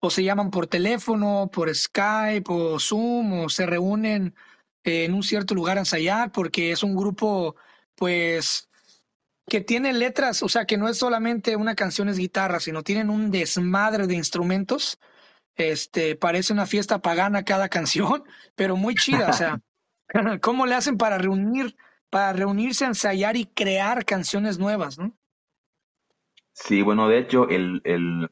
o, 0.00 0.10
se 0.10 0.24
llaman 0.24 0.50
por 0.50 0.66
teléfono, 0.66 1.50
por 1.52 1.74
Skype 1.74 2.44
o 2.48 2.78
Zoom 2.78 3.44
o 3.44 3.48
se 3.48 3.66
reúnen 3.66 4.34
en 4.84 5.14
un 5.14 5.22
cierto 5.22 5.54
lugar 5.54 5.76
a 5.76 5.80
ensayar 5.80 6.32
porque 6.32 6.72
es 6.72 6.82
un 6.82 6.96
grupo 6.96 7.56
pues 7.96 8.68
que 9.48 9.60
tiene 9.60 9.92
letras, 9.92 10.42
o 10.42 10.48
sea 10.48 10.64
que 10.64 10.76
no 10.76 10.88
es 10.88 10.98
solamente 10.98 11.56
una 11.56 11.74
canción 11.74 12.08
es 12.08 12.18
guitarra, 12.18 12.60
sino 12.60 12.82
tienen 12.82 13.10
un 13.10 13.30
desmadre 13.30 14.06
de 14.06 14.14
instrumentos. 14.14 14.98
Este, 15.54 16.16
parece 16.16 16.52
una 16.52 16.66
fiesta 16.66 17.00
pagana 17.00 17.44
cada 17.44 17.68
canción, 17.68 18.24
pero 18.54 18.76
muy 18.76 18.94
chida, 18.94 19.30
o 19.30 19.32
sea, 19.32 19.60
¿cómo 20.42 20.66
le 20.66 20.74
hacen 20.74 20.98
para 20.98 21.16
reunir 21.16 21.76
para 22.16 22.32
reunirse, 22.32 22.86
ensayar 22.86 23.36
y 23.36 23.44
crear 23.44 24.06
canciones 24.06 24.58
nuevas, 24.58 24.98
¿no? 24.98 25.14
Sí, 26.54 26.80
bueno, 26.80 27.10
de 27.10 27.18
hecho, 27.18 27.46
el, 27.50 27.82
el 27.84 28.30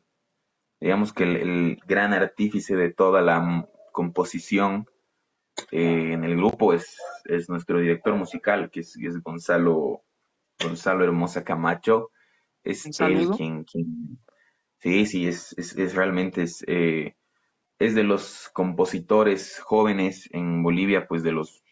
digamos 0.81 1.13
que 1.13 1.25
el, 1.25 1.79
gran 1.87 2.15
artífice 2.15 2.77
de 2.77 2.95
toda 2.95 3.21
la 3.21 3.69
composición 3.93 4.87
eh, 5.71 6.15
en 6.15 6.25
el 6.25 6.35
grupo 6.35 6.73
es, 6.73 6.97
es, 7.27 7.51
nuestro 7.51 7.79
director 7.79 8.15
musical, 8.15 8.71
que 8.71 8.81
es, 8.81 8.97
Gonzalo, 9.23 10.03
Gonzalo 10.59 11.05
Hermosa 11.05 11.45
Camacho. 11.45 12.11
Es 12.63 12.87
él 12.87 13.29
quien, 13.37 13.65
quien, 13.65 14.19
sí, 14.79 15.05
sí, 15.05 15.27
es, 15.29 15.55
es, 15.59 15.95
realmente 15.95 16.45
es, 16.45 16.65
eh, 16.69 17.17
es 17.79 17.95
de 17.95 18.03
los 18.03 18.49
compositores 18.55 19.59
jóvenes 19.59 20.31
en 20.33 20.63
Bolivia, 20.63 21.07
pues 21.07 21.23
de 21.23 21.33
los, 21.33 21.64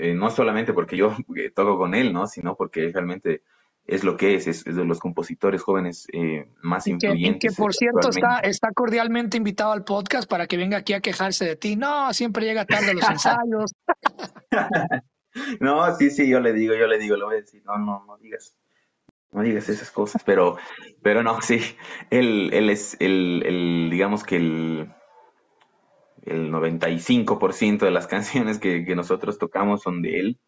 eh, 0.00 0.14
no 0.14 0.30
solamente 0.30 0.72
porque 0.72 0.96
yo 0.96 1.14
toco 1.54 1.78
con 1.78 1.94
él, 1.94 2.12
¿no? 2.12 2.26
Sino 2.26 2.56
porque 2.56 2.90
realmente 2.92 3.42
es 3.86 4.04
lo 4.04 4.16
que 4.16 4.34
es, 4.34 4.46
es, 4.46 4.64
de 4.64 4.84
los 4.84 5.00
compositores 5.00 5.62
jóvenes 5.62 6.06
eh, 6.12 6.48
más 6.62 6.86
influyentes. 6.86 7.50
Que, 7.50 7.56
por 7.56 7.74
cierto 7.74 8.10
está, 8.10 8.38
está 8.38 8.70
cordialmente 8.72 9.36
invitado 9.36 9.72
al 9.72 9.84
podcast 9.84 10.28
para 10.30 10.46
que 10.46 10.56
venga 10.56 10.78
aquí 10.78 10.92
a 10.92 11.00
quejarse 11.00 11.44
de 11.44 11.56
ti. 11.56 11.76
No, 11.76 12.12
siempre 12.12 12.44
llega 12.44 12.64
tarde 12.64 12.90
a 12.90 12.94
los 12.94 13.08
ensayos. 13.10 13.74
no, 15.60 15.96
sí, 15.96 16.10
sí, 16.10 16.28
yo 16.28 16.40
le 16.40 16.52
digo, 16.52 16.74
yo 16.74 16.86
le 16.86 16.98
digo, 16.98 17.16
le 17.16 17.24
voy 17.24 17.34
a 17.34 17.40
decir, 17.40 17.62
no, 17.64 17.78
no, 17.78 18.04
no 18.06 18.16
digas, 18.18 18.56
no 19.32 19.42
digas 19.42 19.68
esas 19.68 19.90
cosas, 19.90 20.22
pero, 20.24 20.56
pero 21.02 21.22
no, 21.22 21.40
sí, 21.40 21.60
él, 22.10 22.50
él 22.52 22.70
es 22.70 22.96
el, 23.00 23.42
el, 23.44 23.88
digamos 23.90 24.22
que 24.22 24.36
el, 24.36 24.92
el 26.24 26.50
95% 26.52 27.80
de 27.80 27.90
las 27.90 28.06
canciones 28.08 28.58
que, 28.58 28.84
nosotros 28.94 29.38
tocamos 29.38 29.82
son 29.82 30.02
de 30.02 30.20
él 30.20 30.40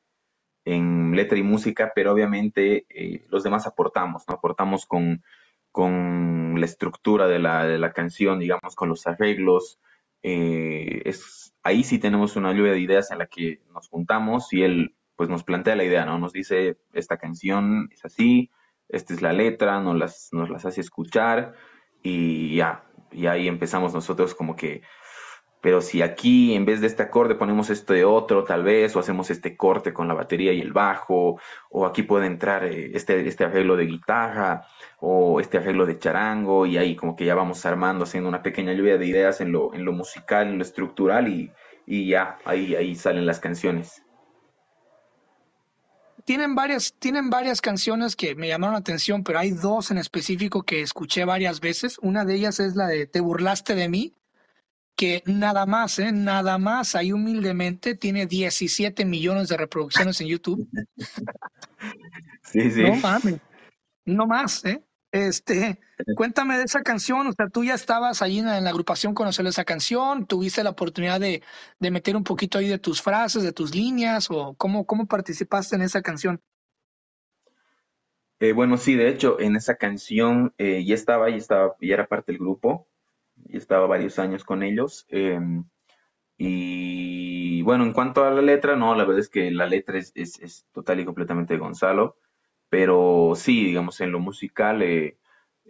en 0.65 1.13
letra 1.17 1.39
y 1.39 1.43
música, 1.43 1.93
pero 1.95 2.13
obviamente 2.13 2.87
eh, 2.89 3.27
los 3.29 3.43
demás 3.43 3.67
aportamos, 3.67 4.25
¿no? 4.29 4.35
Aportamos 4.35 4.87
con, 4.87 5.23
con 5.73 6.61
la 6.61 6.67
estructura 6.67 7.27
de 7.27 7.41
la, 7.41 7.65
de 7.65 7.79
la, 7.79 7.93
canción, 7.93 8.39
digamos, 8.39 8.77
con 8.77 8.89
los 8.89 9.07
arreglos. 9.07 9.81
Eh, 10.23 11.03
es, 11.05 11.53
ahí 11.65 11.83
sí 11.83 11.99
tenemos 11.99 12.37
una 12.37 12.53
lluvia 12.53 12.73
de 12.73 12.81
ideas 12.81 13.11
en 13.11 13.19
la 13.19 13.27
que 13.27 13.61
nos 13.73 13.89
juntamos 13.89 14.53
y 14.53 14.63
él 14.63 14.95
pues 15.17 15.29
nos 15.29 15.43
plantea 15.45 15.77
la 15.77 15.85
idea, 15.85 16.05
¿no? 16.05 16.19
Nos 16.19 16.33
dice, 16.33 16.79
esta 16.93 17.17
canción 17.17 17.89
es 17.93 18.05
así, 18.05 18.51
esta 18.89 19.15
es 19.15 19.23
la 19.23 19.33
letra, 19.33 19.81
nos 19.81 19.97
las, 19.97 20.29
nos 20.33 20.51
las 20.51 20.65
hace 20.65 20.81
escuchar 20.81 21.55
y 22.03 22.57
ya, 22.57 22.85
y 23.11 23.27
ahí 23.27 23.49
empezamos 23.49 23.95
nosotros 23.95 24.35
como 24.35 24.57
que 24.57 24.83
pero 25.63 25.81
si 25.81 26.03
aquí 26.03 26.55
en 26.55 26.65
vez 26.67 26.81
de 26.81 26.89
este 26.89 27.05
acorde 27.05 27.37
ponemos 27.37 27.71
este 27.71 28.05
otro 28.05 28.43
tal 28.43 28.65
vez, 28.65 28.95
o 28.95 28.99
hacemos 28.99 29.31
este 29.31 29.57
corte 29.57 29.93
con 29.95 30.09
la 30.09 30.15
batería 30.15 30.53
y 30.53 30.61
el 30.61 30.73
bajo, 30.73 31.41
o 31.71 31.87
aquí 31.87 32.03
puede 32.03 32.27
entrar 32.27 32.65
eh, 32.65 32.91
este, 32.95 33.27
este 33.27 33.45
arreglo 33.45 33.77
de 33.77 33.87
guitarra, 33.87 34.67
o 34.99 35.41
este 35.41 35.59
arreglo 35.59 35.87
de 35.87 35.99
charango, 35.99 36.67
y 36.67 36.79
ahí 36.79 36.97
como 36.97 37.15
que 37.15 37.25
ya 37.25 37.37
vamos 37.37 37.65
armando, 37.65 38.05
haciendo 38.05 38.29
una 38.29 38.43
pequeña 38.43 38.73
lluvia 38.73 38.99
de 38.99 39.07
ideas 39.07 39.41
en 39.41 39.53
lo, 39.53 39.73
en 39.73 39.85
lo 39.85 39.93
musical, 39.93 40.49
en 40.49 40.59
lo 40.59 40.65
estructural, 40.65 41.29
y, 41.29 41.53
y 41.87 42.09
ya, 42.09 42.39
ahí, 42.45 42.75
ahí 42.75 42.97
salen 42.97 43.25
las 43.25 43.39
canciones. 43.39 44.03
Tienen 46.25 46.57
varias, 46.57 46.95
tienen 46.99 47.31
varias 47.31 47.61
canciones 47.61 48.17
que 48.17 48.35
me 48.35 48.49
llamaron 48.49 48.75
la 48.75 48.81
atención, 48.81 49.23
pero 49.23 49.39
hay 49.39 49.53
dos 49.53 49.93
en 49.93 49.99
específico 49.99 50.63
que 50.63 50.81
escuché 50.81 51.25
varias 51.25 51.61
veces. 51.61 51.99
Una 52.01 52.25
de 52.25 52.35
ellas 52.35 52.61
es 52.61 52.77
la 52.77 52.87
de 52.87 53.07
Te 53.07 53.21
burlaste 53.21 53.75
de 53.75 53.89
mí, 53.89 54.15
que 54.97 55.23
nada 55.27 55.67
más, 55.67 55.99
¿eh? 55.99 56.13
nada 56.13 56.59
más, 56.59 56.95
ahí 56.95 57.13
humildemente, 57.13 57.95
tiene 57.95 58.27
17 58.27 59.05
millones 59.05 59.49
de 59.49 59.57
reproducciones 59.57 60.21
en 60.21 60.29
YouTube. 60.29 60.69
Sí, 62.45 62.71
sí. 62.71 62.83
No 62.83 62.97
mames, 62.97 63.41
no 64.05 64.27
más, 64.27 64.65
¿eh? 64.65 64.85
Este, 65.11 65.79
cuéntame 66.17 66.59
de 66.59 66.65
esa 66.65 66.83
canción, 66.83 67.27
o 67.27 67.33
sea, 67.33 67.49
tú 67.49 67.65
ya 67.65 67.75
estabas 67.75 68.23
ahí 68.23 68.39
en 68.39 68.47
la, 68.47 68.57
agrupación 68.57 69.15
conocer 69.15 69.47
esa 69.47 69.65
canción, 69.65 70.27
tuviste 70.27 70.63
la 70.63 70.71
oportunidad 70.71 71.19
de, 71.19 71.43
de, 71.79 71.91
meter 71.91 72.17
un 72.17 72.25
poquito 72.25 72.59
ahí 72.59 72.69
de 72.69 72.79
tus 72.79 73.03
frases, 73.03 73.43
de 73.43 73.53
tus 73.53 73.75
líneas, 73.75 74.31
o 74.31 74.55
cómo, 74.55 74.87
cómo 74.87 75.07
participaste 75.07 75.77
en 75.77 75.83
esa 75.83 76.03
canción. 76.03 76.41
Eh, 78.43 78.53
bueno, 78.53 78.77
sí, 78.77 78.97
de 78.97 79.09
hecho, 79.09 79.39
en 79.39 79.55
esa 79.55 79.77
canción 79.77 80.53
eh, 80.59 80.85
ya 80.85 80.95
estaba, 80.95 81.31
ya 81.31 81.37
estaba, 81.37 81.77
ya 81.81 81.95
era 81.95 82.09
parte 82.09 82.33
del 82.33 82.41
grupo, 82.41 82.89
estaba 83.59 83.87
varios 83.87 84.19
años 84.19 84.45
con 84.45 84.63
ellos. 84.63 85.07
Em, 85.09 85.65
y 86.39 87.63
bueno, 87.63 87.85
en 87.85 87.93
cuanto 87.93 88.25
a 88.25 88.31
la 88.31 88.43
letra, 88.43 88.77
no, 88.77 88.95
la 88.95 89.05
verdad 89.05 89.21
es 89.21 89.29
que 89.29 89.51
la 89.51 89.67
letra 89.67 89.99
es, 89.99 90.13
es, 90.15 90.67
total 90.73 91.01
y 91.01 91.05
completamente 91.05 91.55
de 91.55 91.61
Gonzalo, 91.61 92.17
pero 92.69 93.35
sí, 93.37 93.65
digamos, 93.65 94.01
en 94.01 94.13
lo 94.13 94.21
musical, 94.21 94.83
eh, 94.83 95.19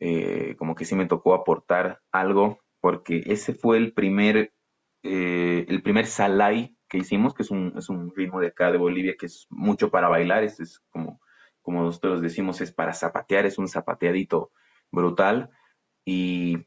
eh, 0.01 0.57
como 0.59 0.74
que 0.74 0.85
sí 0.85 0.95
me 0.95 1.07
tocó 1.07 1.35
aportar 1.35 2.01
algo, 2.12 2.61
porque 2.80 3.22
ese 3.26 3.55
fue 3.55 3.76
el 3.78 3.93
primer, 3.93 4.55
eh, 5.03 5.66
el 5.68 5.83
primer 5.83 6.07
salai 6.07 6.76
que 6.89 6.99
hicimos, 6.99 7.35
que 7.35 7.43
es 7.43 7.51
un, 7.51 7.74
es 7.76 7.89
un 7.89 8.14
ritmo 8.14 8.41
de 8.41 8.49
acá 8.49 8.72
de 8.72 8.78
Bolivia 8.78 9.14
que 9.18 9.26
es 9.26 9.47
mucho 9.51 9.91
para 9.91 10.09
bailar, 10.09 10.45
es, 10.45 10.61
es 10.61 10.80
como, 10.91 11.20
como 11.62 11.83
nosotros 11.83 12.22
decimos, 12.22 12.61
es 12.61 12.72
para 12.72 12.95
zapatear, 12.95 13.47
es 13.47 13.59
un 13.59 13.68
zapateadito 13.68 14.53
brutal. 14.91 15.51
Y 16.05 16.66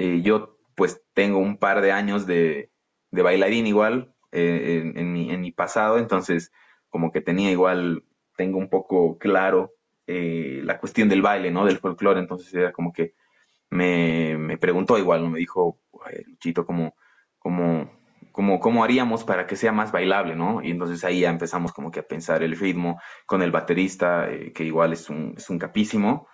eh, 0.00 0.22
yo 0.22 0.56
pues 0.76 1.02
tengo 1.12 1.36
un 1.38 1.58
par 1.58 1.82
de 1.82 1.92
años 1.92 2.26
de, 2.26 2.70
bailarín 3.10 3.66
igual 3.66 4.14
eh, 4.32 4.92
en, 4.96 5.12
mi, 5.12 5.52
pasado, 5.52 5.98
entonces 5.98 6.52
como 6.88 7.12
que 7.12 7.20
tenía 7.20 7.50
igual, 7.50 8.04
tengo 8.34 8.56
un 8.56 8.70
poco 8.70 9.18
claro 9.18 9.74
eh, 10.06 10.62
la 10.64 10.78
cuestión 10.78 11.10
del 11.10 11.20
baile, 11.20 11.50
¿no? 11.50 11.66
Del 11.66 11.80
folclore, 11.80 12.18
entonces 12.18 12.54
era 12.54 12.72
como 12.72 12.94
que 12.94 13.12
me, 13.68 14.56
preguntó 14.58 14.96
igual, 14.96 15.28
me 15.28 15.38
dijo, 15.38 15.78
Luchito, 16.26 16.64
¿cómo, 16.64 16.94
cómo, 17.38 17.92
cómo, 18.32 18.58
cómo 18.58 18.82
haríamos 18.82 19.22
para 19.24 19.46
que 19.46 19.56
sea 19.56 19.72
más 19.72 19.92
bailable, 19.92 20.34
¿no? 20.34 20.62
Y 20.62 20.70
entonces 20.70 21.04
ahí 21.04 21.20
ya 21.20 21.30
empezamos 21.30 21.74
como 21.74 21.90
que 21.90 22.00
a 22.00 22.08
pensar 22.08 22.42
el 22.42 22.56
ritmo 22.58 22.98
con 23.26 23.42
el 23.42 23.50
baterista, 23.50 24.30
que 24.54 24.64
igual 24.64 24.94
es 24.94 25.10
un, 25.10 25.34
es 25.36 25.50
un 25.50 25.58
capísimo, 25.58 26.26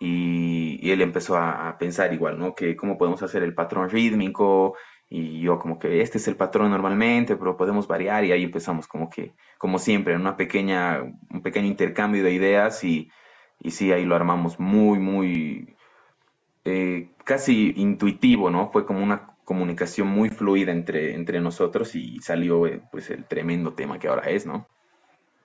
y, 0.00 0.90
él 0.90 1.00
empezó 1.02 1.36
a, 1.36 1.76
pensar 1.78 2.12
igual, 2.12 2.38
¿no? 2.38 2.54
Que 2.54 2.76
cómo 2.76 2.98
podemos 2.98 3.22
hacer 3.22 3.42
el 3.42 3.54
patrón 3.54 3.90
rítmico 3.90 4.76
y 5.08 5.40
yo 5.40 5.58
como 5.58 5.78
que 5.78 6.00
este 6.00 6.18
es 6.18 6.28
el 6.28 6.36
patrón 6.36 6.70
normalmente, 6.70 7.36
pero 7.36 7.56
podemos 7.56 7.86
variar 7.86 8.24
y 8.24 8.32
ahí 8.32 8.44
empezamos 8.44 8.86
como 8.86 9.08
que, 9.10 9.34
como 9.58 9.78
siempre, 9.78 10.14
en 10.14 10.20
una 10.20 10.36
pequeña, 10.36 11.02
un 11.02 11.42
pequeño 11.42 11.66
intercambio 11.66 12.24
de 12.24 12.32
ideas 12.32 12.82
y, 12.84 13.10
y 13.60 13.70
sí, 13.70 13.92
ahí 13.92 14.04
lo 14.04 14.16
armamos 14.16 14.58
muy, 14.58 14.98
muy, 14.98 15.76
eh, 16.64 17.10
casi 17.24 17.74
intuitivo, 17.76 18.50
¿no? 18.50 18.70
Fue 18.70 18.86
como 18.86 19.02
una 19.02 19.34
comunicación 19.44 20.08
muy 20.08 20.30
fluida 20.30 20.72
entre, 20.72 21.14
entre 21.14 21.40
nosotros 21.40 21.94
y 21.94 22.18
salió 22.20 22.66
eh, 22.66 22.82
pues 22.90 23.10
el 23.10 23.24
tremendo 23.26 23.74
tema 23.74 23.98
que 23.98 24.08
ahora 24.08 24.30
es, 24.30 24.46
¿no? 24.46 24.66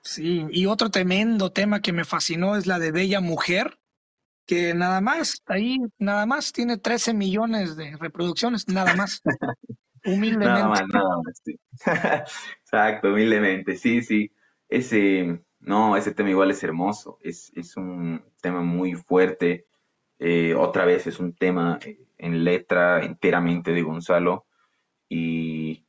Sí, 0.02 0.46
y 0.50 0.66
otro 0.66 0.90
tremendo 0.90 1.52
tema 1.52 1.80
que 1.80 1.92
me 1.92 2.04
fascinó 2.04 2.56
es 2.56 2.66
la 2.66 2.78
de 2.78 2.90
Bella 2.90 3.20
Mujer, 3.20 3.78
que 4.50 4.74
nada 4.74 5.00
más, 5.00 5.44
ahí 5.46 5.78
nada 6.00 6.26
más 6.26 6.52
tiene 6.52 6.76
13 6.76 7.14
millones 7.14 7.76
de 7.76 7.96
reproducciones, 7.96 8.66
nada 8.66 8.96
más. 8.96 9.22
Humildemente. 10.04 10.44
Nada 10.44 10.68
más, 10.68 10.82
nada 10.92 11.16
más, 11.24 11.40
sí. 11.44 11.56
Exacto, 12.62 13.10
humildemente, 13.10 13.76
sí, 13.76 14.02
sí. 14.02 14.32
Ese, 14.68 15.40
no, 15.60 15.96
ese 15.96 16.12
tema 16.12 16.30
igual 16.30 16.50
es 16.50 16.64
hermoso, 16.64 17.18
es, 17.20 17.52
es 17.54 17.76
un 17.76 18.24
tema 18.42 18.62
muy 18.62 18.94
fuerte. 18.94 19.68
Eh, 20.18 20.56
otra 20.56 20.84
vez 20.84 21.06
es 21.06 21.20
un 21.20 21.32
tema 21.32 21.78
eh, 21.86 22.00
en 22.18 22.42
letra 22.42 23.04
enteramente 23.04 23.70
de 23.70 23.82
Gonzalo 23.82 24.46
y 25.08 25.86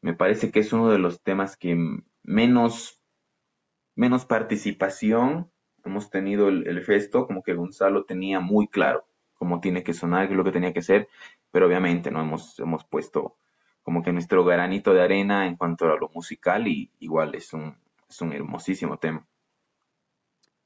me 0.00 0.14
parece 0.14 0.50
que 0.50 0.60
es 0.60 0.72
uno 0.72 0.88
de 0.88 0.98
los 0.98 1.20
temas 1.22 1.58
que 1.58 1.76
menos, 2.22 3.02
menos 3.94 4.24
participación 4.24 5.52
hemos 5.88 6.10
tenido 6.10 6.48
el, 6.48 6.84
gesto 6.84 7.26
como 7.26 7.42
que 7.42 7.54
Gonzalo 7.54 8.04
tenía 8.04 8.40
muy 8.40 8.68
claro 8.68 9.06
cómo 9.34 9.60
tiene 9.60 9.82
que 9.82 9.94
sonar, 9.94 10.26
qué 10.26 10.34
es 10.34 10.36
lo 10.36 10.44
que 10.44 10.52
tenía 10.52 10.72
que 10.72 10.82
ser, 10.82 11.08
pero 11.50 11.66
obviamente 11.66 12.10
no 12.10 12.20
hemos, 12.20 12.58
hemos 12.60 12.84
puesto 12.84 13.36
como 13.82 14.02
que 14.02 14.12
nuestro 14.12 14.44
granito 14.44 14.92
de 14.92 15.02
arena 15.02 15.46
en 15.46 15.56
cuanto 15.56 15.86
a 15.86 15.96
lo 15.96 16.10
musical 16.10 16.68
y 16.68 16.90
igual 17.00 17.34
es 17.34 17.52
un, 17.52 17.76
es 18.08 18.20
un 18.20 18.32
hermosísimo 18.32 18.98
tema. 18.98 19.26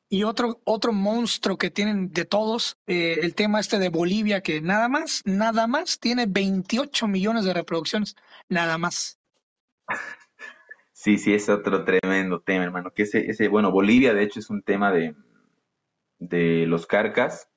Y 0.08 0.24
otro, 0.24 0.60
otro 0.64 0.92
monstruo 0.92 1.56
que 1.56 1.70
tienen 1.70 2.12
de 2.12 2.26
todos, 2.26 2.76
eh, 2.86 3.20
el 3.22 3.34
tema 3.34 3.60
este 3.60 3.78
de 3.78 3.88
Bolivia, 3.88 4.42
que 4.42 4.60
nada 4.60 4.88
más, 4.88 5.22
nada 5.24 5.66
más 5.66 5.98
tiene 5.98 6.26
28 6.26 7.08
millones 7.08 7.44
de 7.46 7.54
reproducciones, 7.54 8.16
nada 8.48 8.76
más. 8.76 9.18
Sí, 11.02 11.18
sí, 11.18 11.34
es 11.34 11.48
otro 11.48 11.84
tremendo 11.84 12.42
tema, 12.42 12.62
hermano. 12.62 12.92
Que 12.92 13.02
ese, 13.02 13.28
ese, 13.28 13.48
bueno, 13.48 13.72
Bolivia, 13.72 14.14
de 14.14 14.22
hecho, 14.22 14.38
es 14.38 14.50
un 14.50 14.62
tema 14.62 14.92
de, 14.92 15.16
de 16.20 16.64
los 16.68 16.86
carcas, 16.86 17.50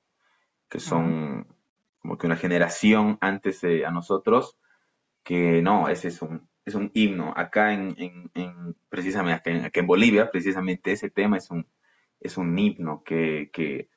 que 0.68 0.80
son 0.80 1.46
como 2.00 2.18
que 2.18 2.26
una 2.26 2.34
generación 2.34 3.18
antes 3.20 3.62
a 3.62 3.92
nosotros, 3.92 4.58
que 5.22 5.62
no, 5.62 5.88
ese 5.88 6.08
es 6.08 6.22
un, 6.22 6.48
es 6.64 6.74
un 6.74 6.90
himno. 6.92 7.34
Acá 7.36 7.72
en, 7.72 7.94
en, 8.34 8.74
precisamente 8.88 9.64
acá 9.64 9.78
en, 9.78 9.86
Bolivia, 9.86 10.28
precisamente 10.32 10.90
ese 10.90 11.10
tema 11.10 11.36
es 11.36 11.48
un, 11.48 11.68
es 12.18 12.36
un 12.38 12.58
himno 12.58 13.04
que, 13.04 13.50
que 13.52 13.90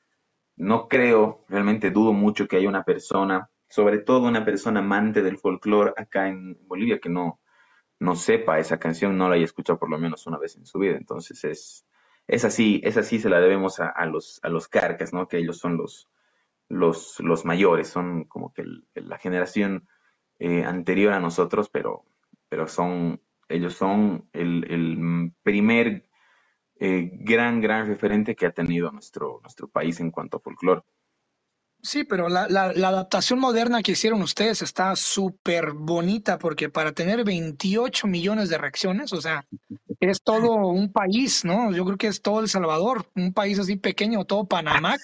no 0.57 0.87
creo, 0.87 1.43
realmente 1.49 1.89
dudo 1.89 2.13
mucho 2.13 2.47
que 2.47 2.57
haya 2.57 2.69
una 2.69 2.83
persona, 2.83 3.49
sobre 3.67 3.97
todo 3.97 4.27
una 4.27 4.45
persona 4.45 4.81
amante 4.81 5.23
del 5.23 5.39
folclore 5.39 5.93
acá 5.97 6.27
en 6.27 6.55
Bolivia, 6.67 6.99
que 6.99 7.09
no, 7.09 7.39
no 7.99 8.15
sepa 8.15 8.59
esa 8.59 8.79
canción, 8.79 9.17
no 9.17 9.29
la 9.29 9.35
haya 9.35 9.45
escuchado 9.45 9.79
por 9.79 9.89
lo 9.89 9.97
menos 9.97 10.25
una 10.27 10.37
vez 10.37 10.55
en 10.57 10.65
su 10.65 10.79
vida. 10.79 10.97
Entonces 10.97 11.43
es, 11.43 11.85
es 12.27 12.45
así, 12.45 12.81
es 12.83 12.97
así 12.97 13.19
se 13.19 13.29
la 13.29 13.39
debemos 13.39 13.79
a, 13.79 14.05
los, 14.05 14.39
a 14.43 14.49
los 14.49 14.67
carcas, 14.67 15.13
¿no? 15.13 15.27
Que 15.27 15.37
ellos 15.37 15.57
son 15.57 15.77
los, 15.77 16.09
los, 16.69 17.19
los 17.19 17.45
mayores, 17.45 17.89
son 17.89 18.25
como 18.25 18.53
que 18.53 18.63
la 18.95 19.17
generación 19.17 19.87
eh, 20.39 20.63
anterior 20.63 21.13
a 21.13 21.19
nosotros, 21.19 21.69
pero, 21.69 22.05
pero 22.47 22.67
son, 22.67 23.21
ellos 23.49 23.73
son 23.73 24.29
el, 24.33 24.65
el 24.69 25.33
primer 25.43 26.09
eh, 26.79 27.11
gran, 27.13 27.59
gran 27.59 27.87
referente 27.87 28.35
que 28.35 28.45
ha 28.45 28.51
tenido 28.51 28.91
nuestro, 28.91 29.39
nuestro 29.41 29.67
país 29.67 29.99
en 29.99 30.11
cuanto 30.11 30.37
a 30.37 30.39
folclore. 30.39 30.83
Sí, 31.81 32.03
pero 32.03 32.27
la, 32.27 32.47
la, 32.49 32.73
la, 32.73 32.89
adaptación 32.89 33.39
moderna 33.39 33.81
que 33.81 33.93
hicieron 33.93 34.21
ustedes 34.21 34.61
está 34.61 34.97
súper 34.97 35.71
bonita 35.71 36.37
porque 36.37 36.69
para 36.69 36.91
tener 36.91 37.23
28 37.23 38.05
millones 38.05 38.49
de 38.49 38.57
reacciones, 38.57 39.13
o 39.13 39.21
sea, 39.21 39.45
es 40.01 40.21
todo 40.21 40.67
un 40.67 40.91
país, 40.91 41.45
¿no? 41.45 41.71
Yo 41.71 41.85
creo 41.85 41.97
que 41.97 42.07
es 42.07 42.21
todo 42.21 42.41
El 42.41 42.49
Salvador, 42.49 43.09
un 43.15 43.33
país 43.33 43.59
así 43.59 43.77
pequeño, 43.77 44.25
todo 44.25 44.45
Panamá. 44.45 44.97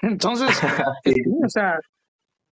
Entonces, 0.00 0.48
o 1.44 1.48
sea, 1.48 1.78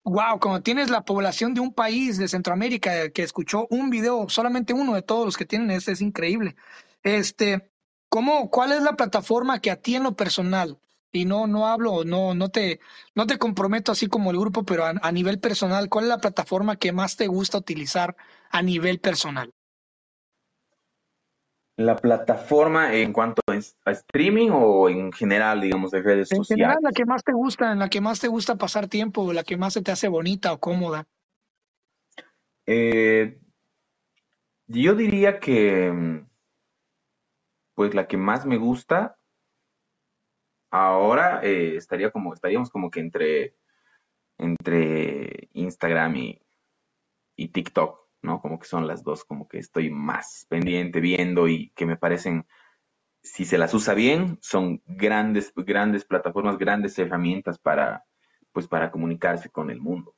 wow, 0.04 0.40
cuando 0.42 0.62
tienes 0.62 0.90
la 0.90 1.06
población 1.06 1.54
de 1.54 1.62
un 1.62 1.74
país 1.74 2.18
de 2.18 2.28
Centroamérica 2.28 3.10
que 3.12 3.24
escuchó 3.24 3.66
un 3.70 3.90
video, 3.90 4.28
solamente 4.28 4.74
uno 4.74 4.94
de 4.94 5.04
todos 5.04 5.26
los 5.26 5.38
que 5.38 5.46
tienen, 5.46 5.72
es, 5.72 5.88
es 5.88 6.02
increíble. 6.02 6.58
Este, 7.02 7.72
¿cómo, 8.10 8.50
¿Cuál 8.50 8.74
es 8.74 8.82
la 8.82 8.98
plataforma 8.98 9.62
que 9.62 9.72
a 9.72 9.82
ti 9.82 9.96
en 9.96 10.04
lo 10.04 10.18
personal 10.18 10.78
y 11.18 11.26
no, 11.26 11.48
no 11.48 11.68
hablo, 11.68 12.04
no, 12.06 12.34
no 12.34 12.50
te, 12.50 12.80
no 13.16 13.28
te 13.28 13.38
comprometo 13.38 13.92
así 13.92 14.08
como 14.08 14.32
el 14.32 14.38
grupo, 14.38 14.64
pero 14.64 14.86
a, 14.86 15.12
nivel 15.12 15.40
personal, 15.40 15.90
¿cuál 15.90 16.06
es 16.06 16.10
la 16.10 16.20
plataforma 16.20 16.78
que 16.78 16.92
más 16.92 17.18
te 17.18 17.28
gusta 17.28 17.58
utilizar 17.58 18.16
a 18.50 18.62
nivel 18.62 19.00
personal? 19.00 19.52
La 21.76 21.96
plataforma 21.96 22.96
en 22.96 23.14
cuanto 23.14 23.42
a 23.48 23.92
streaming 23.92 24.50
o 24.52 24.90
en 24.90 25.12
general, 25.12 25.62
digamos, 25.62 25.92
de 25.92 26.02
redes 26.02 26.32
en 26.32 26.38
sociales. 26.38 26.64
General, 26.64 26.80
la 26.82 26.92
que 26.92 27.06
más 27.06 27.24
te 27.24 27.34
gusta, 27.34 27.72
en 27.72 27.80
la 27.80 27.90
que 27.90 28.02
más 28.02 28.20
te 28.20 28.28
gusta 28.28 28.56
pasar 28.56 28.88
tiempo, 28.88 29.32
la 29.34 29.44
que 29.44 29.58
más 29.58 29.74
se 29.74 29.82
te 29.82 29.92
hace 29.92 30.08
bonita 30.08 30.54
o 30.54 30.60
cómoda. 30.60 31.06
Eh, 32.66 33.40
yo 34.68 34.96
diría 34.96 35.40
que, 35.40 36.26
pues 37.76 37.94
la 37.94 38.08
que 38.08 38.18
más 38.18 38.46
me 38.46 38.58
gusta 38.58 39.17
Ahora 40.70 41.42
eh, 41.44 41.76
estaría 41.76 42.12
como, 42.12 42.34
estaríamos 42.34 42.70
como 42.70 42.92
que 42.92 43.00
entre, 43.00 43.56
entre 44.38 45.50
Instagram 45.54 46.16
y, 46.18 46.42
y 47.36 47.50
TikTok, 47.50 48.00
¿no? 48.22 48.42
Como 48.42 48.60
que 48.60 48.68
son 48.68 48.88
las 48.88 49.04
dos, 49.04 49.24
como 49.24 49.48
que 49.48 49.60
estoy 49.60 49.90
más 49.90 50.46
pendiente 50.50 51.00
viendo 51.00 51.48
y 51.48 51.72
que 51.72 51.86
me 51.86 51.98
parecen, 51.98 52.46
si 53.24 53.46
se 53.46 53.58
las 53.58 53.74
usa 53.74 53.94
bien, 53.94 54.38
son 54.42 54.82
grandes, 54.86 55.54
grandes 55.56 56.06
plataformas, 56.06 56.58
grandes 56.58 56.98
herramientas 57.00 57.58
para, 57.60 58.06
pues 58.52 58.68
para 58.68 58.92
comunicarse 58.92 59.50
con 59.50 59.70
el 59.70 59.80
mundo. 59.80 60.16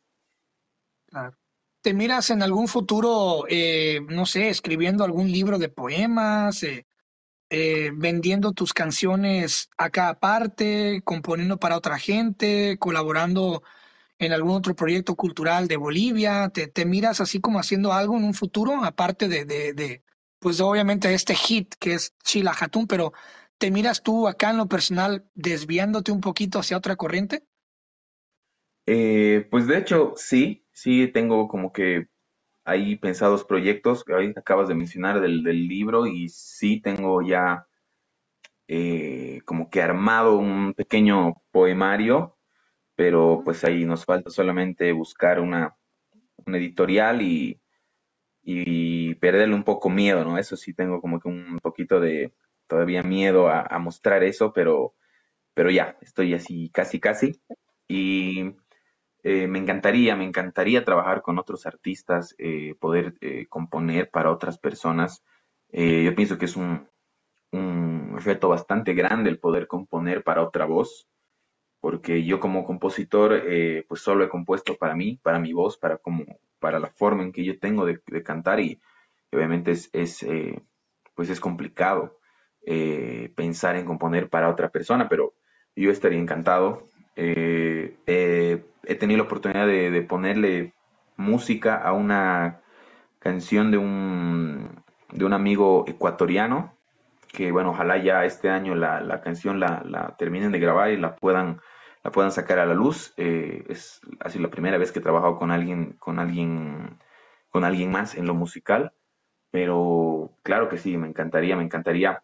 Claro. 1.08 1.38
¿Te 1.82 1.94
miras 1.94 2.30
en 2.30 2.44
algún 2.44 2.68
futuro, 2.68 3.46
eh, 3.48 4.02
no 4.10 4.26
sé, 4.26 4.50
escribiendo 4.50 5.04
algún 5.06 5.32
libro 5.32 5.58
de 5.58 5.70
poemas, 5.70 6.64
eh, 6.64 6.86
eh, 7.50 7.92
vendiendo 7.94 8.54
tus 8.54 8.74
canciones 8.74 9.70
acá 9.78 10.10
aparte, 10.10 11.02
componiendo 11.04 11.58
para 11.60 11.78
otra 11.78 11.98
gente, 12.00 12.78
colaborando 12.80 13.64
en 14.20 14.34
algún 14.34 14.52
otro 14.52 14.76
proyecto 14.76 15.16
cultural 15.16 15.68
de 15.68 15.78
Bolivia? 15.78 16.50
¿Te, 16.50 16.68
te 16.68 16.86
miras 16.86 17.22
así 17.22 17.40
como 17.42 17.60
haciendo 17.60 17.94
algo 17.94 18.18
en 18.18 18.24
un 18.26 18.34
futuro, 18.34 18.84
aparte 18.84 19.28
de, 19.28 19.46
de, 19.46 19.74
de 19.74 20.04
pues 20.40 20.62
obviamente 20.62 21.14
este 21.14 21.36
hit 21.36 21.76
que 21.80 21.94
es 21.96 22.16
Chila 22.24 22.56
Hatun, 22.60 22.88
pero 22.88 23.14
¿te 23.58 23.72
miras 23.72 24.04
tú 24.04 24.28
acá 24.28 24.52
en 24.52 24.58
lo 24.58 24.68
personal 24.68 25.26
desviándote 25.36 26.12
un 26.12 26.22
poquito 26.22 26.60
hacia 26.60 26.78
otra 26.78 26.96
corriente? 26.96 27.44
Eh, 28.86 29.48
pues 29.52 29.68
de 29.68 29.78
hecho, 29.78 30.14
sí, 30.16 30.66
sí 30.72 31.08
tengo 31.08 31.48
como 31.48 31.72
que 31.72 32.08
hay 32.70 32.98
pensados 32.98 33.44
proyectos 33.46 34.04
que 34.04 34.14
ahorita 34.14 34.42
acabas 34.42 34.68
de 34.68 34.76
mencionar 34.76 35.20
del, 35.22 35.44
libro 35.44 36.06
y 36.06 36.30
sí 36.30 36.80
tengo 36.82 37.22
ya 37.22 37.66
eh, 38.68 39.42
como 39.46 39.70
que 39.70 39.82
armado 39.82 40.38
un 40.38 40.74
pequeño 40.76 41.34
poemario, 41.52 42.38
pero 42.96 43.42
pues 43.44 43.64
ahí 43.64 43.86
nos 43.86 44.06
falta 44.06 44.30
solamente 44.30 44.92
buscar 44.92 45.40
una, 45.40 45.76
editorial 46.46 47.22
y, 47.24 47.60
y 48.44 49.16
perderle 49.16 49.56
un 49.56 49.64
poco 49.64 49.90
miedo, 49.90 50.24
¿no? 50.24 50.38
Eso 50.38 50.56
sí 50.56 50.74
tengo 50.74 51.02
como 51.02 51.20
que 51.20 51.28
un 51.28 51.60
poquito 51.62 52.00
de 52.00 52.34
todavía 52.68 53.02
miedo 53.04 53.50
a, 53.50 53.62
a 53.62 53.80
mostrar 53.80 54.24
eso, 54.24 54.54
pero, 54.54 54.94
pero 55.56 55.72
ya, 55.72 55.98
estoy 56.02 56.34
así 56.36 56.70
casi, 56.72 57.00
casi. 57.00 57.42
Y 57.88 58.56
eh, 59.22 59.48
me 59.48 59.60
encantaría, 59.60 60.16
me 60.16 60.24
encantaría 60.24 60.86
trabajar 60.86 61.22
con 61.22 61.40
otros 61.40 61.66
artistas, 61.66 62.36
eh, 62.38 62.76
poder 62.80 63.16
eh, 63.22 63.48
componer 63.48 64.10
para 64.10 64.32
otras 64.32 64.58
personas. 64.58 65.24
yo 65.72 66.16
pienso 66.16 66.38
que 66.38 66.46
es 66.46 66.56
un, 66.56 66.88
un, 67.52 68.18
reto 68.24 68.50
bastante 68.50 68.94
grande 68.94 69.30
el 69.30 69.40
poder 69.40 69.68
componer 69.68 70.24
para 70.24 70.44
otra 70.44 70.66
voz, 70.66 71.08
porque 71.82 72.24
yo 72.26 72.40
como 72.40 72.66
compositor, 72.66 73.44
pues 73.88 74.02
solo 74.02 74.24
he 74.24 74.30
compuesto 74.30 74.76
para 74.78 74.96
mí, 74.96 75.20
para 75.24 75.40
mi 75.40 75.54
voz, 75.54 75.78
para 75.78 75.98
como, 75.98 76.26
para 76.60 76.80
la 76.80 76.88
forma 76.90 77.24
en 77.24 77.32
que 77.32 77.44
yo 77.46 77.60
tengo 77.60 77.86
de, 77.86 78.02
cantar 78.24 78.60
y, 78.60 78.80
obviamente 79.32 79.72
es, 79.72 79.90
es 79.94 80.26
pues 81.16 81.30
es 81.30 81.40
complicado 81.40 82.20
pensar 83.36 83.76
en 83.76 83.86
componer 83.86 84.30
para 84.30 84.50
otra 84.50 84.70
persona, 84.70 85.08
pero 85.10 85.34
yo 85.76 85.92
estaría 85.92 86.20
encantado 86.20 86.84
he 88.84 88.96
tenido 88.96 89.18
la 89.18 89.24
oportunidad 89.24 89.68
de, 89.68 90.02
ponerle 90.02 90.74
música 91.18 91.76
a 91.76 91.94
una 91.94 92.62
canción 93.20 93.72
de 93.72 93.78
un, 93.78 94.84
de 95.12 95.26
un 95.26 95.34
amigo 95.34 95.86
ecuatoriano, 95.88 96.74
que 97.32 97.52
bueno, 97.52 97.72
ojalá 97.72 97.98
ya 97.98 98.26
este 98.26 98.50
año 98.50 98.76
la, 98.76 99.22
canción 99.22 99.60
la, 99.60 100.16
terminen 100.18 100.52
de 100.52 100.60
grabar 100.60 100.92
y 100.92 100.98
la 100.98 101.16
puedan, 101.16 101.62
la 102.04 102.12
puedan 102.12 102.32
sacar 102.32 102.60
a 102.60 102.66
la 102.66 102.74
luz. 102.74 103.14
Eh, 103.18 103.66
es 103.70 104.02
así 104.20 104.40
la 104.40 104.50
primera 104.50 104.78
vez 104.78 104.92
que 104.92 105.00
he 105.00 105.04
trabajado 105.04 105.38
con 105.38 105.52
alguien, 105.52 105.94
con 106.00 106.20
alguien, 106.20 106.98
con 107.50 107.64
alguien 107.64 107.92
más 107.92 108.16
en 108.16 108.26
lo 108.26 108.34
musical, 108.34 108.94
pero 109.52 110.32
claro 110.44 110.70
que 110.70 110.78
sí, 110.78 110.98
me 110.98 111.08
encantaría, 111.08 111.56
me 111.56 111.64
encantaría 111.64 112.24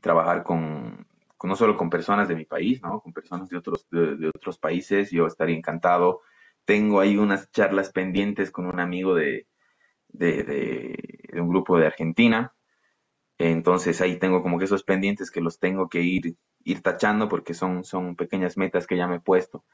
trabajar 0.00 0.42
con, 0.42 1.06
no 1.46 1.56
solo 1.56 1.76
con 1.76 1.90
personas 1.90 2.28
de 2.28 2.36
mi 2.36 2.44
país, 2.44 2.82
¿no? 2.82 3.00
Con 3.00 3.12
personas 3.12 3.48
de 3.48 3.56
otros, 3.58 3.86
de, 3.90 4.28
otros 4.28 4.58
países, 4.58 5.10
yo 5.10 5.26
estaría 5.26 5.56
encantado. 5.56 6.22
Tengo 6.64 7.00
ahí 7.00 7.16
unas 7.16 7.50
charlas 7.50 7.90
pendientes 7.92 8.50
con 8.50 8.66
un 8.66 8.80
amigo 8.80 9.14
de, 9.14 9.46
de, 10.08 10.96
un 11.34 11.48
grupo 11.48 11.78
de 11.78 11.86
Argentina. 11.86 12.54
Entonces 13.38 14.00
ahí 14.00 14.18
tengo 14.18 14.42
como 14.42 14.58
que 14.58 14.64
esos 14.64 14.82
pendientes 14.82 15.30
que 15.30 15.40
los 15.40 15.58
tengo 15.58 15.88
que 15.88 16.02
ir, 16.02 16.36
ir 16.64 16.82
tachando 16.82 17.28
porque 17.28 17.54
son, 17.54 17.84
son 17.84 18.16
pequeñas 18.16 18.56
metas 18.56 18.86
que 18.86 18.96
ya 18.96 19.06
me 19.06 19.16
he 19.16 19.20
puesto. 19.20 19.64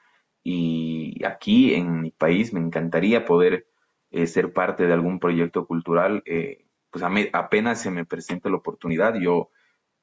Y 0.42 1.24
aquí 1.24 1.74
en 1.74 2.00
mi 2.00 2.10
país 2.10 2.52
me 2.52 2.60
encantaría 2.60 3.24
poder 3.24 3.66
eh, 4.10 4.26
ser 4.26 4.52
parte 4.52 4.86
de 4.86 4.92
algún 4.92 5.20
proyecto 5.20 5.66
cultural. 5.66 6.22
Eh, 6.26 6.66
pues 6.90 7.04
apenas 7.32 7.80
se 7.80 7.90
me 7.90 8.04
presenta 8.04 8.50
la 8.50 8.56
oportunidad, 8.56 9.14
yo 9.14 9.48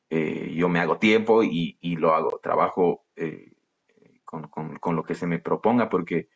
eh, 0.10 0.54
yo 0.56 0.70
me 0.70 0.80
hago 0.80 0.98
tiempo 0.98 1.44
y, 1.44 1.78
lo 1.98 2.16
hago, 2.16 2.40
trabajo 2.42 3.06
eh, 3.16 3.52
con, 4.26 4.96
lo 4.96 5.04
que 5.04 5.14
se 5.14 5.28
me 5.28 5.38
proponga 5.40 5.90
porque 5.90 6.30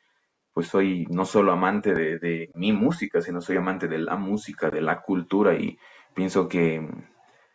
pues 0.53 0.67
soy 0.67 1.07
no 1.09 1.25
solo 1.25 1.51
amante 1.51 1.93
de, 1.95 2.51
mi 2.53 2.71
música, 2.71 3.21
sino 3.21 3.41
soy 3.41 3.57
amante 3.57 3.87
de 3.87 3.97
la 3.97 4.15
música, 4.15 4.69
de 4.69 4.81
la 4.81 5.01
cultura 5.01 5.55
y 5.55 5.79
pienso 6.13 6.47
que 6.47 6.87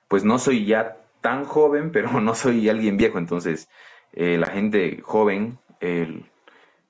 pues 0.08 0.24
no 0.24 0.40
soy 0.40 0.66
ya 0.66 0.96
tan 1.20 1.44
joven, 1.44 1.92
pero 1.92 2.20
no 2.20 2.34
soy 2.34 2.68
alguien 2.68 2.96
viejo, 2.96 3.18
entonces 3.18 3.68
eh, 4.12 4.38
la 4.38 4.48
gente 4.48 5.00
joven, 5.02 5.58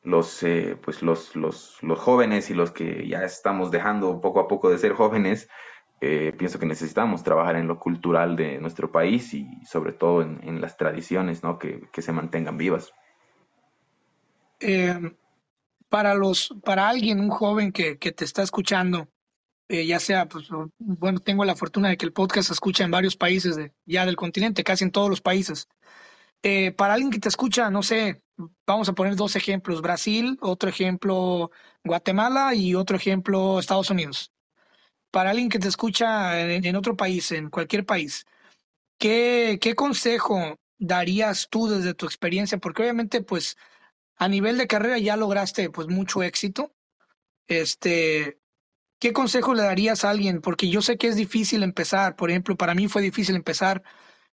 los, 0.02 0.42
pues 0.82 1.02
los, 1.02 1.36
los, 1.36 1.82
los 1.82 1.98
jóvenes 1.98 2.48
y 2.48 2.54
los 2.54 2.70
que 2.70 3.06
ya 3.06 3.24
estamos 3.24 3.70
dejando 3.70 4.22
poco 4.22 4.40
a 4.40 4.48
poco 4.48 4.70
de 4.70 4.78
ser 4.78 4.94
jóvenes, 4.94 5.50
eh, 6.00 6.32
pienso 6.38 6.60
que 6.60 6.66
necesitamos 6.66 7.24
trabajar 7.24 7.56
en 7.56 7.66
lo 7.66 7.80
cultural 7.80 8.36
de 8.36 8.58
nuestro 8.58 8.92
país 8.92 9.34
y 9.34 9.48
sobre 9.66 9.92
todo 9.92 10.22
en, 10.22 10.60
las 10.60 10.76
tradiciones 10.76 11.42
¿no? 11.42 11.58
que, 11.58 11.88
se 11.98 12.12
mantengan 12.12 12.56
vivas. 12.56 12.92
Eh, 14.60 15.16
para, 15.88 16.14
los, 16.14 16.54
para 16.64 16.88
alguien, 16.88 17.18
un 17.18 17.30
joven 17.30 17.72
que, 17.72 17.96
te 17.96 18.24
está 18.24 18.42
escuchando, 18.42 19.08
eh, 19.68 19.86
ya 19.86 19.98
sea, 19.98 20.28
pues, 20.28 20.48
bueno, 20.78 21.18
tengo 21.18 21.44
la 21.44 21.56
fortuna 21.56 21.88
de 21.88 21.96
que 21.96 22.06
el 22.06 22.12
podcast 22.12 22.46
se 22.46 22.52
escucha 22.52 22.84
en 22.84 22.92
varios 22.92 23.16
países 23.16 23.56
de, 23.56 23.72
ya 23.84 24.06
del 24.06 24.16
continente, 24.16 24.62
casi 24.62 24.84
en 24.84 24.92
todos 24.92 25.10
los 25.10 25.20
países. 25.20 25.66
para 26.76 26.94
alguien 26.94 27.10
que 27.10 27.18
te 27.18 27.28
escucha, 27.28 27.70
no 27.70 27.82
sé, 27.82 28.22
vamos 28.64 28.88
a 28.88 28.92
poner 28.92 29.16
dos 29.16 29.34
ejemplos, 29.34 29.82
Brasil, 29.82 30.38
otro 30.40 30.70
ejemplo 30.70 31.50
Guatemala 31.82 32.54
y 32.54 32.76
otro 32.76 32.96
ejemplo 32.96 33.58
Estados 33.58 33.90
Unidos 33.90 34.32
para 35.10 35.30
alguien 35.30 35.48
que 35.48 35.58
te 35.58 35.68
escucha 35.68 36.40
en, 36.40 36.76
otro 36.76 36.96
país, 36.96 37.32
en 37.32 37.50
cualquier 37.50 37.84
país, 37.86 38.26
¿qué, 38.98 39.58
¿qué 39.60 39.74
consejo 39.74 40.58
darías 40.78 41.48
tú 41.50 41.68
desde 41.68 41.94
tu 41.94 42.06
experiencia? 42.06 42.58
Porque 42.58 42.82
obviamente, 42.82 43.22
pues, 43.22 43.56
a 44.16 44.28
nivel 44.28 44.58
de 44.58 44.66
carrera 44.66 44.98
ya 44.98 45.16
lograste, 45.16 45.70
pues, 45.70 45.88
mucho 45.88 46.22
éxito. 46.22 46.74
Este, 47.46 48.38
¿qué 48.98 49.12
consejo 49.12 49.54
le 49.54 49.62
darías 49.62 50.04
a 50.04 50.10
alguien? 50.10 50.40
Porque 50.40 50.68
yo 50.68 50.82
sé 50.82 50.98
que 50.98 51.08
es 51.08 51.16
difícil 51.16 51.62
empezar, 51.62 52.16
por 52.16 52.30
ejemplo, 52.30 52.56
para 52.56 52.74
mí 52.74 52.88
fue 52.88 53.02
difícil 53.02 53.36
empezar 53.36 53.82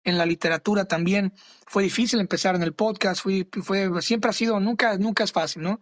en 0.03 0.17
la 0.17 0.26
literatura 0.26 0.86
también, 0.86 1.34
fue 1.65 1.84
difícil 1.84 2.19
empezar 2.19 2.55
en 2.55 2.63
el 2.63 2.74
podcast, 2.74 3.21
fue, 3.24 3.47
fue, 3.63 4.01
siempre 4.01 4.30
ha 4.30 4.34
sido, 4.34 4.59
nunca, 4.59 4.97
nunca 4.97 5.24
es 5.24 5.32
fácil, 5.32 5.63
¿no? 5.63 5.80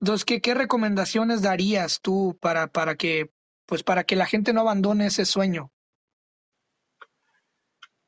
Entonces, 0.00 0.24
¿qué, 0.24 0.40
qué 0.40 0.54
recomendaciones 0.54 1.42
darías 1.42 2.00
tú 2.02 2.36
para, 2.40 2.66
para 2.68 2.96
que, 2.96 3.30
pues 3.66 3.82
para 3.82 4.04
que 4.04 4.16
la 4.16 4.26
gente 4.26 4.52
no 4.52 4.60
abandone 4.60 5.06
ese 5.06 5.24
sueño? 5.24 5.70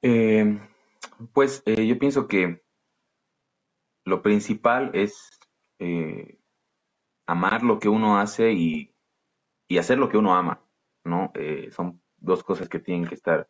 Eh, 0.03 0.61
pues 1.33 1.63
eh, 1.67 1.87
yo 1.87 1.99
pienso 1.99 2.29
que 2.29 2.63
lo 4.05 4.23
principal 4.23 4.91
es 4.95 5.29
eh, 5.79 6.39
amar 7.27 7.63
lo 7.63 7.79
que 7.79 7.89
uno 7.89 8.19
hace 8.19 8.53
y, 8.53 8.93
hacer 9.79 9.99
lo 9.99 10.09
que 10.09 10.17
uno 10.17 10.37
ama, 10.37 10.63
¿no? 11.05 11.33
son 11.73 12.01
dos 12.19 12.45
cosas 12.45 12.69
que 12.69 12.79
tienen 12.79 13.09
que 13.09 13.17
estar, 13.17 13.49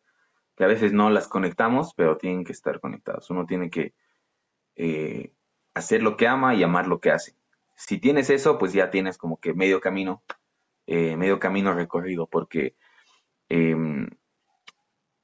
que 0.56 0.64
a 0.64 0.66
veces 0.66 0.94
no 0.94 1.10
las 1.10 1.28
conectamos, 1.28 1.92
pero 1.94 2.16
tienen 2.16 2.42
que 2.42 2.52
estar 2.52 2.80
conectadas. 2.80 3.28
Uno 3.28 3.44
tiene 3.44 3.68
que 3.68 3.92
hacer 5.74 6.02
lo 6.02 6.16
que 6.16 6.26
ama 6.26 6.54
y 6.54 6.62
amar 6.62 6.86
lo 6.86 7.00
que 7.00 7.10
hace. 7.10 7.36
Si 7.76 7.98
tienes 7.98 8.30
eso, 8.30 8.56
pues 8.56 8.72
ya 8.72 8.90
tienes 8.90 9.18
como 9.18 9.36
que 9.36 9.52
medio 9.52 9.78
camino, 9.80 10.22
medio 10.86 11.38
camino 11.40 11.74
recorrido, 11.74 12.26
porque 12.26 12.76
em, 13.48 14.06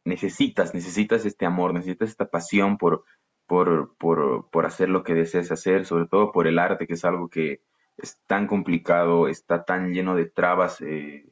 necesitas, 0.05 0.75
necesitas 0.75 1.25
este 1.25 1.47
amor, 1.47 1.75
necesitas 1.75 2.11
esta 2.11 2.29
pasión 2.29 2.79
por, 2.79 3.05
por, 3.47 3.95
por, 3.97 4.51
por, 4.51 4.67
hacer 4.67 4.89
lo 4.89 5.03
que 5.03 5.15
deseas 5.15 5.51
hacer, 5.53 5.85
sobre 5.85 6.07
todo 6.07 6.33
por 6.33 6.47
el 6.47 6.59
arte, 6.59 6.87
que 6.87 6.95
es 6.95 7.05
algo 7.05 7.29
que 7.29 7.63
es 7.97 8.19
tan 8.27 8.47
complicado, 8.47 9.29
está 9.29 9.65
tan 9.65 9.93
lleno 9.93 10.15
de 10.15 10.27
trabas 10.27 10.81
eh, 10.81 11.31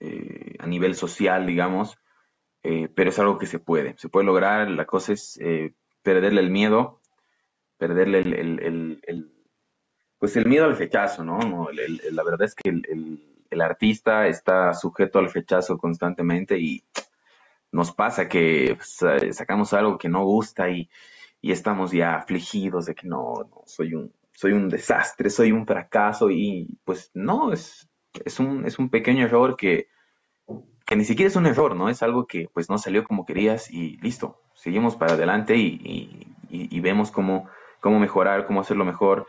eh, 0.00 0.56
a 0.58 0.66
nivel 0.66 0.94
social, 0.94 1.46
digamos, 1.46 1.98
eh, 2.62 2.88
pero 2.94 3.10
es 3.10 3.18
algo 3.18 3.38
que 3.38 3.46
se 3.46 3.58
puede, 3.58 3.96
se 3.98 4.08
puede 4.08 4.26
lograr, 4.26 4.70
la 4.70 4.86
cosa 4.86 5.12
es 5.12 5.38
perderle 6.02 6.40
el 6.40 6.50
miedo, 6.50 7.00
perderle 7.76 8.20
el, 8.20 9.32
pues 10.18 10.36
el 10.36 10.46
miedo 10.46 10.64
al 10.64 10.78
rechazo, 10.78 11.24
¿no? 11.24 11.38
no 11.38 11.68
la 11.72 12.22
verdad 12.22 12.42
es 12.42 12.54
que 12.54 12.68
el 12.68 13.31
artista 13.60 14.26
está 14.26 14.72
sujeto 14.74 15.18
al 15.18 15.32
rechazo 15.32 15.76
constantemente 15.78 16.58
y 16.58 16.84
nos 17.72 17.92
pasa 17.92 18.28
que 18.28 18.76
pues, 18.76 18.98
sacamos 19.34 19.72
algo 19.72 19.98
que 19.98 20.08
no 20.08 20.24
gusta 20.24 20.70
y, 20.70 20.88
estamos 21.42 21.90
ya 21.90 22.14
afligidos 22.14 22.86
de 22.86 22.94
que 22.94 23.08
no, 23.08 23.50
soy, 23.66 23.94
un, 23.94 24.12
soy 24.32 24.52
un 24.52 24.68
desastre, 24.68 25.28
soy 25.28 25.50
un 25.50 25.66
fracaso 25.66 26.30
y 26.30 26.78
pues 26.84 27.10
no, 27.14 27.52
es, 27.52 27.90
es, 28.24 28.38
un, 28.38 28.64
es 28.64 28.78
un 28.78 28.90
pequeño 28.90 29.24
error 29.24 29.56
que, 29.56 29.88
ni 30.94 31.04
siquiera 31.04 31.28
es 31.28 31.34
un 31.34 31.46
error, 31.46 31.74
¿no? 31.74 31.88
Es 31.88 32.02
algo 32.04 32.26
que 32.26 32.48
pues 32.52 32.70
no 32.70 32.78
salió 32.78 33.02
como 33.02 33.26
querías 33.26 33.70
y 33.72 33.96
listo, 33.96 34.40
seguimos 34.54 34.94
para 34.94 35.14
adelante 35.14 35.56
y, 35.56 36.28
vemos 36.80 37.10
cómo, 37.10 37.48
cómo 37.80 37.98
mejorar, 37.98 38.46
cómo 38.46 38.60
hacerlo 38.60 38.84
mejor 38.84 39.26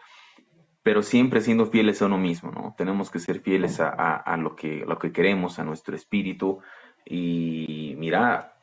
pero 0.83 1.01
siempre 1.01 1.41
siendo 1.41 1.65
fieles 1.65 2.01
a 2.01 2.05
uno 2.05 2.17
mismo, 2.17 2.51
¿no? 2.51 2.75
Tenemos 2.77 3.09
que 3.09 3.19
ser 3.19 3.39
fieles 3.39 3.79
a, 3.79 3.89
a, 3.89 4.37
lo, 4.37 4.55
que, 4.55 4.85
lo 4.85 4.99
que 4.99 5.11
queremos, 5.11 5.57
a 5.57 5.63
nuestro 5.63 5.95
espíritu, 5.95 6.59
y 7.05 7.95
mira, 7.97 8.53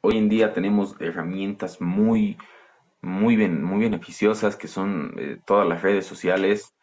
hoy 0.00 0.18
en 0.18 0.28
día 0.28 0.52
tenemos 0.52 0.96
herramientas 1.00 1.80
muy, 1.80 2.36
muy, 3.00 3.36
bien, 3.36 3.62
muy 3.62 3.80
beneficiosas 3.80 4.56
que 4.56 4.68
son 4.68 5.14
eh, 5.18 5.38
todas 5.46 5.66
las 5.66 5.82
redes 5.82 6.06
sociales. 6.06 6.74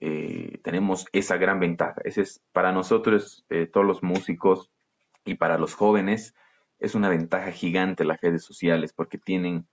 Eh, 0.00 0.58
tenemos 0.62 1.06
esa 1.12 1.36
gran 1.36 1.60
ventaja. 1.60 2.00
Ese 2.04 2.22
es 2.22 2.42
para 2.52 2.72
nosotros, 2.72 3.44
eh, 3.50 3.66
todos 3.66 3.86
los 3.86 4.02
músicos 4.02 4.70
y 5.24 5.34
para 5.34 5.58
los 5.58 5.74
jóvenes, 5.74 6.34
es 6.78 6.94
una 6.94 7.10
ventaja 7.10 7.52
gigante 7.52 8.04
las 8.04 8.20
redes 8.20 8.44
sociales 8.44 8.92
porque 8.94 9.18
tienen 9.18 9.66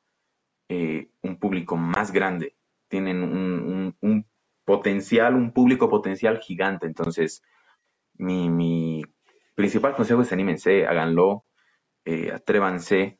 un 0.69 1.39
público 1.39 1.77
más 1.77 2.11
grande, 2.11 2.57
tienen 2.89 3.23
un, 3.23 4.25
potencial, 4.67 5.33
un 5.33 5.53
público 5.53 5.89
potencial 5.89 6.39
gigante. 6.39 6.87
Entonces, 6.87 7.41
mi, 8.15 8.49
mi 8.49 9.01
principal 9.55 9.95
consejo 9.95 10.21
es 10.23 10.33
anímense, 10.33 10.85
háganlo, 10.85 11.45
eh, 12.03 12.33
atrévanse 12.33 13.17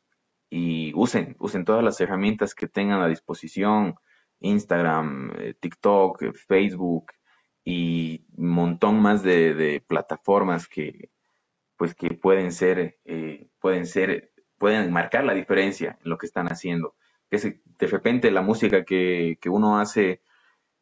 y 0.50 0.92
usen, 0.94 1.38
usen 1.40 1.64
todas 1.64 1.86
las 1.86 2.02
herramientas 2.02 2.54
que 2.54 2.68
tengan 2.68 3.02
a 3.02 3.08
disposición, 3.08 3.96
Instagram, 4.42 5.32
eh, 5.38 5.54
TikTok, 5.58 6.22
eh, 6.24 6.34
Facebook 6.34 7.14
y 7.64 8.26
un 8.36 8.50
montón 8.50 9.02
más 9.02 9.24
de, 9.24 9.82
plataformas 9.88 10.68
que 10.68 11.12
pues 11.78 11.96
que 11.96 12.10
pueden 12.10 12.52
ser, 12.52 12.98
pueden 13.62 13.86
ser, 13.86 14.34
pueden 14.58 14.92
marcar 14.92 15.24
la 15.24 15.34
diferencia 15.34 15.98
en 16.04 16.10
lo 16.10 16.18
que 16.18 16.26
están 16.26 16.48
haciendo. 16.48 16.96
Que 17.30 17.62
de 17.64 17.88
repente 17.88 18.32
la 18.32 18.42
música 18.42 18.84
que, 18.84 19.38
que 19.40 19.50
uno 19.50 19.80
hace 19.80 20.22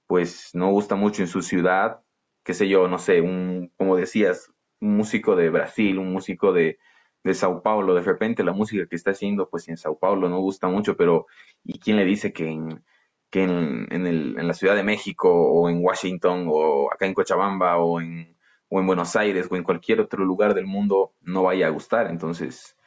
pues 0.08 0.52
no 0.54 0.70
gusta 0.72 0.96
mucho 0.96 1.22
en 1.22 1.28
su 1.28 1.42
ciudad, 1.42 2.02
qué 2.44 2.54
sé 2.54 2.68
yo, 2.68 2.88
no 2.88 3.00
sé, 3.00 3.22
un, 3.22 3.72
como 3.78 3.96
decías, 3.96 4.52
un 4.82 4.98
músico 4.98 5.36
de 5.36 5.50
Brasil, 5.50 5.98
un 5.98 6.12
músico 6.14 6.54
de, 6.54 6.78
de 7.24 7.34
Sao 7.34 7.62
Paulo, 7.64 7.96
de 7.96 8.02
repente 8.02 8.44
la 8.44 8.54
música 8.54 8.88
que 8.88 8.96
está 8.96 9.12
haciendo, 9.12 9.50
pues 9.50 9.68
en 9.68 9.78
Sao 9.78 9.98
Paulo 9.98 10.30
no 10.30 10.40
gusta 10.40 10.68
mucho, 10.68 10.96
pero 10.96 11.26
¿y 11.64 11.80
quién 11.80 11.98
le 11.98 12.06
dice 12.06 12.34
que 12.34 12.48
en, 12.48 12.84
que 13.30 13.44
en, 13.44 13.88
en, 13.92 14.08
el, 14.08 14.38
en 14.40 14.48
la 14.48 14.54
Ciudad 14.54 14.76
de 14.76 14.84
México 14.84 15.30
o 15.30 15.70
en 15.70 15.84
Washington 15.84 16.46
o 16.50 16.92
acá 16.94 17.06
en 17.06 17.14
Cochabamba 17.14 17.78
o 17.78 18.00
en, 18.00 18.38
o 18.70 18.80
en 18.80 18.88
Buenos 18.88 19.16
Aires 19.16 19.48
o 19.50 19.56
en 19.56 19.64
cualquier 19.64 20.00
otro 20.02 20.24
lugar 20.24 20.54
del 20.54 20.68
mundo 20.68 21.14
no 21.22 21.44
vaya 21.44 21.68
a 21.68 21.72
gustar? 21.72 22.08
Entonces, 22.08 22.78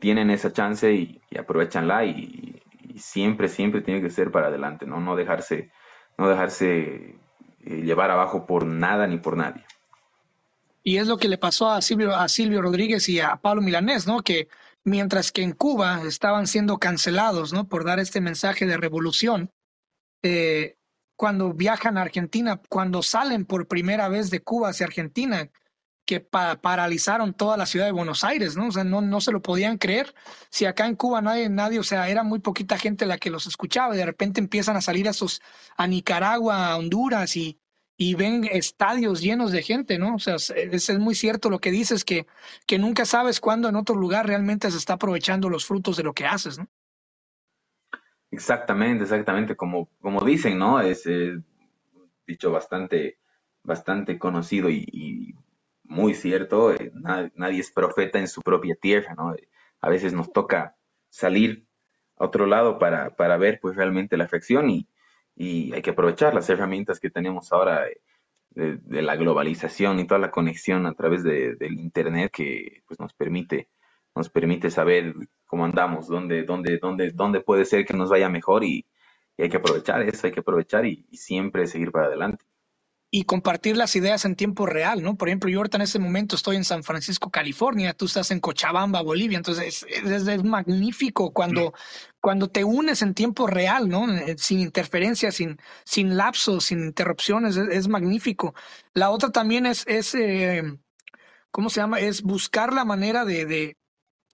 tienen 0.00 0.30
esa 0.30 0.52
chance 0.52 0.92
y, 0.92 1.20
aprovechanla 1.38 2.04
y, 2.06 2.62
y, 2.80 2.98
siempre, 2.98 3.48
siempre 3.48 3.82
tiene 3.82 4.00
que 4.00 4.10
ser 4.10 4.30
para 4.30 4.48
adelante, 4.48 4.86
¿no? 4.86 5.00
No 5.00 5.14
dejarse, 5.14 5.70
no 6.18 6.28
dejarse 6.28 7.16
eh, 7.64 7.82
llevar 7.82 8.10
abajo 8.10 8.44
por 8.44 8.66
nada 8.66 9.06
ni 9.06 9.18
por 9.18 9.36
nadie. 9.36 9.64
Y 10.82 10.98
es 10.98 11.06
lo 11.06 11.16
que 11.16 11.28
le 11.28 11.38
pasó 11.38 11.70
a 11.70 11.80
Silvio, 11.80 12.14
a 12.14 12.28
Silvio 12.28 12.60
Rodríguez 12.60 13.08
y 13.08 13.20
a 13.20 13.36
Pablo 13.36 13.62
Milanés, 13.62 14.06
¿no? 14.06 14.22
Que 14.22 14.48
mientras 14.84 15.32
que 15.32 15.42
en 15.42 15.52
Cuba 15.52 16.02
estaban 16.06 16.46
siendo 16.46 16.78
cancelados, 16.78 17.52
¿no? 17.52 17.68
Por 17.68 17.84
dar 17.84 17.98
este 17.98 18.20
mensaje 18.20 18.66
de 18.66 18.76
revolución, 18.76 19.52
eh, 20.22 20.76
cuando 21.16 21.52
viajan 21.52 21.98
a 21.98 22.02
Argentina, 22.02 22.60
cuando 22.68 23.02
salen 23.02 23.44
por 23.44 23.66
primera 23.66 24.08
vez 24.08 24.30
de 24.30 24.40
Cuba 24.40 24.70
hacia 24.70 24.86
Argentina, 24.86 25.50
que 26.08 26.20
paralizaron 26.20 27.34
toda 27.34 27.58
la 27.58 27.66
ciudad 27.66 27.84
de 27.84 27.92
Buenos 27.92 28.24
Aires, 28.24 28.56
¿no? 28.56 28.68
O 28.68 28.72
sea, 28.72 28.82
no, 28.82 29.02
no 29.02 29.20
se 29.20 29.30
lo 29.30 29.42
podían 29.42 29.76
creer. 29.76 30.14
Si 30.48 30.64
acá 30.64 30.86
en 30.86 30.96
Cuba 30.96 31.20
nadie, 31.20 31.50
nadie, 31.50 31.78
o 31.78 31.82
sea, 31.82 32.08
era 32.08 32.22
muy 32.22 32.38
poquita 32.38 32.78
gente 32.78 33.04
la 33.04 33.18
que 33.18 33.28
los 33.28 33.46
escuchaba 33.46 33.94
y 33.94 33.98
de 33.98 34.06
repente 34.06 34.40
empiezan 34.40 34.74
a 34.74 34.80
salir 34.80 35.06
a, 35.06 35.10
esos, 35.10 35.42
a 35.76 35.86
Nicaragua, 35.86 36.68
a 36.68 36.78
Honduras 36.78 37.36
y, 37.36 37.60
y 37.98 38.14
ven 38.14 38.48
estadios 38.50 39.20
llenos 39.20 39.52
de 39.52 39.62
gente, 39.62 39.98
¿no? 39.98 40.14
O 40.14 40.18
sea, 40.18 40.36
es, 40.36 40.48
es, 40.88 40.98
muy 40.98 41.14
cierto 41.14 41.50
lo 41.50 41.58
que 41.58 41.70
dices, 41.70 42.06
que, 42.06 42.26
que 42.66 42.78
nunca 42.78 43.04
sabes 43.04 43.38
cuándo 43.38 43.68
en 43.68 43.76
otro 43.76 43.94
lugar 43.94 44.26
realmente 44.26 44.70
se 44.70 44.78
está 44.78 44.94
aprovechando 44.94 45.50
los 45.50 45.66
frutos 45.66 45.98
de 45.98 46.04
lo 46.04 46.14
que 46.14 46.24
haces, 46.24 46.58
¿no? 46.58 46.68
Exactamente, 48.30 49.04
exactamente, 49.04 49.56
como, 49.56 49.90
como 50.00 50.24
dicen, 50.24 50.58
¿no? 50.58 50.80
Es 50.80 51.04
eh, 51.04 51.38
dicho 52.26 52.50
bastante, 52.50 53.18
bastante 53.62 54.18
conocido 54.18 54.70
y, 54.70 55.34
muy 55.88 56.14
cierto, 56.14 56.72
eh, 56.72 56.92
nadie, 56.94 57.60
es 57.60 57.70
profeta 57.72 58.18
en 58.18 58.28
su 58.28 58.42
propia 58.42 58.76
tierra, 58.76 59.14
¿no? 59.14 59.34
A 59.80 59.88
veces 59.88 60.12
nos 60.12 60.32
toca 60.32 60.76
salir 61.08 61.66
a 62.16 62.26
otro 62.26 62.46
lado 62.46 62.78
para, 62.78 63.16
para 63.16 63.36
ver 63.36 63.58
pues 63.60 63.76
realmente 63.76 64.16
la 64.16 64.24
afección 64.24 64.70
y, 64.70 64.88
y 65.34 65.72
hay 65.72 65.82
que 65.82 65.90
aprovechar 65.90 66.34
las 66.34 66.50
herramientas 66.50 67.00
que 67.00 67.10
tenemos 67.10 67.52
ahora 67.52 67.86
de, 68.50 69.02
la 69.02 69.16
globalización 69.16 70.00
y 70.00 70.06
toda 70.06 70.20
la 70.20 70.30
conexión 70.30 70.86
a 70.86 70.94
través 70.94 71.22
de, 71.22 71.54
del 71.54 71.78
internet 71.78 72.32
que 72.32 72.82
pues, 72.86 72.98
nos 73.00 73.14
permite 73.14 73.68
nos 74.16 74.30
permite 74.30 74.70
saber 74.70 75.14
cómo 75.46 75.64
andamos, 75.64 76.08
dónde, 76.08 76.42
dónde, 76.42 76.78
dónde, 76.78 77.12
dónde 77.12 77.40
puede 77.40 77.64
ser 77.64 77.86
que 77.86 77.94
nos 77.94 78.10
vaya 78.10 78.28
mejor 78.28 78.64
y, 78.64 78.84
hay 79.38 79.48
que 79.48 79.58
aprovechar 79.58 80.02
eso, 80.02 80.26
hay 80.26 80.32
que 80.32 80.40
aprovechar 80.40 80.84
y 80.84 81.06
siempre 81.12 81.68
seguir 81.68 81.92
para 81.92 82.06
adelante 82.06 82.44
y 83.10 83.24
compartir 83.24 83.76
las 83.76 83.96
ideas 83.96 84.26
en 84.26 84.36
tiempo 84.36 84.66
real, 84.66 85.02
¿no? 85.02 85.16
Por 85.16 85.28
ejemplo, 85.28 85.48
yo 85.48 85.58
ahorita 85.58 85.78
en 85.78 85.82
este 85.82 85.98
momento 85.98 86.36
estoy 86.36 86.56
en 86.56 86.64
San 86.64 86.82
Francisco, 86.84 87.30
California, 87.30 87.94
tú 87.94 88.04
estás 88.04 88.30
en 88.30 88.40
Cochabamba, 88.40 89.00
Bolivia, 89.00 89.38
entonces 89.38 89.86
es, 89.88 90.44
magnífico 90.44 91.32
cuando, 91.32 91.72
cuando 92.20 92.50
te 92.50 92.64
unes 92.64 93.00
en 93.00 93.14
tiempo 93.14 93.46
real, 93.46 93.88
¿no? 93.88 94.12
Eh, 94.12 94.36
sin 94.36 94.60
interferencia, 94.60 95.32
sin, 95.32 95.58
sin 95.84 96.18
lapsos, 96.18 96.66
sin 96.66 96.80
interrupciones, 96.80 97.56
es, 97.56 97.88
magnífico. 97.88 98.54
La 98.92 99.10
otra 99.10 99.30
también 99.30 99.64
es, 99.64 99.84
es 99.86 100.14
eh, 100.14 100.62
¿cómo 101.50 101.70
se 101.70 101.80
llama? 101.80 102.00
Es 102.00 102.22
buscar 102.22 102.74
la 102.74 102.84
manera 102.84 103.24
de, 103.24 103.46
de, 103.46 103.76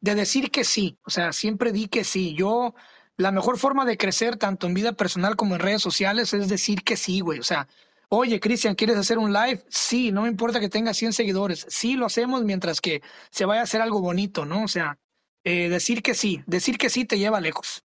de 0.01 0.15
decir 0.17 0.51
que 0.51 0.65
sí, 0.65 0.99
o 1.05 1.11
sea, 1.11 1.33
siempre 1.33 1.71
di 1.71 1.87
que 1.87 2.03
sí. 2.03 2.35
Yo, 2.35 2.75
la 3.17 3.31
mejor 3.31 3.57
forma 3.57 3.85
de 3.85 3.97
crecer, 3.97 4.37
tanto 4.37 4.67
en 4.67 4.75
vida 4.75 4.95
personal 4.95 5.37
como 5.37 5.55
en 5.55 5.61
redes 5.61 5.83
sociales, 5.83 6.35
es 6.35 6.49
decir 6.49 6.83
que 6.83 6.97
sí, 6.97 7.21
güey, 7.21 7.39
o 7.39 7.45
sea, 7.45 7.69
Oye, 8.17 8.39
Cristian, 8.39 8.77
¿quieres 8.77 8.97
hacer 8.97 9.19
un 9.19 9.33
live? 9.33 9.65
Sí, 9.67 10.13
no 10.13 10.23
me 10.23 10.29
importa 10.29 10.61
que 10.61 10.69
tenga 10.69 10.95
100 10.95 11.13
seguidores. 11.13 11.67
Sí, 11.69 11.97
lo 11.97 12.07
hacemos 12.07 12.45
mientras 12.45 12.81
que 12.81 13.03
se 13.31 13.45
vaya 13.45 13.63
a 13.63 13.65
hacer 13.65 13.81
algo 13.81 14.01
bonito, 14.01 14.47
¿no? 14.47 14.63
O 14.63 14.69
sea, 14.69 15.01
eh, 15.43 15.69
decir 15.69 16.01
que 16.01 16.15
sí, 16.15 16.41
decir 16.47 16.79
que 16.79 16.91
sí 16.91 17.05
te 17.05 17.19
lleva 17.19 17.41
lejos. 17.41 17.85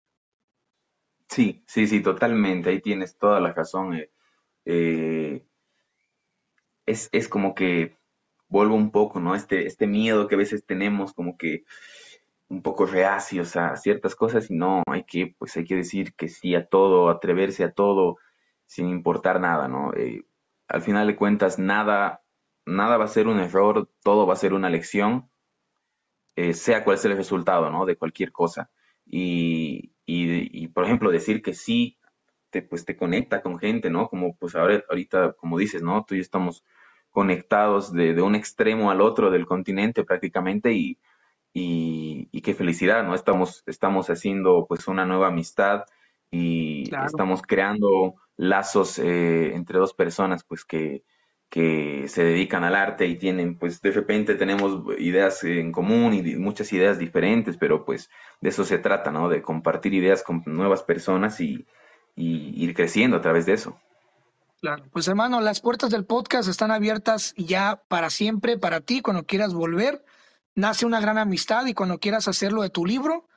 Sí, 1.29 1.63
sí, 1.69 1.87
sí, 1.87 2.03
totalmente. 2.03 2.71
Ahí 2.71 2.81
tienes 2.81 3.17
toda 3.17 3.39
la 3.39 3.53
razón. 3.53 3.95
Eh, 3.95 4.11
eh, 4.65 5.45
es, 6.87 7.09
es 7.13 7.29
como 7.29 7.55
que 7.55 7.97
vuelvo 8.49 8.75
un 8.75 8.91
poco, 8.91 9.21
¿no? 9.21 9.37
Este, 9.37 9.67
este 9.67 9.87
miedo 9.87 10.27
que 10.27 10.35
a 10.35 10.39
veces 10.39 10.67
tenemos, 10.67 11.13
como 11.13 11.37
que 11.37 11.63
un 12.49 12.63
poco 12.63 12.85
reacios 12.85 13.55
a 13.55 13.77
ciertas 13.77 14.17
cosas 14.17 14.51
y 14.51 14.55
no, 14.55 14.83
hay 14.89 15.05
que, 15.05 15.37
pues 15.39 15.57
hay 15.57 15.65
que 15.65 15.77
decir 15.77 16.15
que 16.15 16.27
sí 16.27 16.57
a 16.57 16.67
todo, 16.67 17.11
atreverse 17.11 17.63
a 17.63 17.71
todo, 17.71 18.19
sin 18.67 18.89
importar 18.89 19.41
nada, 19.41 19.69
¿no? 19.69 19.93
Eh, 19.95 20.25
al 20.69 20.83
final 20.83 21.07
de 21.07 21.17
cuentas, 21.17 21.59
nada, 21.59 22.23
nada 22.65 22.97
va 22.97 23.05
a 23.05 23.09
ser 23.09 23.29
un 23.29 23.39
error, 23.41 23.89
todo 24.03 24.27
va 24.27 24.35
a 24.35 24.37
ser 24.37 24.53
una 24.53 24.71
lección, 24.71 25.31
eh, 26.35 26.53
sea 26.53 26.85
cual 26.85 26.99
sea 26.99 27.13
el 27.13 27.17
resultado, 27.17 27.71
¿no? 27.71 27.87
De 27.87 27.97
cualquier 27.97 28.33
cosa. 28.33 28.71
Y, 29.07 29.93
y, 30.05 30.69
por 30.69 30.85
ejemplo, 30.85 31.11
decir 31.11 31.43
que 31.43 31.55
sí, 31.55 31.99
te, 32.51 32.63
pues 32.63 32.85
te 32.85 32.97
conecta 32.97 33.43
con 33.43 33.59
gente, 33.59 33.91
¿no? 33.91 34.09
Como 34.09 34.37
pues 34.37 34.55
ahorita, 34.57 35.33
como 35.35 35.59
dices, 35.59 35.83
¿no? 35.83 36.05
Tú 36.05 36.15
y 36.15 36.19
yo 36.19 36.23
estamos 36.23 36.65
conectados 37.11 37.93
de, 37.93 38.15
de 38.15 38.23
un 38.23 38.35
extremo 38.35 38.91
al 38.91 39.01
otro 39.01 39.31
del 39.31 39.47
continente 39.47 40.05
prácticamente 40.05 40.73
y, 40.73 40.99
y, 41.59 42.41
qué 42.43 42.55
felicidad, 42.55 43.05
¿no? 43.05 43.15
Estamos, 43.15 43.63
estamos 43.67 44.11
haciendo 44.11 44.67
pues 44.69 44.87
una 44.89 45.07
nueva 45.07 45.29
amistad 45.29 45.85
y 46.37 46.91
estamos 47.07 47.43
creando 47.43 48.15
lazos 48.37 48.99
eh, 48.99 49.55
entre 49.55 49.79
dos 49.79 49.95
personas 49.95 50.45
pues 50.45 50.65
que, 50.65 51.05
que 51.49 52.07
se 52.09 52.25
dedican 52.25 52.65
al 52.65 52.75
arte 52.75 53.07
y 53.07 53.17
tienen 53.17 53.59
pues 53.59 53.81
de 53.81 53.91
repente 53.93 54.35
tenemos 54.35 54.83
ideas 54.99 55.43
en 55.45 55.73
común 55.73 56.15
y 56.15 56.37
muchas 56.37 56.73
ideas 56.73 56.99
diferentes, 56.99 57.57
pero 57.57 57.85
pues 57.85 58.11
de 58.41 58.49
eso 58.51 58.65
se 58.65 58.79
trata, 58.79 59.11
¿no? 59.11 59.29
De 59.29 59.43
compartir 59.43 59.95
ideas 59.95 60.23
con 60.23 60.43
nuevas 60.47 60.83
personas 60.83 61.41
y, 61.41 61.67
y 62.15 62.63
ir 62.63 62.75
creciendo 62.75 63.17
a 63.17 63.23
través 63.23 63.47
de 63.47 63.55
eso. 63.55 63.79
Claro, 64.61 64.85
pues 64.91 65.07
hermano, 65.07 65.41
las 65.41 65.61
puertas 65.61 65.91
del 65.91 66.07
podcast 66.07 66.49
están 66.49 66.71
abiertas 66.71 67.35
ya 67.37 67.83
para 67.89 68.11
siempre, 68.11 68.59
para 68.59 68.81
ti, 68.81 69.01
cuando 69.01 69.25
quieras 69.25 69.55
volver 69.55 70.03
nace 70.57 70.87
una 70.87 71.01
gran 71.01 71.19
amistad 71.19 71.67
y 71.67 71.75
cuando 71.75 72.01
quieras 72.01 72.27
hacerlo 72.27 72.63
de 72.63 72.71
tu 72.71 72.85
libro, 72.85 73.29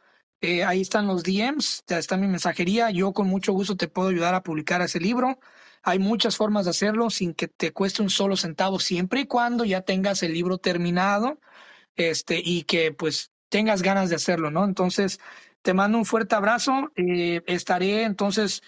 eh, 0.42 0.64
ahí 0.64 0.82
están 0.82 1.08
los 1.08 1.24
DMs, 1.24 1.84
ya 1.88 1.98
está 1.98 2.18
mi 2.18 2.28
mensajería. 2.28 2.92
Yo 2.92 3.14
con 3.14 3.28
mucho 3.28 3.54
gusto 3.54 3.76
te 3.76 3.88
puedo 3.88 4.10
ayudar 4.10 4.36
a 4.36 4.44
publicar 4.44 4.82
ese 4.82 5.00
libro. 5.00 5.40
Hay 5.84 6.00
muchas 6.00 6.38
formas 6.38 6.66
de 6.66 6.72
hacerlo 6.72 7.10
sin 7.10 7.34
que 7.34 7.48
te 7.48 7.74
cueste 7.74 8.02
un 8.02 8.10
solo 8.10 8.38
centavo, 8.38 8.80
siempre 8.80 9.22
y 9.22 9.26
cuando 9.26 9.66
ya 9.66 9.82
tengas 9.82 10.24
el 10.24 10.34
libro 10.34 10.58
terminado 10.58 11.40
este, 11.96 12.42
y 12.44 12.64
que 12.64 12.92
pues 12.94 13.32
tengas 13.50 13.82
ganas 13.82 14.10
de 14.10 14.16
hacerlo, 14.16 14.52
¿no? 14.52 14.66
Entonces, 14.66 15.20
te 15.62 15.74
mando 15.74 15.98
un 15.98 16.06
fuerte 16.06 16.36
abrazo. 16.36 16.92
Eh, 16.96 17.42
estaré 17.48 18.04
entonces 18.04 18.62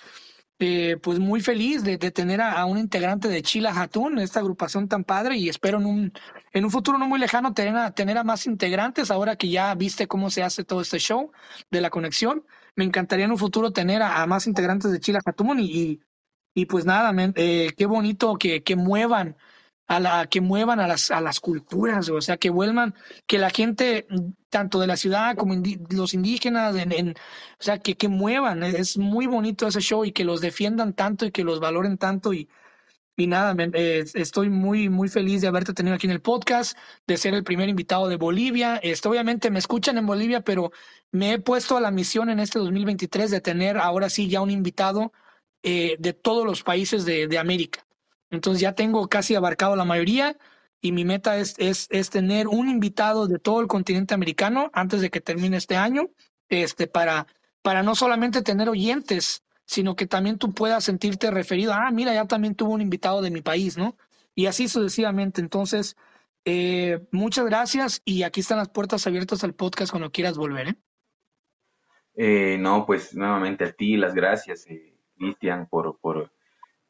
eh, 0.61 0.97
pues 1.01 1.17
muy 1.19 1.41
feliz 1.41 1.83
de, 1.83 1.97
tener 1.97 2.39
a, 2.39 2.63
un 2.65 2.77
integrante 2.77 3.27
de 3.27 3.41
Chila 3.41 3.71
Hatun, 3.71 4.19
esta 4.19 4.39
agrupación 4.39 4.87
tan 4.87 5.03
padre, 5.03 5.35
y 5.35 5.49
espero 5.49 5.79
en 5.79 5.87
un, 5.87 6.13
en 6.53 6.63
un 6.65 6.69
futuro 6.69 6.99
no 6.99 7.07
muy 7.07 7.19
lejano 7.19 7.53
tener 7.53 7.75
a, 7.75 7.91
tener 7.91 8.17
a 8.19 8.23
más 8.23 8.45
integrantes, 8.45 9.09
ahora 9.09 9.35
que 9.35 9.49
ya 9.49 9.73
viste 9.73 10.07
cómo 10.07 10.29
se 10.29 10.43
hace 10.43 10.63
todo 10.63 10.81
este 10.81 10.99
show 10.99 11.31
de 11.71 11.81
la 11.81 11.89
conexión. 11.89 12.45
Me 12.75 12.85
encantaría 12.85 13.25
en 13.25 13.31
un 13.31 13.39
futuro 13.39 13.71
tener 13.71 14.03
a, 14.03 14.25
más 14.27 14.45
integrantes 14.45 14.91
de 14.91 14.99
Chila 14.99 15.19
Hatun 15.25 15.59
y, 15.59 15.99
y, 16.53 16.65
pues 16.67 16.85
nada, 16.85 17.11
eh, 17.35 17.71
qué 17.75 17.85
bonito 17.87 18.35
que, 18.37 18.61
que 18.61 18.75
muevan 18.75 19.35
a 19.91 19.99
la 19.99 20.25
que 20.27 20.39
muevan 20.39 20.79
a 20.79 20.87
las, 20.87 21.11
a 21.11 21.19
las 21.19 21.41
culturas, 21.41 22.07
o 22.07 22.21
sea, 22.21 22.37
que 22.37 22.49
vuelvan, 22.49 22.95
que 23.27 23.37
la 23.37 23.49
gente, 23.49 24.07
tanto 24.49 24.79
de 24.79 24.87
la 24.87 24.95
ciudad 24.95 25.35
como 25.35 25.53
los 25.89 26.13
indígenas, 26.13 26.73
en, 26.77 27.09
o 27.11 27.63
sea, 27.63 27.77
que, 27.77 27.97
que 27.97 28.07
muevan. 28.07 28.63
Es 28.63 28.97
muy 28.97 29.25
bonito 29.27 29.67
ese 29.67 29.81
show 29.81 30.05
y 30.05 30.13
que 30.13 30.23
los 30.23 30.39
defiendan 30.39 30.93
tanto 30.93 31.25
y 31.25 31.31
que 31.31 31.43
los 31.43 31.59
valoren 31.59 31.97
tanto. 31.97 32.31
Y, 32.33 32.47
y 33.17 33.27
nada, 33.27 33.53
eh, 33.73 34.05
estoy 34.13 34.49
muy, 34.49 34.87
muy 34.87 35.09
feliz 35.09 35.41
de 35.41 35.49
haberte 35.49 35.73
tenido 35.73 35.95
aquí 35.97 36.07
en 36.07 36.13
el 36.13 36.21
podcast, 36.21 36.77
de 37.05 37.17
ser 37.17 37.33
el 37.33 37.43
primer 37.43 37.67
invitado 37.67 38.07
de 38.07 38.15
Bolivia. 38.15 38.77
Este, 38.77 39.09
obviamente 39.09 39.51
me 39.51 39.59
escuchan 39.59 39.97
en 39.97 40.07
Bolivia, 40.07 40.39
pero 40.39 40.71
me 41.11 41.33
he 41.33 41.39
puesto 41.39 41.75
a 41.75 41.81
la 41.81 41.91
misión 41.91 42.29
en 42.29 42.39
este 42.39 42.59
2023 42.59 43.29
de 43.29 43.41
tener 43.41 43.77
ahora 43.77 44.09
sí 44.09 44.29
ya 44.29 44.39
un 44.39 44.51
invitado 44.51 45.11
eh, 45.63 45.97
de 45.99 46.13
todos 46.13 46.45
los 46.45 46.63
países 46.63 47.03
de, 47.03 47.27
de 47.27 47.37
América. 47.37 47.85
Entonces 48.31 48.61
ya 48.61 48.73
tengo 48.73 49.07
casi 49.07 49.35
abarcado 49.35 49.75
la 49.75 49.85
mayoría 49.85 50.37
y 50.81 50.91
mi 50.93 51.05
meta 51.05 51.37
es, 51.37 51.53
es, 51.59 51.87
es, 51.91 52.09
tener 52.09 52.47
un 52.47 52.67
invitado 52.67 53.27
de 53.27 53.37
todo 53.37 53.61
el 53.61 53.67
continente 53.67 54.15
americano 54.15 54.71
antes 54.73 55.01
de 55.01 55.11
que 55.11 55.21
termine 55.21 55.57
este 55.57 55.77
año, 55.77 56.09
este, 56.49 56.87
para, 56.87 57.27
para 57.61 57.83
no 57.83 57.93
solamente 57.93 58.41
tener 58.41 58.67
oyentes, 58.67 59.43
sino 59.65 59.95
que 59.95 60.07
también 60.07 60.39
tú 60.39 60.53
puedas 60.53 60.83
sentirte 60.83 61.29
referido, 61.29 61.73
ah, 61.73 61.91
mira, 61.91 62.13
ya 62.13 62.25
también 62.25 62.55
tuvo 62.55 62.73
un 62.73 62.81
invitado 62.81 63.21
de 63.21 63.29
mi 63.29 63.41
país, 63.41 63.77
¿no? 63.77 63.95
Y 64.33 64.47
así 64.47 64.67
sucesivamente. 64.67 65.39
Entonces, 65.39 65.95
eh, 66.45 67.05
muchas 67.11 67.45
gracias 67.45 68.01
y 68.03 68.23
aquí 68.23 68.39
están 68.39 68.57
las 68.57 68.69
puertas 68.69 69.05
abiertas 69.05 69.43
al 69.43 69.53
podcast 69.53 69.91
cuando 69.91 70.11
quieras 70.11 70.35
volver. 70.37 70.69
¿eh? 70.69 70.75
Eh, 72.15 72.57
no, 72.59 72.85
pues 72.85 73.13
nuevamente 73.13 73.65
a 73.65 73.71
ti 73.71 73.97
las 73.97 74.15
gracias, 74.15 74.65
Cristian, 75.15 75.67
por, 75.67 75.99
por 75.99 76.31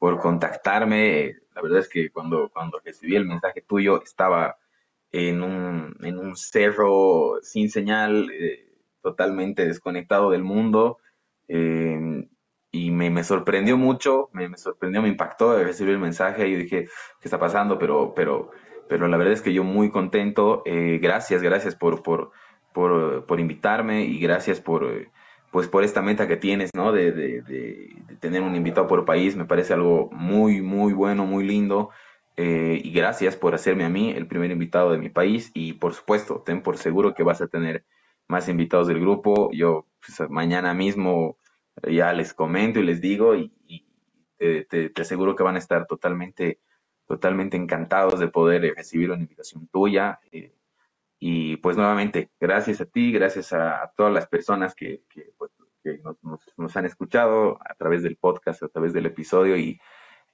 por 0.01 0.17
contactarme. 0.17 1.35
La 1.53 1.61
verdad 1.61 1.81
es 1.81 1.87
que 1.87 2.09
cuando, 2.09 2.49
cuando 2.51 2.81
recibí 2.83 3.15
el 3.15 3.27
mensaje 3.27 3.61
tuyo 3.61 4.01
estaba 4.01 4.57
en 5.11 5.43
un, 5.43 5.95
en 6.01 6.17
un 6.17 6.35
cerro 6.35 7.37
sin 7.43 7.69
señal, 7.69 8.31
eh, 8.31 8.67
totalmente 9.03 9.63
desconectado 9.63 10.31
del 10.31 10.41
mundo. 10.43 10.97
Eh, 11.47 12.27
y 12.71 12.89
me, 12.89 13.11
me, 13.11 13.23
sorprendió 13.23 13.77
mucho, 13.77 14.31
me, 14.33 14.49
me, 14.49 14.57
sorprendió, 14.57 15.03
me 15.03 15.09
impactó 15.09 15.63
recibir 15.63 15.93
el 15.93 15.99
mensaje 15.99 16.47
y 16.47 16.55
dije, 16.55 16.85
¿qué 16.85 17.27
está 17.27 17.37
pasando? 17.37 17.77
Pero, 17.77 18.15
pero, 18.15 18.49
pero 18.89 19.07
la 19.07 19.17
verdad 19.17 19.33
es 19.33 19.43
que 19.43 19.53
yo 19.53 19.63
muy 19.63 19.91
contento. 19.91 20.63
Eh, 20.65 20.97
gracias, 20.99 21.43
gracias 21.43 21.75
por, 21.75 22.01
por, 22.01 22.31
por, 22.73 23.27
por, 23.27 23.39
invitarme 23.39 24.05
y 24.05 24.17
gracias 24.17 24.61
por 24.61 25.11
pues 25.51 25.67
por 25.67 25.83
esta 25.83 26.01
meta 26.01 26.27
que 26.27 26.37
tienes, 26.37 26.71
¿no? 26.73 26.91
De, 26.91 27.11
de, 27.11 27.41
de, 27.41 27.95
tener 28.19 28.41
un 28.41 28.55
invitado 28.55 28.87
por 28.87 29.05
país, 29.05 29.35
me 29.35 29.45
parece 29.45 29.73
algo 29.73 30.09
muy, 30.11 30.61
muy 30.61 30.93
bueno, 30.93 31.25
muy 31.25 31.45
lindo. 31.45 31.89
Eh, 32.37 32.81
y 32.83 32.91
gracias 32.91 33.35
por 33.35 33.53
hacerme 33.53 33.83
a 33.83 33.89
mí 33.89 34.11
el 34.11 34.27
primer 34.27 34.51
invitado 34.51 34.91
de 34.91 34.97
mi 34.97 35.09
país. 35.09 35.51
Y 35.53 35.73
por 35.73 35.93
supuesto, 35.93 36.41
ten 36.45 36.63
por 36.63 36.77
seguro 36.77 37.13
que 37.13 37.23
vas 37.23 37.41
a 37.41 37.47
tener 37.47 37.85
más 38.27 38.47
invitados 38.47 38.87
del 38.87 39.01
grupo. 39.01 39.51
Yo 39.51 39.87
pues, 39.99 40.29
mañana 40.29 40.73
mismo 40.73 41.37
ya 41.83 42.13
les 42.13 42.33
comento 42.33 42.79
y 42.79 42.83
les 42.83 43.01
digo 43.01 43.35
y, 43.35 43.51
te, 44.37 44.91
aseguro 44.99 45.35
que 45.35 45.43
van 45.43 45.55
a 45.55 45.59
estar 45.59 45.85
totalmente, 45.85 46.59
totalmente 47.05 47.57
encantados 47.57 48.19
de 48.19 48.27
poder 48.29 48.73
recibir 48.75 49.11
una 49.11 49.21
invitación 49.21 49.67
tuya. 49.67 50.19
Eh, 50.31 50.53
y 51.24 51.57
pues 51.57 51.78
nuevamente, 51.78 52.32
gracias 52.39 52.82
a 52.82 52.86
ti, 52.86 53.11
gracias 53.11 53.53
a, 53.53 53.91
todas 53.95 54.11
las 54.11 54.26
personas 54.26 54.74
que, 54.74 55.03
pues, 55.38 55.51
nos, 56.57 56.76
han 56.76 56.86
escuchado 56.88 57.59
a 57.61 57.76
través 57.76 58.01
del 58.01 58.17
podcast, 58.17 58.63
a 58.63 58.69
través 58.69 58.91
del 58.91 59.05
episodio 59.05 59.55
y 59.55 59.80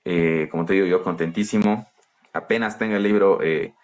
eh, 0.06 0.48
como 0.50 0.64
te 0.64 0.76
digo 0.76 0.86
yo, 0.86 1.04
contentísimo. 1.04 1.86
Apenas 2.32 2.80
tenga 2.80 2.96
el 2.96 3.04
libro 3.04 3.40
eh, 3.44 3.76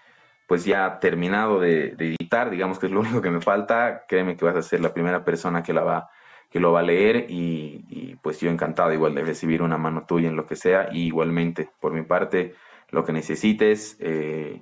pues 0.48 0.64
ya 0.64 1.00
terminado 1.00 1.60
de, 1.60 1.88
editar, 1.90 2.50
digamos 2.50 2.80
que 2.80 2.86
es 2.86 2.94
lo 2.94 3.00
único 3.02 3.22
que 3.22 3.32
me 3.32 3.42
falta, 3.42 4.06
créeme 4.08 4.38
que 4.38 4.46
vas 4.46 4.56
a 4.56 4.62
ser 4.62 4.80
la 4.80 4.94
primera 4.94 5.26
persona 5.26 5.62
que, 5.62 5.74
la 5.74 5.84
va, 5.84 6.10
que 6.50 6.62
lo 6.62 6.72
va 6.72 6.80
a 6.80 6.84
leer 6.84 7.26
y, 7.28 8.16
pues 8.22 8.40
yo 8.40 8.50
encantado 8.50 8.94
igual 8.94 9.14
de 9.14 9.26
recibir 9.26 9.62
una 9.62 9.78
mano 9.78 10.06
tuya 10.06 10.30
en 10.30 10.38
lo 10.38 10.48
que 10.48 10.56
sea 10.56 10.88
y 10.90 11.08
igualmente 11.08 11.70
por 11.82 11.92
mi 11.92 12.04
parte 12.04 12.56
lo 12.92 13.04
que 13.04 13.12
necesites. 13.12 13.98
Eh, 14.00 14.62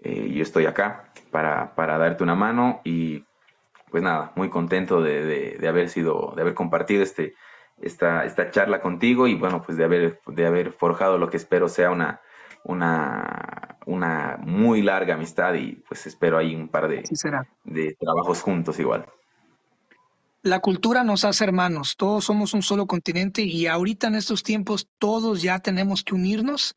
eh, 0.00 0.30
yo 0.32 0.42
estoy 0.42 0.66
acá 0.66 1.12
para, 1.30 1.74
para, 1.74 1.98
darte 1.98 2.22
una 2.22 2.34
mano 2.34 2.80
y 2.84 3.24
pues 3.90 4.02
nada, 4.02 4.32
muy 4.36 4.50
contento 4.50 5.00
de, 5.02 5.56
de, 5.58 5.68
haber 5.68 5.88
sido, 5.88 6.32
de 6.36 6.42
haber 6.42 6.54
compartido 6.54 7.02
este, 7.02 7.34
esta, 7.80 8.24
esta 8.24 8.50
charla 8.50 8.80
contigo 8.80 9.26
y 9.26 9.34
bueno, 9.34 9.62
pues 9.62 9.78
de 9.78 9.84
haber, 9.84 10.20
de 10.26 10.46
haber 10.46 10.72
forjado 10.72 11.18
lo 11.18 11.30
que 11.30 11.38
espero 11.38 11.68
sea 11.68 11.90
una, 11.90 12.20
una, 12.64 13.78
una 13.86 14.38
muy 14.40 14.82
larga 14.82 15.14
amistad 15.14 15.54
y 15.54 15.76
pues 15.88 16.06
espero 16.06 16.38
ahí 16.38 16.54
un 16.54 16.68
par 16.68 16.88
de, 16.88 17.02
de 17.64 17.96
trabajos 17.98 18.42
juntos 18.42 18.78
igual. 18.78 19.06
La 20.42 20.60
cultura 20.60 21.02
nos 21.02 21.24
hace 21.24 21.44
hermanos, 21.44 21.96
todos 21.96 22.24
somos 22.24 22.54
un 22.54 22.62
solo 22.62 22.86
continente 22.86 23.42
y 23.42 23.66
ahorita 23.66 24.06
en 24.06 24.14
estos 24.14 24.42
tiempos 24.42 24.88
todos 24.98 25.42
ya 25.42 25.58
tenemos 25.58 26.04
que 26.04 26.14
unirnos 26.14 26.76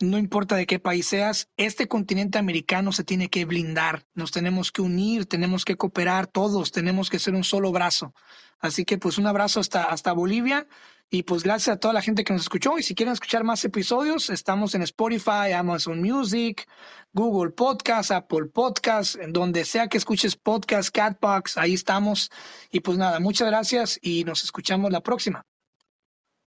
no 0.00 0.18
importa 0.18 0.56
de 0.56 0.66
qué 0.66 0.78
país 0.78 1.06
seas, 1.06 1.48
este 1.56 1.86
continente 1.86 2.38
americano 2.38 2.92
se 2.92 3.04
tiene 3.04 3.28
que 3.28 3.44
blindar, 3.44 4.06
nos 4.14 4.30
tenemos 4.30 4.72
que 4.72 4.82
unir, 4.82 5.26
tenemos 5.26 5.64
que 5.64 5.76
cooperar 5.76 6.26
todos, 6.26 6.72
tenemos 6.72 7.10
que 7.10 7.18
ser 7.18 7.34
un 7.34 7.44
solo 7.44 7.70
brazo. 7.70 8.14
Así 8.58 8.84
que 8.84 8.98
pues 8.98 9.18
un 9.18 9.26
abrazo 9.26 9.60
hasta, 9.60 9.84
hasta 9.84 10.12
Bolivia 10.12 10.66
y 11.10 11.24
pues 11.24 11.42
gracias 11.42 11.76
a 11.76 11.80
toda 11.80 11.92
la 11.92 12.02
gente 12.02 12.24
que 12.24 12.32
nos 12.32 12.42
escuchó 12.42 12.78
y 12.78 12.82
si 12.82 12.94
quieren 12.94 13.12
escuchar 13.12 13.42
más 13.42 13.64
episodios, 13.64 14.30
estamos 14.30 14.74
en 14.74 14.82
Spotify, 14.82 15.52
Amazon 15.54 16.00
Music, 16.00 16.68
Google 17.12 17.50
Podcast, 17.50 18.10
Apple 18.10 18.46
Podcast, 18.46 19.16
en 19.16 19.32
donde 19.32 19.64
sea 19.64 19.88
que 19.88 19.98
escuches 19.98 20.36
podcast, 20.36 20.94
Catbox, 20.94 21.58
ahí 21.58 21.74
estamos. 21.74 22.30
Y 22.70 22.80
pues 22.80 22.96
nada, 22.96 23.18
muchas 23.18 23.48
gracias 23.48 23.98
y 24.00 24.24
nos 24.24 24.44
escuchamos 24.44 24.92
la 24.92 25.00
próxima. 25.00 25.49